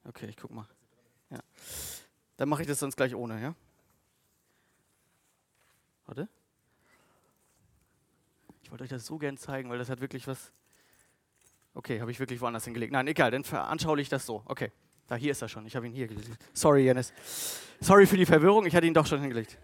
Okay, 0.04 0.28
ich 0.28 0.38
guck 0.38 0.52
mal. 0.52 0.68
Ja. 1.30 1.40
Dann 2.38 2.50
mache 2.50 2.62
ich 2.62 2.68
das 2.68 2.80
sonst 2.80 2.96
gleich 2.96 3.16
ohne, 3.16 3.42
ja? 3.42 3.56
Warte. 6.06 6.28
Ich 8.64 8.72
wollte 8.72 8.84
euch 8.84 8.90
das 8.90 9.06
so 9.06 9.18
gern 9.18 9.38
zeigen, 9.38 9.70
weil 9.70 9.78
das 9.78 9.90
hat 9.90 10.02
wirklich 10.02 10.28
was. 10.28 10.52
Okay, 11.74 12.00
habe 12.00 12.12
ich 12.12 12.20
wirklich 12.20 12.42
woanders 12.42 12.66
hingelegt. 12.66 12.94
Nein, 12.94 13.08
egal, 13.08 13.32
dann 13.32 13.44
veranschauliche 13.44 14.04
ich 14.04 14.10
das 14.10 14.26
so. 14.26 14.44
Okay, 14.46 14.72
da 15.08 15.16
hier 15.16 15.32
ist 15.32 15.42
er 15.42 15.50
schon. 15.50 15.66
Ich 15.66 15.76
habe 15.76 15.86
ihn 15.88 15.94
hier 15.94 16.08
gelegt. 16.08 16.30
Sorry, 16.54 16.86
Janis. 16.86 17.14
Sorry 17.80 18.06
für 18.06 18.18
die 18.18 18.26
Verwirrung, 18.26 18.66
ich 18.66 18.76
hatte 18.76 18.88
ihn 18.88 18.94
doch 18.94 19.06
schon 19.06 19.20
hingelegt. 19.20 19.58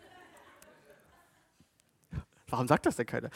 Warum 2.48 2.68
sagt 2.68 2.86
das 2.86 2.98
denn 2.98 3.06
keiner? 3.06 3.30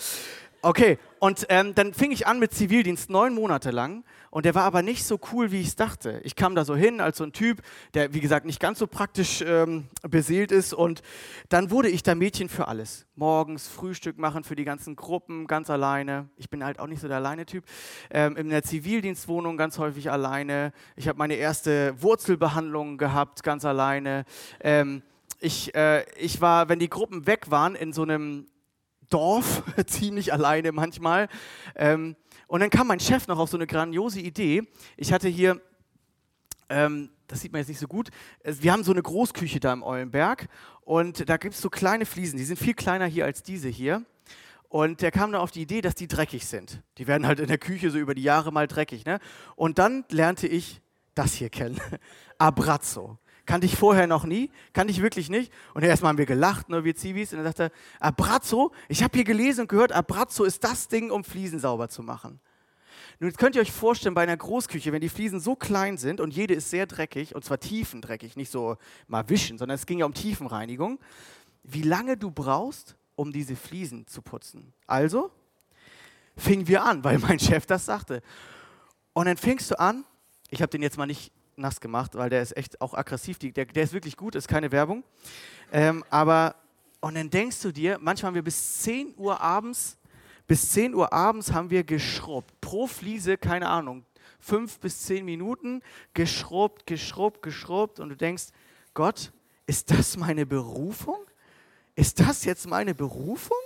Okay, 0.66 0.98
und 1.20 1.46
ähm, 1.50 1.76
dann 1.76 1.94
fing 1.94 2.10
ich 2.10 2.26
an 2.26 2.40
mit 2.40 2.52
Zivildienst 2.52 3.12
neun 3.12 3.36
Monate 3.36 3.70
lang 3.70 4.04
und 4.32 4.46
der 4.46 4.56
war 4.56 4.64
aber 4.64 4.82
nicht 4.82 5.06
so 5.06 5.20
cool, 5.32 5.52
wie 5.52 5.62
ich 5.62 5.68
es 5.68 5.76
dachte. 5.76 6.20
Ich 6.24 6.36
kam 6.36 6.56
da 6.56 6.66
so 6.66 6.76
hin 6.76 7.02
als 7.02 7.20
so 7.20 7.24
ein 7.24 7.34
Typ, 7.34 7.62
der 7.94 8.16
wie 8.16 8.20
gesagt 8.20 8.48
nicht 8.48 8.60
ganz 8.60 8.80
so 8.80 8.88
praktisch 8.88 9.44
ähm, 9.46 9.90
beseelt 10.10 10.52
ist 10.52 10.74
und 10.74 11.04
dann 11.50 11.70
wurde 11.70 11.90
ich 11.90 12.02
da 12.02 12.16
Mädchen 12.16 12.50
für 12.50 12.68
alles. 12.68 13.06
Morgens 13.14 13.68
Frühstück 13.68 14.18
machen 14.18 14.44
für 14.44 14.56
die 14.56 14.66
ganzen 14.66 14.96
Gruppen, 14.96 15.46
ganz 15.46 15.70
alleine. 15.70 16.30
Ich 16.36 16.50
bin 16.50 16.66
halt 16.66 16.80
auch 16.80 16.88
nicht 16.88 17.00
so 17.00 17.08
der 17.08 17.18
Alleine-Typ. 17.18 17.64
Ähm, 18.10 18.36
in 18.36 18.50
der 18.50 18.64
Zivildienstwohnung 18.64 19.58
ganz 19.58 19.78
häufig 19.78 20.10
alleine. 20.10 20.74
Ich 20.96 21.08
habe 21.08 21.20
meine 21.20 21.36
erste 21.36 21.94
Wurzelbehandlung 22.02 22.98
gehabt, 22.98 23.44
ganz 23.44 23.66
alleine. 23.66 24.26
Ähm, 24.62 25.04
ich, 25.40 25.76
äh, 25.76 26.06
ich 26.18 26.42
war, 26.42 26.70
wenn 26.70 26.80
die 26.80 26.90
Gruppen 26.90 27.28
weg 27.28 27.52
waren, 27.52 27.76
in 27.76 27.94
so 27.94 28.02
einem 28.02 28.48
Dorf, 29.10 29.64
ziemlich 29.88 30.34
alleine 30.34 30.72
manchmal. 30.72 31.28
Ähm, 31.76 32.16
und 32.48 32.60
dann 32.60 32.70
kam 32.70 32.88
mein 32.88 33.00
Chef 33.00 33.28
noch 33.28 33.40
auf 33.40 33.50
so 33.50 33.58
eine 33.58 33.68
grandiose 33.68 34.20
Idee. 34.20 34.64
Ich 34.98 35.12
hatte 35.12 35.28
hier, 35.28 35.62
ähm, 36.70 37.10
das 37.28 37.42
sieht 37.42 37.52
man 37.52 37.60
jetzt 37.60 37.70
nicht 37.70 37.80
so 37.80 37.88
gut, 37.88 38.10
wir 38.44 38.72
haben 38.72 38.84
so 38.84 38.92
eine 38.92 39.02
Großküche 39.02 39.60
da 39.60 39.74
im 39.74 39.84
Eulenberg 39.84 40.48
und 40.82 41.28
da 41.28 41.38
gibt 41.38 41.56
es 41.56 41.62
so 41.62 41.70
kleine 41.70 42.06
Fliesen, 42.06 42.38
die 42.38 42.46
sind 42.46 42.58
viel 42.58 42.76
kleiner 42.76 43.06
hier 43.06 43.26
als 43.26 43.44
diese 43.44 43.70
hier. 43.70 44.04
Und 44.68 45.02
der 45.02 45.12
kam 45.12 45.32
dann 45.32 45.40
auf 45.42 45.52
die 45.52 45.62
Idee, 45.62 45.82
dass 45.82 45.96
die 45.96 46.08
dreckig 46.08 46.46
sind. 46.46 46.82
Die 46.98 47.08
werden 47.08 47.26
halt 47.26 47.40
in 47.40 47.48
der 47.48 47.58
Küche 47.58 47.92
so 47.92 47.98
über 47.98 48.14
die 48.14 48.24
Jahre 48.24 48.52
mal 48.52 48.68
dreckig. 48.68 49.06
Ne? 49.06 49.20
Und 49.56 49.80
dann 49.80 50.04
lernte 50.10 50.48
ich 50.48 50.82
das 51.14 51.34
hier 51.34 51.50
kennen. 51.50 51.80
Abrazzo. 52.38 53.18
Kannte 53.46 53.68
ich 53.68 53.76
vorher 53.76 54.08
noch 54.08 54.26
nie, 54.26 54.50
kannte 54.74 54.92
ich 54.92 55.02
wirklich 55.02 55.30
nicht. 55.30 55.52
Und 55.74 55.84
erstmal 55.84 56.10
haben 56.10 56.18
wir 56.18 56.26
gelacht, 56.26 56.70
ne, 56.70 56.84
wir 56.84 56.96
Zivis. 56.96 57.32
Und 57.32 57.38
dann 57.38 57.46
sagte 57.48 57.64
er, 57.64 57.72
Abrazzo, 58.00 58.72
ich 58.90 59.04
habe 59.04 59.16
hier 59.16 59.24
gelesen 59.24 59.62
und 59.62 59.68
gehört, 59.70 59.92
Abrazzo 59.92 60.44
ist 60.44 60.64
das 60.64 60.88
Ding, 60.88 61.12
um 61.12 61.24
Fliesen 61.24 61.60
sauber 61.60 61.90
zu 61.90 62.02
machen. 62.02 62.40
Nun 63.20 63.30
jetzt 63.30 63.38
könnt 63.38 63.56
ihr 63.56 63.62
euch 63.62 63.72
vorstellen, 63.72 64.16
bei 64.16 64.24
einer 64.24 64.36
Großküche, 64.36 64.92
wenn 64.92 65.02
die 65.02 65.10
Fliesen 65.10 65.40
so 65.40 65.56
klein 65.56 65.98
sind 65.98 66.20
und 66.20 66.34
jede 66.34 66.54
ist 66.54 66.70
sehr 66.70 66.86
dreckig, 66.86 67.36
und 67.36 67.46
zwar 67.46 67.60
tiefendreckig, 67.60 68.36
nicht 68.36 68.52
so 68.52 68.78
mal 69.08 69.30
wischen, 69.30 69.58
sondern 69.58 69.76
es 69.76 69.86
ging 69.86 70.00
ja 70.00 70.06
um 70.06 70.14
Tiefenreinigung, 70.14 71.00
wie 71.64 71.84
lange 71.84 72.18
du 72.18 72.32
brauchst, 72.32 72.98
um 73.16 73.32
diese 73.32 73.56
Fliesen 73.56 74.06
zu 74.08 74.22
putzen. 74.22 74.74
Also 74.86 75.32
fingen 76.36 76.68
wir 76.68 76.84
an, 76.84 77.04
weil 77.04 77.20
mein 77.20 77.40
Chef 77.40 77.66
das 77.66 77.86
sagte. 77.86 78.22
Und 79.14 79.26
dann 79.28 79.38
fingst 79.38 79.72
du 79.72 79.80
an, 79.80 80.04
ich 80.50 80.62
habe 80.62 80.70
den 80.70 80.82
jetzt 80.82 80.98
mal 80.98 81.06
nicht 81.06 81.32
nass 81.56 81.80
gemacht, 81.80 82.16
weil 82.16 82.30
der 82.30 82.42
ist 82.42 82.56
echt 82.58 82.82
auch 82.82 82.94
aggressiv. 82.94 83.40
Der, 83.40 83.66
der 83.66 83.84
ist 83.84 83.94
wirklich 83.94 84.18
gut, 84.18 84.36
ist 84.36 84.48
keine 84.48 84.72
Werbung. 84.72 85.04
Ähm, 85.72 86.04
aber, 86.10 86.56
und 87.02 87.16
dann 87.16 87.30
denkst 87.30 87.62
du 87.62 87.72
dir, 87.72 87.98
manchmal 88.02 88.30
haben 88.30 88.36
wir 88.36 88.44
bis 88.44 88.84
10 88.84 89.14
Uhr 89.18 89.40
abends, 89.40 89.98
bis 90.48 90.70
10 90.70 90.94
Uhr 90.94 91.12
abends 91.12 91.52
haben 91.52 91.70
wir 91.70 91.84
geschrubbt. 91.84 92.60
Pro 92.62 92.88
Fliese, 92.88 93.38
keine 93.38 93.68
Ahnung, 93.68 94.06
fünf 94.40 94.80
bis 94.80 95.02
zehn 95.02 95.26
Minuten 95.26 95.82
geschrubbt, 96.14 96.86
geschrubbt, 96.86 97.42
geschrubbt. 97.42 98.00
Und 98.00 98.10
du 98.10 98.16
denkst, 98.16 98.46
Gott, 98.94 99.32
ist 99.66 99.90
das 99.90 100.18
meine 100.18 100.46
Berufung? 100.46 101.18
Ist 101.96 102.20
das 102.20 102.46
jetzt 102.46 102.68
meine 102.68 102.94
Berufung? 102.94 103.58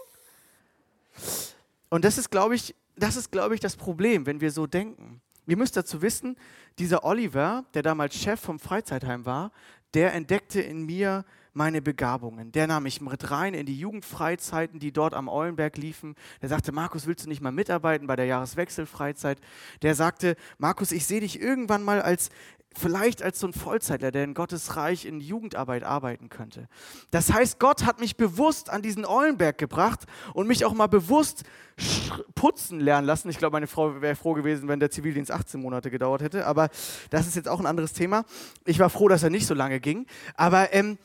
Und 1.89 2.05
das 2.05 2.17
ist, 2.17 2.29
glaube 2.29 2.55
ich, 2.55 2.75
das 2.95 3.15
ist, 3.15 3.31
glaube 3.31 3.55
ich, 3.55 3.61
das 3.61 3.75
Problem, 3.75 4.25
wenn 4.25 4.39
wir 4.39 4.51
so 4.51 4.67
denken. 4.67 5.21
Ihr 5.49 5.57
müsst 5.57 5.75
dazu 5.75 6.03
wissen, 6.03 6.35
dieser 6.77 7.03
Oliver, 7.03 7.65
der 7.73 7.81
damals 7.81 8.13
Chef 8.13 8.39
vom 8.39 8.59
Freizeitheim 8.59 9.25
war, 9.25 9.51
der 9.95 10.13
entdeckte 10.13 10.61
in 10.61 10.85
mir 10.85 11.25
meine 11.53 11.81
Begabungen. 11.81 12.51
Der 12.51 12.67
nahm 12.67 12.83
mich 12.83 13.01
mit 13.01 13.31
rein 13.31 13.55
in 13.55 13.65
die 13.65 13.79
Jugendfreizeiten, 13.79 14.79
die 14.79 14.91
dort 14.91 15.15
am 15.15 15.27
Eulenberg 15.27 15.75
liefen. 15.77 16.13
Der 16.43 16.49
sagte, 16.49 16.71
Markus, 16.71 17.07
willst 17.07 17.25
du 17.25 17.29
nicht 17.29 17.41
mal 17.41 17.51
mitarbeiten 17.51 18.05
bei 18.05 18.15
der 18.15 18.25
Jahreswechselfreizeit? 18.25 19.39
Der 19.81 19.95
sagte, 19.95 20.35
Markus, 20.59 20.91
ich 20.91 21.07
sehe 21.07 21.21
dich 21.21 21.41
irgendwann 21.41 21.81
mal 21.81 21.99
als 21.99 22.29
vielleicht 22.75 23.23
als 23.23 23.39
so 23.39 23.47
ein 23.47 23.53
Vollzeitler, 23.53 24.11
der 24.11 24.23
in 24.23 24.33
Gottes 24.33 24.75
Reich 24.75 25.05
in 25.05 25.19
Jugendarbeit 25.19 25.83
arbeiten 25.83 26.29
könnte. 26.29 26.67
Das 27.11 27.33
heißt, 27.33 27.59
Gott 27.59 27.85
hat 27.85 27.99
mich 27.99 28.15
bewusst 28.15 28.69
an 28.69 28.81
diesen 28.81 29.05
Eulenberg 29.05 29.57
gebracht 29.57 30.05
und 30.33 30.47
mich 30.47 30.65
auch 30.65 30.73
mal 30.73 30.87
bewusst 30.87 31.43
putzen 32.35 32.79
lernen 32.79 33.07
lassen. 33.07 33.29
Ich 33.29 33.37
glaube, 33.37 33.53
meine 33.53 33.67
Frau 33.67 34.01
wäre 34.01 34.15
froh 34.15 34.33
gewesen, 34.33 34.67
wenn 34.67 34.79
der 34.79 34.91
Zivildienst 34.91 35.31
18 35.31 35.59
Monate 35.59 35.89
gedauert 35.89 36.21
hätte, 36.21 36.45
aber 36.45 36.69
das 37.09 37.27
ist 37.27 37.35
jetzt 37.35 37.47
auch 37.47 37.59
ein 37.59 37.65
anderes 37.65 37.93
Thema. 37.93 38.25
Ich 38.65 38.79
war 38.79 38.89
froh, 38.89 39.07
dass 39.07 39.23
er 39.23 39.29
nicht 39.29 39.47
so 39.47 39.53
lange 39.53 39.79
ging. 39.79 40.05
Aber 40.35 40.73
ähm, 40.73 40.97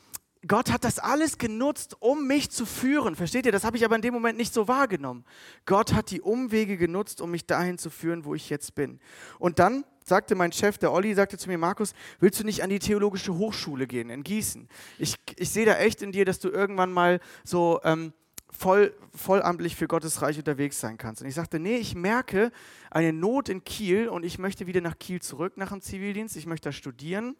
Gott 0.47 0.71
hat 0.71 0.83
das 0.83 0.99
alles 0.99 1.37
genutzt, 1.37 1.95
um 1.99 2.27
mich 2.27 2.51
zu 2.51 2.65
führen. 2.65 3.15
Versteht 3.15 3.45
ihr? 3.45 3.51
Das 3.51 3.63
habe 3.63 3.77
ich 3.77 3.85
aber 3.85 3.95
in 3.95 4.01
dem 4.01 4.13
Moment 4.13 4.37
nicht 4.37 4.53
so 4.53 4.67
wahrgenommen. 4.67 5.25
Gott 5.65 5.93
hat 5.93 6.11
die 6.11 6.21
Umwege 6.21 6.77
genutzt, 6.77 7.21
um 7.21 7.31
mich 7.31 7.45
dahin 7.45 7.77
zu 7.77 7.89
führen, 7.89 8.25
wo 8.25 8.35
ich 8.35 8.49
jetzt 8.49 8.75
bin. 8.75 8.99
Und 9.39 9.59
dann 9.59 9.85
sagte 10.03 10.35
mein 10.35 10.51
Chef, 10.51 10.77
der 10.77 10.91
Olli, 10.91 11.13
sagte 11.13 11.37
zu 11.37 11.49
mir, 11.49 11.57
Markus, 11.57 11.93
willst 12.19 12.39
du 12.39 12.43
nicht 12.43 12.63
an 12.63 12.69
die 12.69 12.79
Theologische 12.79 13.35
Hochschule 13.35 13.87
gehen 13.87 14.09
in 14.09 14.23
Gießen? 14.23 14.67
Ich, 14.99 15.15
ich 15.37 15.49
sehe 15.49 15.65
da 15.65 15.77
echt 15.77 16.01
in 16.01 16.11
dir, 16.11 16.25
dass 16.25 16.39
du 16.39 16.49
irgendwann 16.49 16.91
mal 16.91 17.19
so 17.43 17.79
ähm, 17.83 18.13
voll, 18.51 18.93
vollamtlich 19.13 19.75
für 19.75 19.87
Gottes 19.87 20.21
Reich 20.21 20.37
unterwegs 20.37 20.79
sein 20.79 20.97
kannst. 20.97 21.21
Und 21.21 21.27
ich 21.27 21.35
sagte, 21.35 21.59
nee, 21.59 21.77
ich 21.77 21.95
merke 21.95 22.51
eine 22.91 23.13
Not 23.13 23.49
in 23.49 23.63
Kiel 23.63 24.09
und 24.09 24.23
ich 24.23 24.37
möchte 24.37 24.67
wieder 24.67 24.81
nach 24.81 24.99
Kiel 24.99 25.21
zurück 25.21 25.57
nach 25.57 25.69
dem 25.69 25.81
Zivildienst. 25.81 26.35
Ich 26.35 26.45
möchte 26.45 26.69
da 26.69 26.73
studieren 26.73 27.35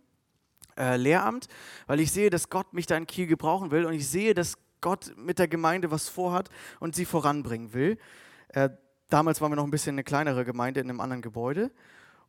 äh, 0.78 0.98
Lehramt, 0.98 1.48
weil 1.88 2.00
ich 2.00 2.12
sehe, 2.12 2.30
dass 2.30 2.50
Gott 2.50 2.74
mich 2.74 2.86
da 2.86 2.98
in 2.98 3.08
Kiel 3.08 3.28
gebrauchen 3.28 3.72
will 3.72 3.86
und 3.86 3.94
ich 3.94 4.08
sehe, 4.08 4.34
dass 4.34 4.58
Gott 4.82 5.14
mit 5.18 5.40
der 5.40 5.48
Gemeinde 5.48 5.92
was 5.92 6.10
vorhat 6.10 6.50
und 6.80 6.96
sie 6.96 7.06
voranbringen 7.06 7.74
will. 7.74 7.98
Äh, 8.50 8.70
damals 9.10 9.42
waren 9.42 9.52
wir 9.52 9.56
noch 9.56 9.64
ein 9.64 9.72
bisschen 9.72 9.96
eine 9.96 10.04
kleinere 10.04 10.46
Gemeinde 10.46 10.80
in 10.80 10.90
einem 10.90 11.00
anderen 11.00 11.22
Gebäude. 11.22 11.72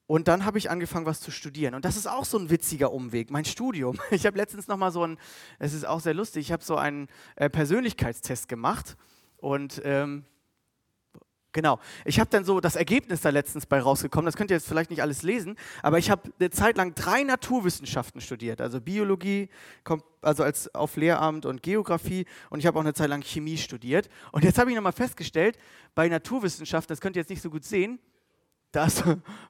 Und 0.06 0.28
dann 0.28 0.44
habe 0.44 0.58
ich 0.58 0.70
angefangen, 0.70 1.04
was 1.04 1.20
zu 1.20 1.32
studieren. 1.32 1.74
Und 1.74 1.84
das 1.84 1.96
ist 1.96 2.06
auch 2.06 2.24
so 2.24 2.38
ein 2.38 2.48
witziger 2.48 2.92
Umweg, 2.92 3.30
mein 3.30 3.44
Studium. 3.44 3.98
Ich 4.10 4.24
habe 4.24 4.38
letztens 4.38 4.68
noch 4.68 4.76
mal 4.76 4.92
so 4.92 5.04
ein, 5.04 5.18
es 5.58 5.72
ist 5.72 5.84
auch 5.84 6.00
sehr 6.00 6.14
lustig, 6.14 6.46
ich 6.46 6.52
habe 6.52 6.62
so 6.62 6.76
einen 6.76 7.08
äh, 7.34 7.50
Persönlichkeitstest 7.50 8.48
gemacht 8.48 8.96
und 9.38 9.82
ähm, 9.84 10.24
Genau. 11.56 11.80
Ich 12.04 12.20
habe 12.20 12.28
dann 12.28 12.44
so 12.44 12.60
das 12.60 12.76
Ergebnis 12.76 13.22
da 13.22 13.30
letztens 13.30 13.64
bei 13.64 13.80
rausgekommen. 13.80 14.26
Das 14.26 14.36
könnt 14.36 14.50
ihr 14.50 14.58
jetzt 14.58 14.68
vielleicht 14.68 14.90
nicht 14.90 15.00
alles 15.00 15.22
lesen, 15.22 15.56
aber 15.82 15.96
ich 15.96 16.10
habe 16.10 16.30
eine 16.38 16.50
Zeit 16.50 16.76
lang 16.76 16.94
drei 16.94 17.22
Naturwissenschaften 17.22 18.20
studiert, 18.20 18.60
also 18.60 18.78
Biologie, 18.78 19.48
also 20.20 20.42
als 20.42 20.74
auf 20.74 20.96
Lehramt 20.96 21.46
und 21.46 21.62
Geografie 21.62 22.26
und 22.50 22.58
ich 22.58 22.66
habe 22.66 22.78
auch 22.78 22.82
eine 22.82 22.92
Zeit 22.92 23.08
lang 23.08 23.22
Chemie 23.22 23.56
studiert. 23.56 24.10
Und 24.32 24.44
jetzt 24.44 24.58
habe 24.58 24.68
ich 24.68 24.76
nochmal 24.76 24.92
festgestellt, 24.92 25.56
bei 25.94 26.08
Naturwissenschaften, 26.08 26.92
das 26.92 27.00
könnt 27.00 27.16
ihr 27.16 27.20
jetzt 27.20 27.30
nicht 27.30 27.40
so 27.40 27.48
gut 27.48 27.64
sehen, 27.64 28.00
das, 28.76 29.02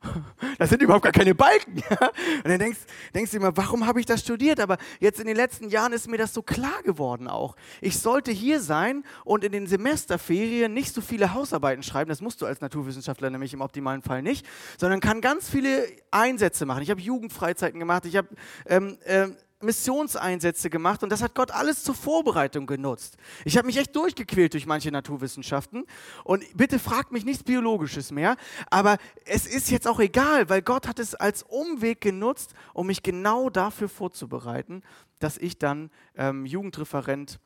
das 0.58 0.70
sind 0.70 0.82
überhaupt 0.82 1.02
gar 1.02 1.12
keine 1.12 1.34
Balken. 1.34 1.74
Und 2.44 2.48
dann 2.48 2.58
denkst, 2.58 2.78
denkst 3.14 3.32
du 3.32 3.38
immer, 3.38 3.56
warum 3.56 3.86
habe 3.86 3.98
ich 4.00 4.06
das 4.06 4.20
studiert? 4.20 4.60
Aber 4.60 4.78
jetzt 5.00 5.18
in 5.18 5.26
den 5.26 5.36
letzten 5.36 5.68
Jahren 5.68 5.92
ist 5.92 6.08
mir 6.08 6.16
das 6.16 6.32
so 6.32 6.42
klar 6.42 6.82
geworden 6.84 7.26
auch. 7.28 7.56
Ich 7.80 7.98
sollte 7.98 8.30
hier 8.30 8.60
sein 8.60 9.04
und 9.24 9.42
in 9.44 9.52
den 9.52 9.66
Semesterferien 9.66 10.72
nicht 10.72 10.94
so 10.94 11.00
viele 11.00 11.34
Hausarbeiten 11.34 11.82
schreiben. 11.82 12.08
Das 12.08 12.20
musst 12.20 12.40
du 12.40 12.46
als 12.46 12.60
Naturwissenschaftler 12.60 13.30
nämlich 13.30 13.52
im 13.52 13.60
optimalen 13.60 14.02
Fall 14.02 14.22
nicht, 14.22 14.46
sondern 14.78 15.00
kann 15.00 15.20
ganz 15.20 15.50
viele 15.50 15.86
Einsätze 16.10 16.64
machen. 16.64 16.82
Ich 16.82 16.90
habe 16.90 17.00
Jugendfreizeiten 17.00 17.80
gemacht, 17.80 18.06
ich 18.06 18.16
habe 18.16 18.28
ähm, 18.66 18.98
ähm, 19.04 19.36
Missionseinsätze 19.60 20.68
gemacht 20.68 21.02
und 21.02 21.10
das 21.10 21.22
hat 21.22 21.34
Gott 21.34 21.50
alles 21.50 21.82
zur 21.82 21.94
Vorbereitung 21.94 22.66
genutzt. 22.66 23.16
Ich 23.44 23.56
habe 23.56 23.66
mich 23.66 23.78
echt 23.78 23.96
durchgequält 23.96 24.52
durch 24.52 24.66
manche 24.66 24.90
Naturwissenschaften 24.90 25.84
und 26.24 26.44
bitte 26.54 26.78
fragt 26.78 27.12
mich 27.12 27.24
nichts 27.24 27.42
Biologisches 27.42 28.10
mehr, 28.10 28.36
aber 28.70 28.98
es 29.24 29.46
ist 29.46 29.70
jetzt 29.70 29.88
auch 29.88 30.00
egal, 30.00 30.48
weil 30.48 30.62
Gott 30.62 30.86
hat 30.86 30.98
es 30.98 31.14
als 31.14 31.42
Umweg 31.42 32.00
genutzt, 32.00 32.54
um 32.74 32.86
mich 32.88 33.02
genau 33.02 33.48
dafür 33.48 33.88
vorzubereiten, 33.88 34.82
dass 35.18 35.38
ich 35.38 35.58
dann 35.58 35.90
ähm, 36.16 36.44
Jugendreferent 36.44 37.40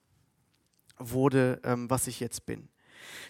wurde, 0.99 1.61
ähm, 1.65 1.89
was 1.89 2.07
ich 2.07 2.21
jetzt 2.21 2.45
bin. 2.47 2.69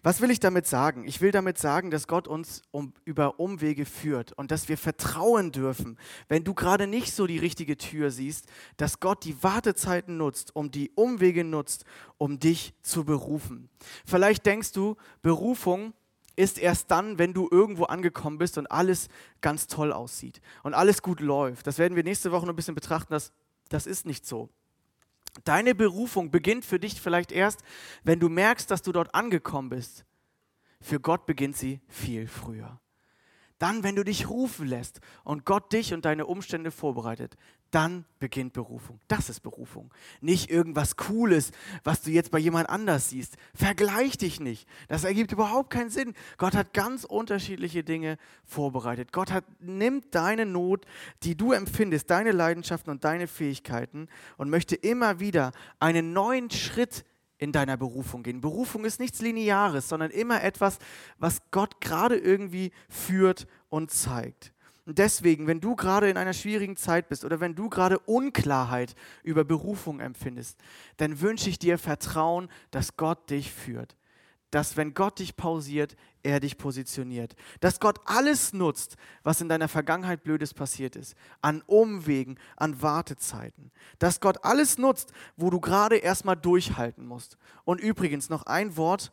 Was 0.03 0.21
will 0.21 0.31
ich 0.31 0.41
damit 0.41 0.67
sagen? 0.67 1.05
Ich 1.07 1.21
will 1.21 1.31
damit 1.31 1.59
sagen, 1.59 1.91
dass 1.91 2.07
Gott 2.07 2.29
uns 2.29 2.63
um, 2.71 2.93
über 3.05 3.41
Umwege 3.41 3.85
führt 3.85 4.33
und 4.33 4.51
dass 4.51 4.69
wir 4.69 4.79
vertrauen 4.79 5.53
dürfen, 5.53 5.99
wenn 6.29 6.45
du 6.45 6.55
gerade 6.55 6.87
nicht 6.87 7.15
so 7.15 7.27
die 7.27 7.39
richtige 7.39 7.77
Tür 7.77 8.11
siehst, 8.11 8.47
dass 8.77 9.01
Gott 9.01 9.25
die 9.25 9.43
Wartezeiten 9.43 10.17
nutzt, 10.17 10.55
um 10.57 10.71
die 10.71 10.91
Umwege 10.95 11.45
nutzt, 11.45 11.85
um 12.19 12.39
dich 12.39 12.75
zu 12.83 13.05
berufen. 13.05 13.69
Vielleicht 14.05 14.47
denkst 14.47 14.73
du, 14.73 14.97
Berufung 15.23 15.93
ist 16.37 16.59
erst 16.59 16.91
dann, 16.91 17.19
wenn 17.19 17.35
du 17.35 17.49
irgendwo 17.51 17.85
angekommen 17.85 18.39
bist 18.39 18.57
und 18.57 18.67
alles 18.71 19.09
ganz 19.41 19.67
toll 19.67 19.93
aussieht 19.93 20.41
und 20.63 20.75
alles 20.75 21.03
gut 21.03 21.21
läuft. 21.21 21.67
Das 21.67 21.79
werden 21.79 21.97
wir 21.97 22.05
nächste 22.05 22.33
Woche 22.33 22.47
noch 22.47 22.53
ein 22.53 22.57
bisschen 22.57 22.75
betrachten. 22.75 23.13
Das, 23.13 23.33
das 23.69 23.87
ist 23.87 24.07
nicht 24.07 24.27
so. 24.27 24.49
Deine 25.45 25.75
Berufung 25.75 26.31
beginnt 26.31 26.65
für 26.65 26.79
dich 26.79 27.01
vielleicht 27.01 27.33
erst, 27.33 27.63
wenn 28.03 28.21
du 28.21 28.29
merkst, 28.29 28.71
dass 28.71 28.83
du 28.83 28.93
dort 28.93 29.15
angekommen 29.15 29.69
bist. 29.71 30.05
Für 30.81 31.01
Gott 31.01 31.27
beginnt 31.27 31.57
sie 31.57 31.81
viel 31.89 32.27
früher. 32.27 32.81
Dann, 33.61 33.83
wenn 33.85 33.95
du 33.95 34.05
dich 34.05 34.31
rufen 34.31 34.67
lässt 34.67 35.01
und 35.23 35.45
Gott 35.45 35.73
dich 35.75 35.93
und 35.93 36.07
deine 36.07 36.25
Umstände 36.25 36.71
vorbereitet, 36.71 37.37
dann 37.71 38.07
beginnt 38.19 38.55
Berufung. 38.55 39.01
Das 39.07 39.29
ist 39.29 39.41
Berufung. 39.41 39.93
Nicht 40.23 40.51
irgendwas 40.51 40.97
Cooles, 40.97 41.53
was 41.85 42.01
du 42.01 42.11
jetzt 42.11 42.31
bei 42.31 42.39
jemand 42.39 42.71
anders 42.71 43.11
siehst. 43.11 43.37
Vergleich 43.55 44.17
dich 44.17 44.41
nicht. 44.41 44.67
Das 44.89 45.05
ergibt 45.05 45.33
überhaupt 45.33 45.69
keinen 45.69 45.91
Sinn. 45.91 46.15
Gott 46.39 46.55
hat 46.55 46.73
ganz 46.73 47.05
unterschiedliche 47.05 47.85
Dinge 47.85 48.17
vorbereitet. 48.45 49.13
Gott 49.13 49.31
hat, 49.31 49.45
nimmt 49.61 50.15
deine 50.15 50.47
Not, 50.47 50.87
die 51.23 51.37
du 51.37 51.53
empfindest, 51.53 52.09
deine 52.11 52.33
Leidenschaften 52.33 52.91
und 52.91 53.05
deine 53.05 53.29
Fähigkeiten 53.29 54.09
und 54.39 54.49
möchte 54.49 54.75
immer 54.75 55.21
wieder 55.21 55.53
einen 55.81 56.15
neuen 56.15 56.51
Schritt 56.51 57.05
in 57.41 57.53
deiner 57.53 57.79
Berufung 57.79 58.23
gehen. 58.23 58.43
Berufung 58.43 58.85
ist 58.85 59.01
nichts 59.01 59.21
Lineares, 59.23 59.89
sondern 59.89 60.11
immer 60.11 60.45
etwas, 60.45 60.79
was 61.19 61.41
Gott 61.51 61.81
gerade 61.81 62.17
irgendwie 62.17 62.71
führt 62.89 63.47
und 63.71 63.91
zeigt. 63.91 64.53
Und 64.85 64.99
deswegen, 64.99 65.47
wenn 65.47 65.61
du 65.61 65.75
gerade 65.75 66.11
in 66.11 66.17
einer 66.17 66.35
schwierigen 66.35 66.77
Zeit 66.77 67.09
bist 67.09 67.25
oder 67.25 67.41
wenn 67.41 67.55
du 67.55 67.71
gerade 67.71 67.99
Unklarheit 68.01 68.95
über 69.23 69.45
Berufung 69.45 70.01
empfindest, 70.01 70.59
dann 70.99 71.21
wünsche 71.21 71.49
ich 71.49 71.59
dir 71.59 71.79
Vertrauen, 71.79 72.49
dass 72.71 72.97
Gott 72.97 73.31
dich 73.31 73.51
führt. 73.51 73.97
Dass 74.51 74.77
wenn 74.77 74.95
Gott 74.95 75.19
dich 75.21 75.37
pausiert, 75.37 75.97
er 76.23 76.41
dich 76.41 76.59
positioniert. 76.59 77.37
Dass 77.61 77.81
Gott 77.81 78.01
alles 78.05 78.53
nutzt, 78.53 78.97
was 79.23 79.41
in 79.41 79.49
deiner 79.49 79.69
Vergangenheit 79.69 80.23
Blödes 80.23 80.55
passiert 80.55 80.97
ist. 80.97 81.15
An 81.41 81.63
Umwegen, 81.67 82.39
an 82.57 82.83
Wartezeiten. 82.83 83.71
Dass 83.99 84.21
Gott 84.21 84.45
alles 84.45 84.79
nutzt, 84.79 85.13
wo 85.37 85.51
du 85.51 85.61
gerade 85.61 85.97
erstmal 85.97 86.37
durchhalten 86.37 87.07
musst. 87.07 87.39
Und 87.65 87.81
übrigens 87.81 88.29
noch 88.29 88.45
ein 88.45 88.77
Wort 88.77 89.13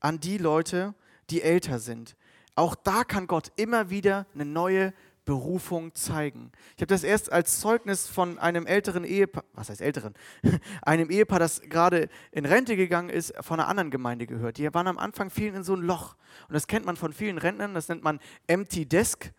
an 0.00 0.20
die 0.20 0.38
Leute, 0.38 0.94
die 1.30 1.42
älter 1.42 1.78
sind. 1.78 2.16
Auch 2.54 2.74
da 2.74 3.04
kann 3.04 3.26
Gott 3.26 3.52
immer 3.56 3.90
wieder 3.90 4.26
eine 4.34 4.46
neue 4.46 4.94
Berufung 5.26 5.94
zeigen. 5.94 6.52
Ich 6.76 6.82
habe 6.82 6.86
das 6.86 7.04
erst 7.04 7.30
als 7.30 7.60
Zeugnis 7.60 8.08
von 8.08 8.38
einem 8.38 8.64
älteren 8.64 9.04
Ehepaar, 9.04 9.44
was 9.52 9.68
heißt 9.68 9.82
älteren, 9.82 10.14
einem 10.82 11.10
Ehepaar, 11.10 11.40
das 11.40 11.60
gerade 11.60 12.08
in 12.32 12.46
Rente 12.46 12.76
gegangen 12.76 13.10
ist, 13.10 13.34
von 13.40 13.60
einer 13.60 13.68
anderen 13.68 13.90
Gemeinde 13.90 14.26
gehört. 14.26 14.56
Die 14.56 14.72
waren 14.72 14.86
am 14.86 14.98
Anfang 14.98 15.28
vielen 15.28 15.56
in 15.56 15.64
so 15.64 15.74
ein 15.74 15.82
Loch. 15.82 16.16
Und 16.48 16.54
das 16.54 16.66
kennt 16.68 16.86
man 16.86 16.96
von 16.96 17.12
vielen 17.12 17.36
Rentnern, 17.36 17.74
das 17.74 17.88
nennt 17.88 18.02
man 18.02 18.20
Empty 18.46 18.86
Desk 18.86 19.32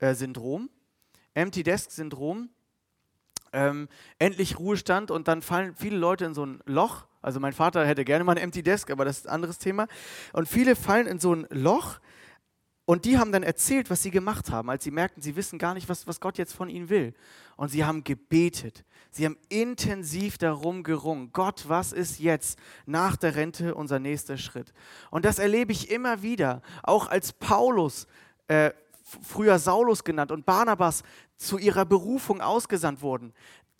Syndrom. 0.00 0.68
Empty 1.34 1.62
Desk 1.62 1.90
Syndrom. 1.90 2.50
Ähm, 3.54 3.88
endlich 4.18 4.58
Ruhestand 4.58 5.10
und 5.10 5.28
dann 5.28 5.42
fallen 5.42 5.76
viele 5.76 5.96
Leute 5.98 6.24
in 6.24 6.34
so 6.34 6.44
ein 6.44 6.60
Loch. 6.66 7.06
Also 7.20 7.38
mein 7.38 7.52
Vater 7.52 7.86
hätte 7.86 8.04
gerne 8.04 8.24
mal 8.24 8.32
ein 8.32 8.42
Empty 8.42 8.62
Desk, 8.62 8.90
aber 8.90 9.04
das 9.04 9.18
ist 9.18 9.28
ein 9.28 9.34
anderes 9.34 9.58
Thema. 9.58 9.86
Und 10.32 10.48
viele 10.48 10.74
fallen 10.74 11.06
in 11.06 11.20
so 11.20 11.34
ein 11.34 11.46
Loch 11.50 12.00
und 12.84 13.04
die 13.04 13.18
haben 13.18 13.30
dann 13.30 13.44
erzählt, 13.44 13.90
was 13.90 14.02
sie 14.02 14.10
gemacht 14.10 14.50
haben, 14.50 14.68
als 14.68 14.82
sie 14.82 14.90
merkten, 14.90 15.22
sie 15.22 15.36
wissen 15.36 15.58
gar 15.58 15.74
nicht, 15.74 15.88
was, 15.88 16.06
was 16.06 16.18
Gott 16.18 16.36
jetzt 16.36 16.52
von 16.52 16.68
ihnen 16.68 16.88
will. 16.88 17.14
Und 17.56 17.68
sie 17.68 17.84
haben 17.84 18.02
gebetet. 18.02 18.84
Sie 19.12 19.24
haben 19.24 19.36
intensiv 19.48 20.36
darum 20.36 20.82
gerungen. 20.82 21.30
Gott, 21.32 21.64
was 21.68 21.92
ist 21.92 22.18
jetzt 22.18 22.58
nach 22.86 23.16
der 23.16 23.36
Rente 23.36 23.74
unser 23.76 24.00
nächster 24.00 24.36
Schritt? 24.36 24.72
Und 25.10 25.24
das 25.24 25.38
erlebe 25.38 25.70
ich 25.70 25.90
immer 25.90 26.22
wieder, 26.22 26.60
auch 26.82 27.08
als 27.08 27.32
Paulus, 27.32 28.08
äh, 28.48 28.72
früher 29.22 29.60
Saulus 29.60 30.02
genannt, 30.02 30.32
und 30.32 30.44
Barnabas 30.44 31.04
zu 31.36 31.58
ihrer 31.58 31.84
Berufung 31.84 32.40
ausgesandt 32.40 33.00
wurden. 33.00 33.32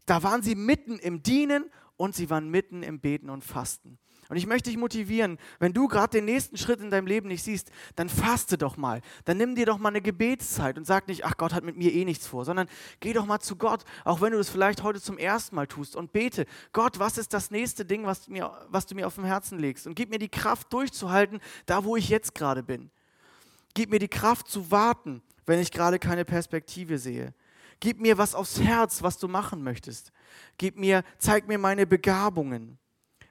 Da 0.06 0.22
waren 0.22 0.42
sie 0.42 0.54
mitten 0.54 0.98
im 0.98 1.22
Dienen 1.24 1.70
und 1.96 2.14
sie 2.14 2.30
waren 2.30 2.50
mitten 2.50 2.82
im 2.84 3.00
Beten 3.00 3.30
und 3.30 3.42
Fasten. 3.42 3.98
Und 4.32 4.38
ich 4.38 4.46
möchte 4.46 4.70
dich 4.70 4.78
motivieren, 4.78 5.36
wenn 5.58 5.74
du 5.74 5.88
gerade 5.88 6.16
den 6.16 6.24
nächsten 6.24 6.56
Schritt 6.56 6.80
in 6.80 6.90
deinem 6.90 7.06
Leben 7.06 7.28
nicht 7.28 7.42
siehst, 7.42 7.70
dann 7.96 8.08
faste 8.08 8.56
doch 8.56 8.78
mal. 8.78 9.02
Dann 9.26 9.36
nimm 9.36 9.54
dir 9.54 9.66
doch 9.66 9.76
mal 9.76 9.90
eine 9.90 10.00
Gebetszeit 10.00 10.78
und 10.78 10.86
sag 10.86 11.06
nicht, 11.06 11.26
ach 11.26 11.36
Gott 11.36 11.52
hat 11.52 11.64
mit 11.64 11.76
mir 11.76 11.92
eh 11.92 12.06
nichts 12.06 12.26
vor, 12.26 12.46
sondern 12.46 12.66
geh 13.00 13.12
doch 13.12 13.26
mal 13.26 13.40
zu 13.40 13.56
Gott, 13.56 13.84
auch 14.06 14.22
wenn 14.22 14.32
du 14.32 14.38
das 14.38 14.48
vielleicht 14.48 14.84
heute 14.84 15.02
zum 15.02 15.18
ersten 15.18 15.54
Mal 15.54 15.66
tust 15.66 15.96
und 15.96 16.14
bete, 16.14 16.46
Gott, 16.72 16.98
was 16.98 17.18
ist 17.18 17.34
das 17.34 17.50
nächste 17.50 17.84
Ding, 17.84 18.06
was 18.06 18.24
du 18.24 18.32
mir, 18.32 18.50
was 18.70 18.86
du 18.86 18.94
mir 18.94 19.06
auf 19.06 19.16
dem 19.16 19.24
Herzen 19.24 19.58
legst? 19.58 19.86
Und 19.86 19.96
gib 19.96 20.08
mir 20.08 20.18
die 20.18 20.30
Kraft 20.30 20.72
durchzuhalten, 20.72 21.38
da 21.66 21.84
wo 21.84 21.96
ich 21.96 22.08
jetzt 22.08 22.34
gerade 22.34 22.62
bin. 22.62 22.90
Gib 23.74 23.90
mir 23.90 23.98
die 23.98 24.08
Kraft 24.08 24.48
zu 24.48 24.70
warten, 24.70 25.20
wenn 25.44 25.60
ich 25.60 25.70
gerade 25.70 25.98
keine 25.98 26.24
Perspektive 26.24 26.96
sehe. 26.96 27.34
Gib 27.80 28.00
mir 28.00 28.16
was 28.16 28.34
aufs 28.34 28.58
Herz, 28.60 29.02
was 29.02 29.18
du 29.18 29.28
machen 29.28 29.62
möchtest. 29.62 30.10
Gib 30.56 30.78
mir, 30.78 31.04
zeig 31.18 31.46
mir 31.48 31.58
meine 31.58 31.86
Begabungen. 31.86 32.78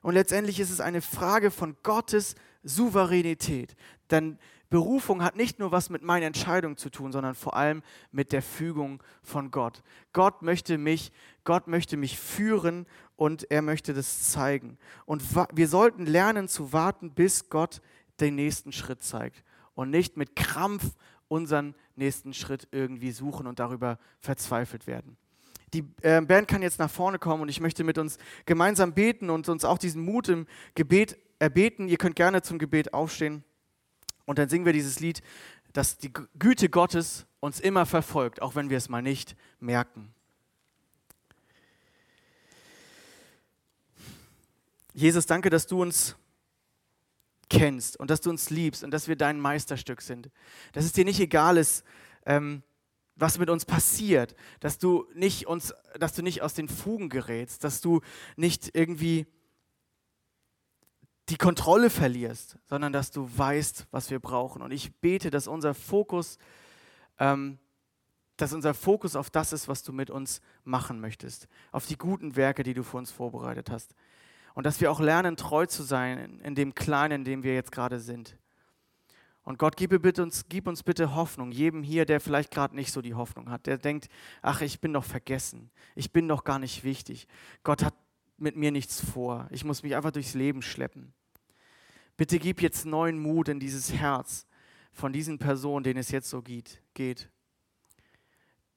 Und 0.01 0.13
letztendlich 0.15 0.59
ist 0.59 0.71
es 0.71 0.81
eine 0.81 1.01
Frage 1.01 1.51
von 1.51 1.75
Gottes 1.83 2.35
Souveränität. 2.63 3.75
Denn 4.09 4.37
Berufung 4.69 5.21
hat 5.21 5.35
nicht 5.35 5.59
nur 5.59 5.71
was 5.71 5.89
mit 5.89 6.01
meiner 6.01 6.25
Entscheidung 6.25 6.77
zu 6.77 6.89
tun, 6.89 7.11
sondern 7.11 7.35
vor 7.35 7.55
allem 7.55 7.83
mit 8.11 8.31
der 8.31 8.41
Fügung 8.41 9.03
von 9.21 9.51
Gott. 9.51 9.83
Gott 10.13 10.41
möchte 10.41 10.77
mich, 10.77 11.11
Gott 11.43 11.67
möchte 11.67 11.97
mich 11.97 12.17
führen 12.17 12.87
und 13.17 13.51
er 13.51 13.61
möchte 13.61 13.93
das 13.93 14.31
zeigen. 14.31 14.77
Und 15.05 15.23
wir 15.53 15.67
sollten 15.67 16.05
lernen 16.05 16.47
zu 16.47 16.71
warten, 16.71 17.11
bis 17.11 17.49
Gott 17.49 17.81
den 18.21 18.35
nächsten 18.35 18.71
Schritt 18.71 19.03
zeigt 19.03 19.43
und 19.75 19.89
nicht 19.89 20.15
mit 20.15 20.35
Krampf 20.35 20.95
unseren 21.27 21.75
nächsten 21.95 22.33
Schritt 22.33 22.67
irgendwie 22.71 23.11
suchen 23.11 23.47
und 23.47 23.59
darüber 23.59 23.99
verzweifelt 24.19 24.87
werden. 24.87 25.17
Die 25.73 25.85
äh, 26.01 26.21
Band 26.21 26.47
kann 26.47 26.61
jetzt 26.61 26.79
nach 26.79 26.91
vorne 26.91 27.17
kommen 27.17 27.43
und 27.43 27.49
ich 27.49 27.61
möchte 27.61 27.83
mit 27.83 27.97
uns 27.97 28.17
gemeinsam 28.45 28.93
beten 28.93 29.29
und 29.29 29.47
uns 29.47 29.63
auch 29.63 29.77
diesen 29.77 30.03
Mut 30.03 30.27
im 30.27 30.47
Gebet 30.75 31.17
erbeten. 31.39 31.87
Ihr 31.87 31.97
könnt 31.97 32.15
gerne 32.15 32.41
zum 32.41 32.59
Gebet 32.59 32.93
aufstehen 32.93 33.43
und 34.25 34.37
dann 34.37 34.49
singen 34.49 34.65
wir 34.65 34.73
dieses 34.73 34.99
Lied, 34.99 35.21
dass 35.73 35.97
die 35.97 36.11
Güte 36.37 36.69
Gottes 36.69 37.25
uns 37.39 37.59
immer 37.59 37.85
verfolgt, 37.85 38.41
auch 38.41 38.55
wenn 38.55 38.69
wir 38.69 38.77
es 38.77 38.89
mal 38.89 39.01
nicht 39.01 39.35
merken. 39.59 40.13
Jesus, 44.93 45.25
danke, 45.25 45.49
dass 45.49 45.67
du 45.67 45.81
uns 45.81 46.17
kennst 47.49 47.97
und 47.97 48.09
dass 48.09 48.21
du 48.21 48.29
uns 48.29 48.49
liebst 48.49 48.83
und 48.83 48.91
dass 48.91 49.07
wir 49.07 49.15
dein 49.15 49.39
Meisterstück 49.39 50.01
sind. 50.01 50.29
Dass 50.73 50.85
es 50.85 50.91
dir 50.91 51.05
nicht 51.05 51.19
egal 51.19 51.57
ist, 51.57 51.83
ähm, 52.25 52.61
was 53.15 53.37
mit 53.37 53.49
uns 53.49 53.65
passiert, 53.65 54.35
dass 54.59 54.77
du 54.77 55.07
nicht 55.13 55.47
uns, 55.47 55.73
dass 55.99 56.13
du 56.13 56.21
nicht 56.21 56.41
aus 56.41 56.53
den 56.53 56.67
Fugen 56.67 57.09
gerätst, 57.09 57.63
dass 57.63 57.81
du 57.81 58.01
nicht 58.35 58.71
irgendwie 58.73 59.27
die 61.29 61.37
Kontrolle 61.37 61.89
verlierst, 61.89 62.57
sondern 62.65 62.91
dass 62.91 63.11
du 63.11 63.29
weißt, 63.37 63.87
was 63.91 64.09
wir 64.09 64.19
brauchen. 64.19 64.61
Und 64.61 64.71
ich 64.71 64.93
bete, 64.99 65.29
dass 65.29 65.47
unser 65.47 65.73
Fokus, 65.73 66.37
ähm, 67.19 67.57
dass 68.37 68.53
unser 68.53 68.73
Fokus 68.73 69.15
auf 69.15 69.29
das 69.29 69.53
ist, 69.53 69.67
was 69.67 69.83
du 69.83 69.93
mit 69.93 70.09
uns 70.09 70.41
machen 70.63 70.99
möchtest, 70.99 71.47
auf 71.71 71.85
die 71.85 71.97
guten 71.97 72.35
Werke, 72.35 72.63
die 72.63 72.73
du 72.73 72.83
für 72.83 72.97
uns 72.97 73.11
vorbereitet 73.11 73.69
hast. 73.69 73.95
Und 74.53 74.65
dass 74.65 74.81
wir 74.81 74.91
auch 74.91 74.99
lernen, 74.99 75.37
treu 75.37 75.65
zu 75.65 75.83
sein 75.83 76.41
in 76.41 76.55
dem 76.55 76.75
Kleinen, 76.75 77.21
in 77.21 77.23
dem 77.23 77.43
wir 77.43 77.53
jetzt 77.53 77.71
gerade 77.71 77.99
sind. 77.99 78.37
Und 79.43 79.57
Gott, 79.57 79.75
gib, 79.75 79.91
uns, 80.19 80.45
gib 80.49 80.67
uns 80.67 80.83
bitte 80.83 81.15
Hoffnung, 81.15 81.51
jedem 81.51 81.81
hier, 81.81 82.05
der 82.05 82.19
vielleicht 82.19 82.51
gerade 82.51 82.75
nicht 82.75 82.91
so 82.91 83.01
die 83.01 83.15
Hoffnung 83.15 83.49
hat, 83.49 83.65
der 83.65 83.77
denkt, 83.77 84.07
ach, 84.41 84.61
ich 84.61 84.79
bin 84.79 84.93
doch 84.93 85.03
vergessen, 85.03 85.71
ich 85.95 86.11
bin 86.11 86.27
doch 86.27 86.43
gar 86.43 86.59
nicht 86.59 86.83
wichtig, 86.83 87.27
Gott 87.63 87.83
hat 87.83 87.95
mit 88.37 88.55
mir 88.55 88.71
nichts 88.71 89.03
vor, 89.03 89.47
ich 89.51 89.65
muss 89.65 89.83
mich 89.83 89.95
einfach 89.95 90.11
durchs 90.11 90.35
Leben 90.35 90.61
schleppen. 90.61 91.13
Bitte 92.17 92.37
gib 92.37 92.61
jetzt 92.61 92.85
neuen 92.85 93.19
Mut 93.19 93.49
in 93.49 93.59
dieses 93.59 93.93
Herz 93.93 94.45
von 94.91 95.11
diesen 95.11 95.39
Personen, 95.39 95.83
denen 95.83 95.99
es 95.99 96.11
jetzt 96.11 96.29
so 96.29 96.41
geht. 96.41 96.81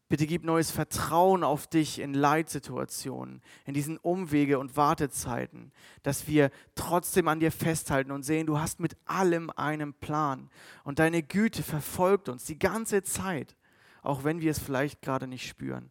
Bitte 0.09 0.27
gib 0.27 0.45
neues 0.45 0.71
Vertrauen 0.71 1.43
auf 1.43 1.67
dich 1.67 1.99
in 1.99 2.13
Leitsituationen, 2.13 3.41
in 3.65 3.73
diesen 3.73 3.97
Umwege 3.97 4.59
und 4.59 4.77
Wartezeiten, 4.77 5.73
dass 6.03 6.29
wir 6.29 6.51
trotzdem 6.75 7.27
an 7.27 7.41
dir 7.41 7.51
festhalten 7.51 8.11
und 8.11 8.23
sehen, 8.23 8.47
du 8.47 8.59
hast 8.59 8.81
mit 8.81 8.97
allem 9.07 9.51
einen 9.51 9.95
Plan 9.95 10.51
und 10.85 10.99
deine 10.99 11.23
Güte 11.23 11.63
verfolgt 11.63 12.29
uns 12.29 12.45
die 12.45 12.59
ganze 12.59 13.03
Zeit, 13.03 13.57
auch 14.03 14.25
wenn 14.25 14.43
wir 14.43 14.51
es 14.51 14.59
vielleicht 14.59 15.01
gerade 15.01 15.27
nicht 15.27 15.49
spüren. 15.49 15.91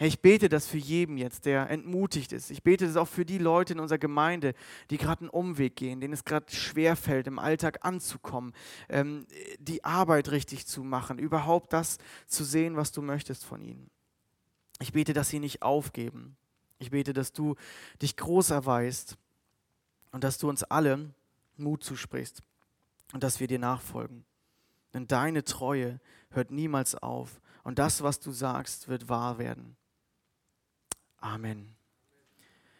Herr, 0.00 0.06
ich 0.06 0.22
bete 0.22 0.48
das 0.48 0.66
für 0.66 0.78
jeden 0.78 1.18
jetzt, 1.18 1.44
der 1.44 1.68
entmutigt 1.68 2.32
ist. 2.32 2.50
Ich 2.50 2.62
bete 2.62 2.86
das 2.86 2.96
auch 2.96 3.06
für 3.06 3.26
die 3.26 3.36
Leute 3.36 3.74
in 3.74 3.80
unserer 3.80 3.98
Gemeinde, 3.98 4.54
die 4.88 4.96
gerade 4.96 5.20
einen 5.20 5.28
Umweg 5.28 5.76
gehen, 5.76 6.00
denen 6.00 6.14
es 6.14 6.24
gerade 6.24 6.50
schwerfällt, 6.50 7.26
im 7.26 7.38
Alltag 7.38 7.84
anzukommen, 7.84 8.54
ähm, 8.88 9.26
die 9.58 9.84
Arbeit 9.84 10.30
richtig 10.30 10.66
zu 10.66 10.84
machen, 10.84 11.18
überhaupt 11.18 11.74
das 11.74 11.98
zu 12.26 12.44
sehen, 12.44 12.76
was 12.76 12.92
du 12.92 13.02
möchtest 13.02 13.44
von 13.44 13.60
ihnen. 13.60 13.90
Ich 14.78 14.94
bete, 14.94 15.12
dass 15.12 15.28
sie 15.28 15.38
nicht 15.38 15.60
aufgeben. 15.60 16.38
Ich 16.78 16.88
bete, 16.88 17.12
dass 17.12 17.34
du 17.34 17.56
dich 18.00 18.16
groß 18.16 18.52
erweist 18.52 19.18
und 20.12 20.24
dass 20.24 20.38
du 20.38 20.48
uns 20.48 20.62
alle 20.62 21.10
Mut 21.58 21.84
zusprichst 21.84 22.42
und 23.12 23.22
dass 23.22 23.38
wir 23.38 23.48
dir 23.48 23.58
nachfolgen. 23.58 24.24
Denn 24.94 25.06
deine 25.06 25.44
Treue 25.44 26.00
hört 26.30 26.52
niemals 26.52 26.94
auf 26.94 27.42
und 27.64 27.78
das, 27.78 28.02
was 28.02 28.18
du 28.18 28.32
sagst, 28.32 28.88
wird 28.88 29.10
wahr 29.10 29.36
werden. 29.36 29.76
Amen. 31.22 31.79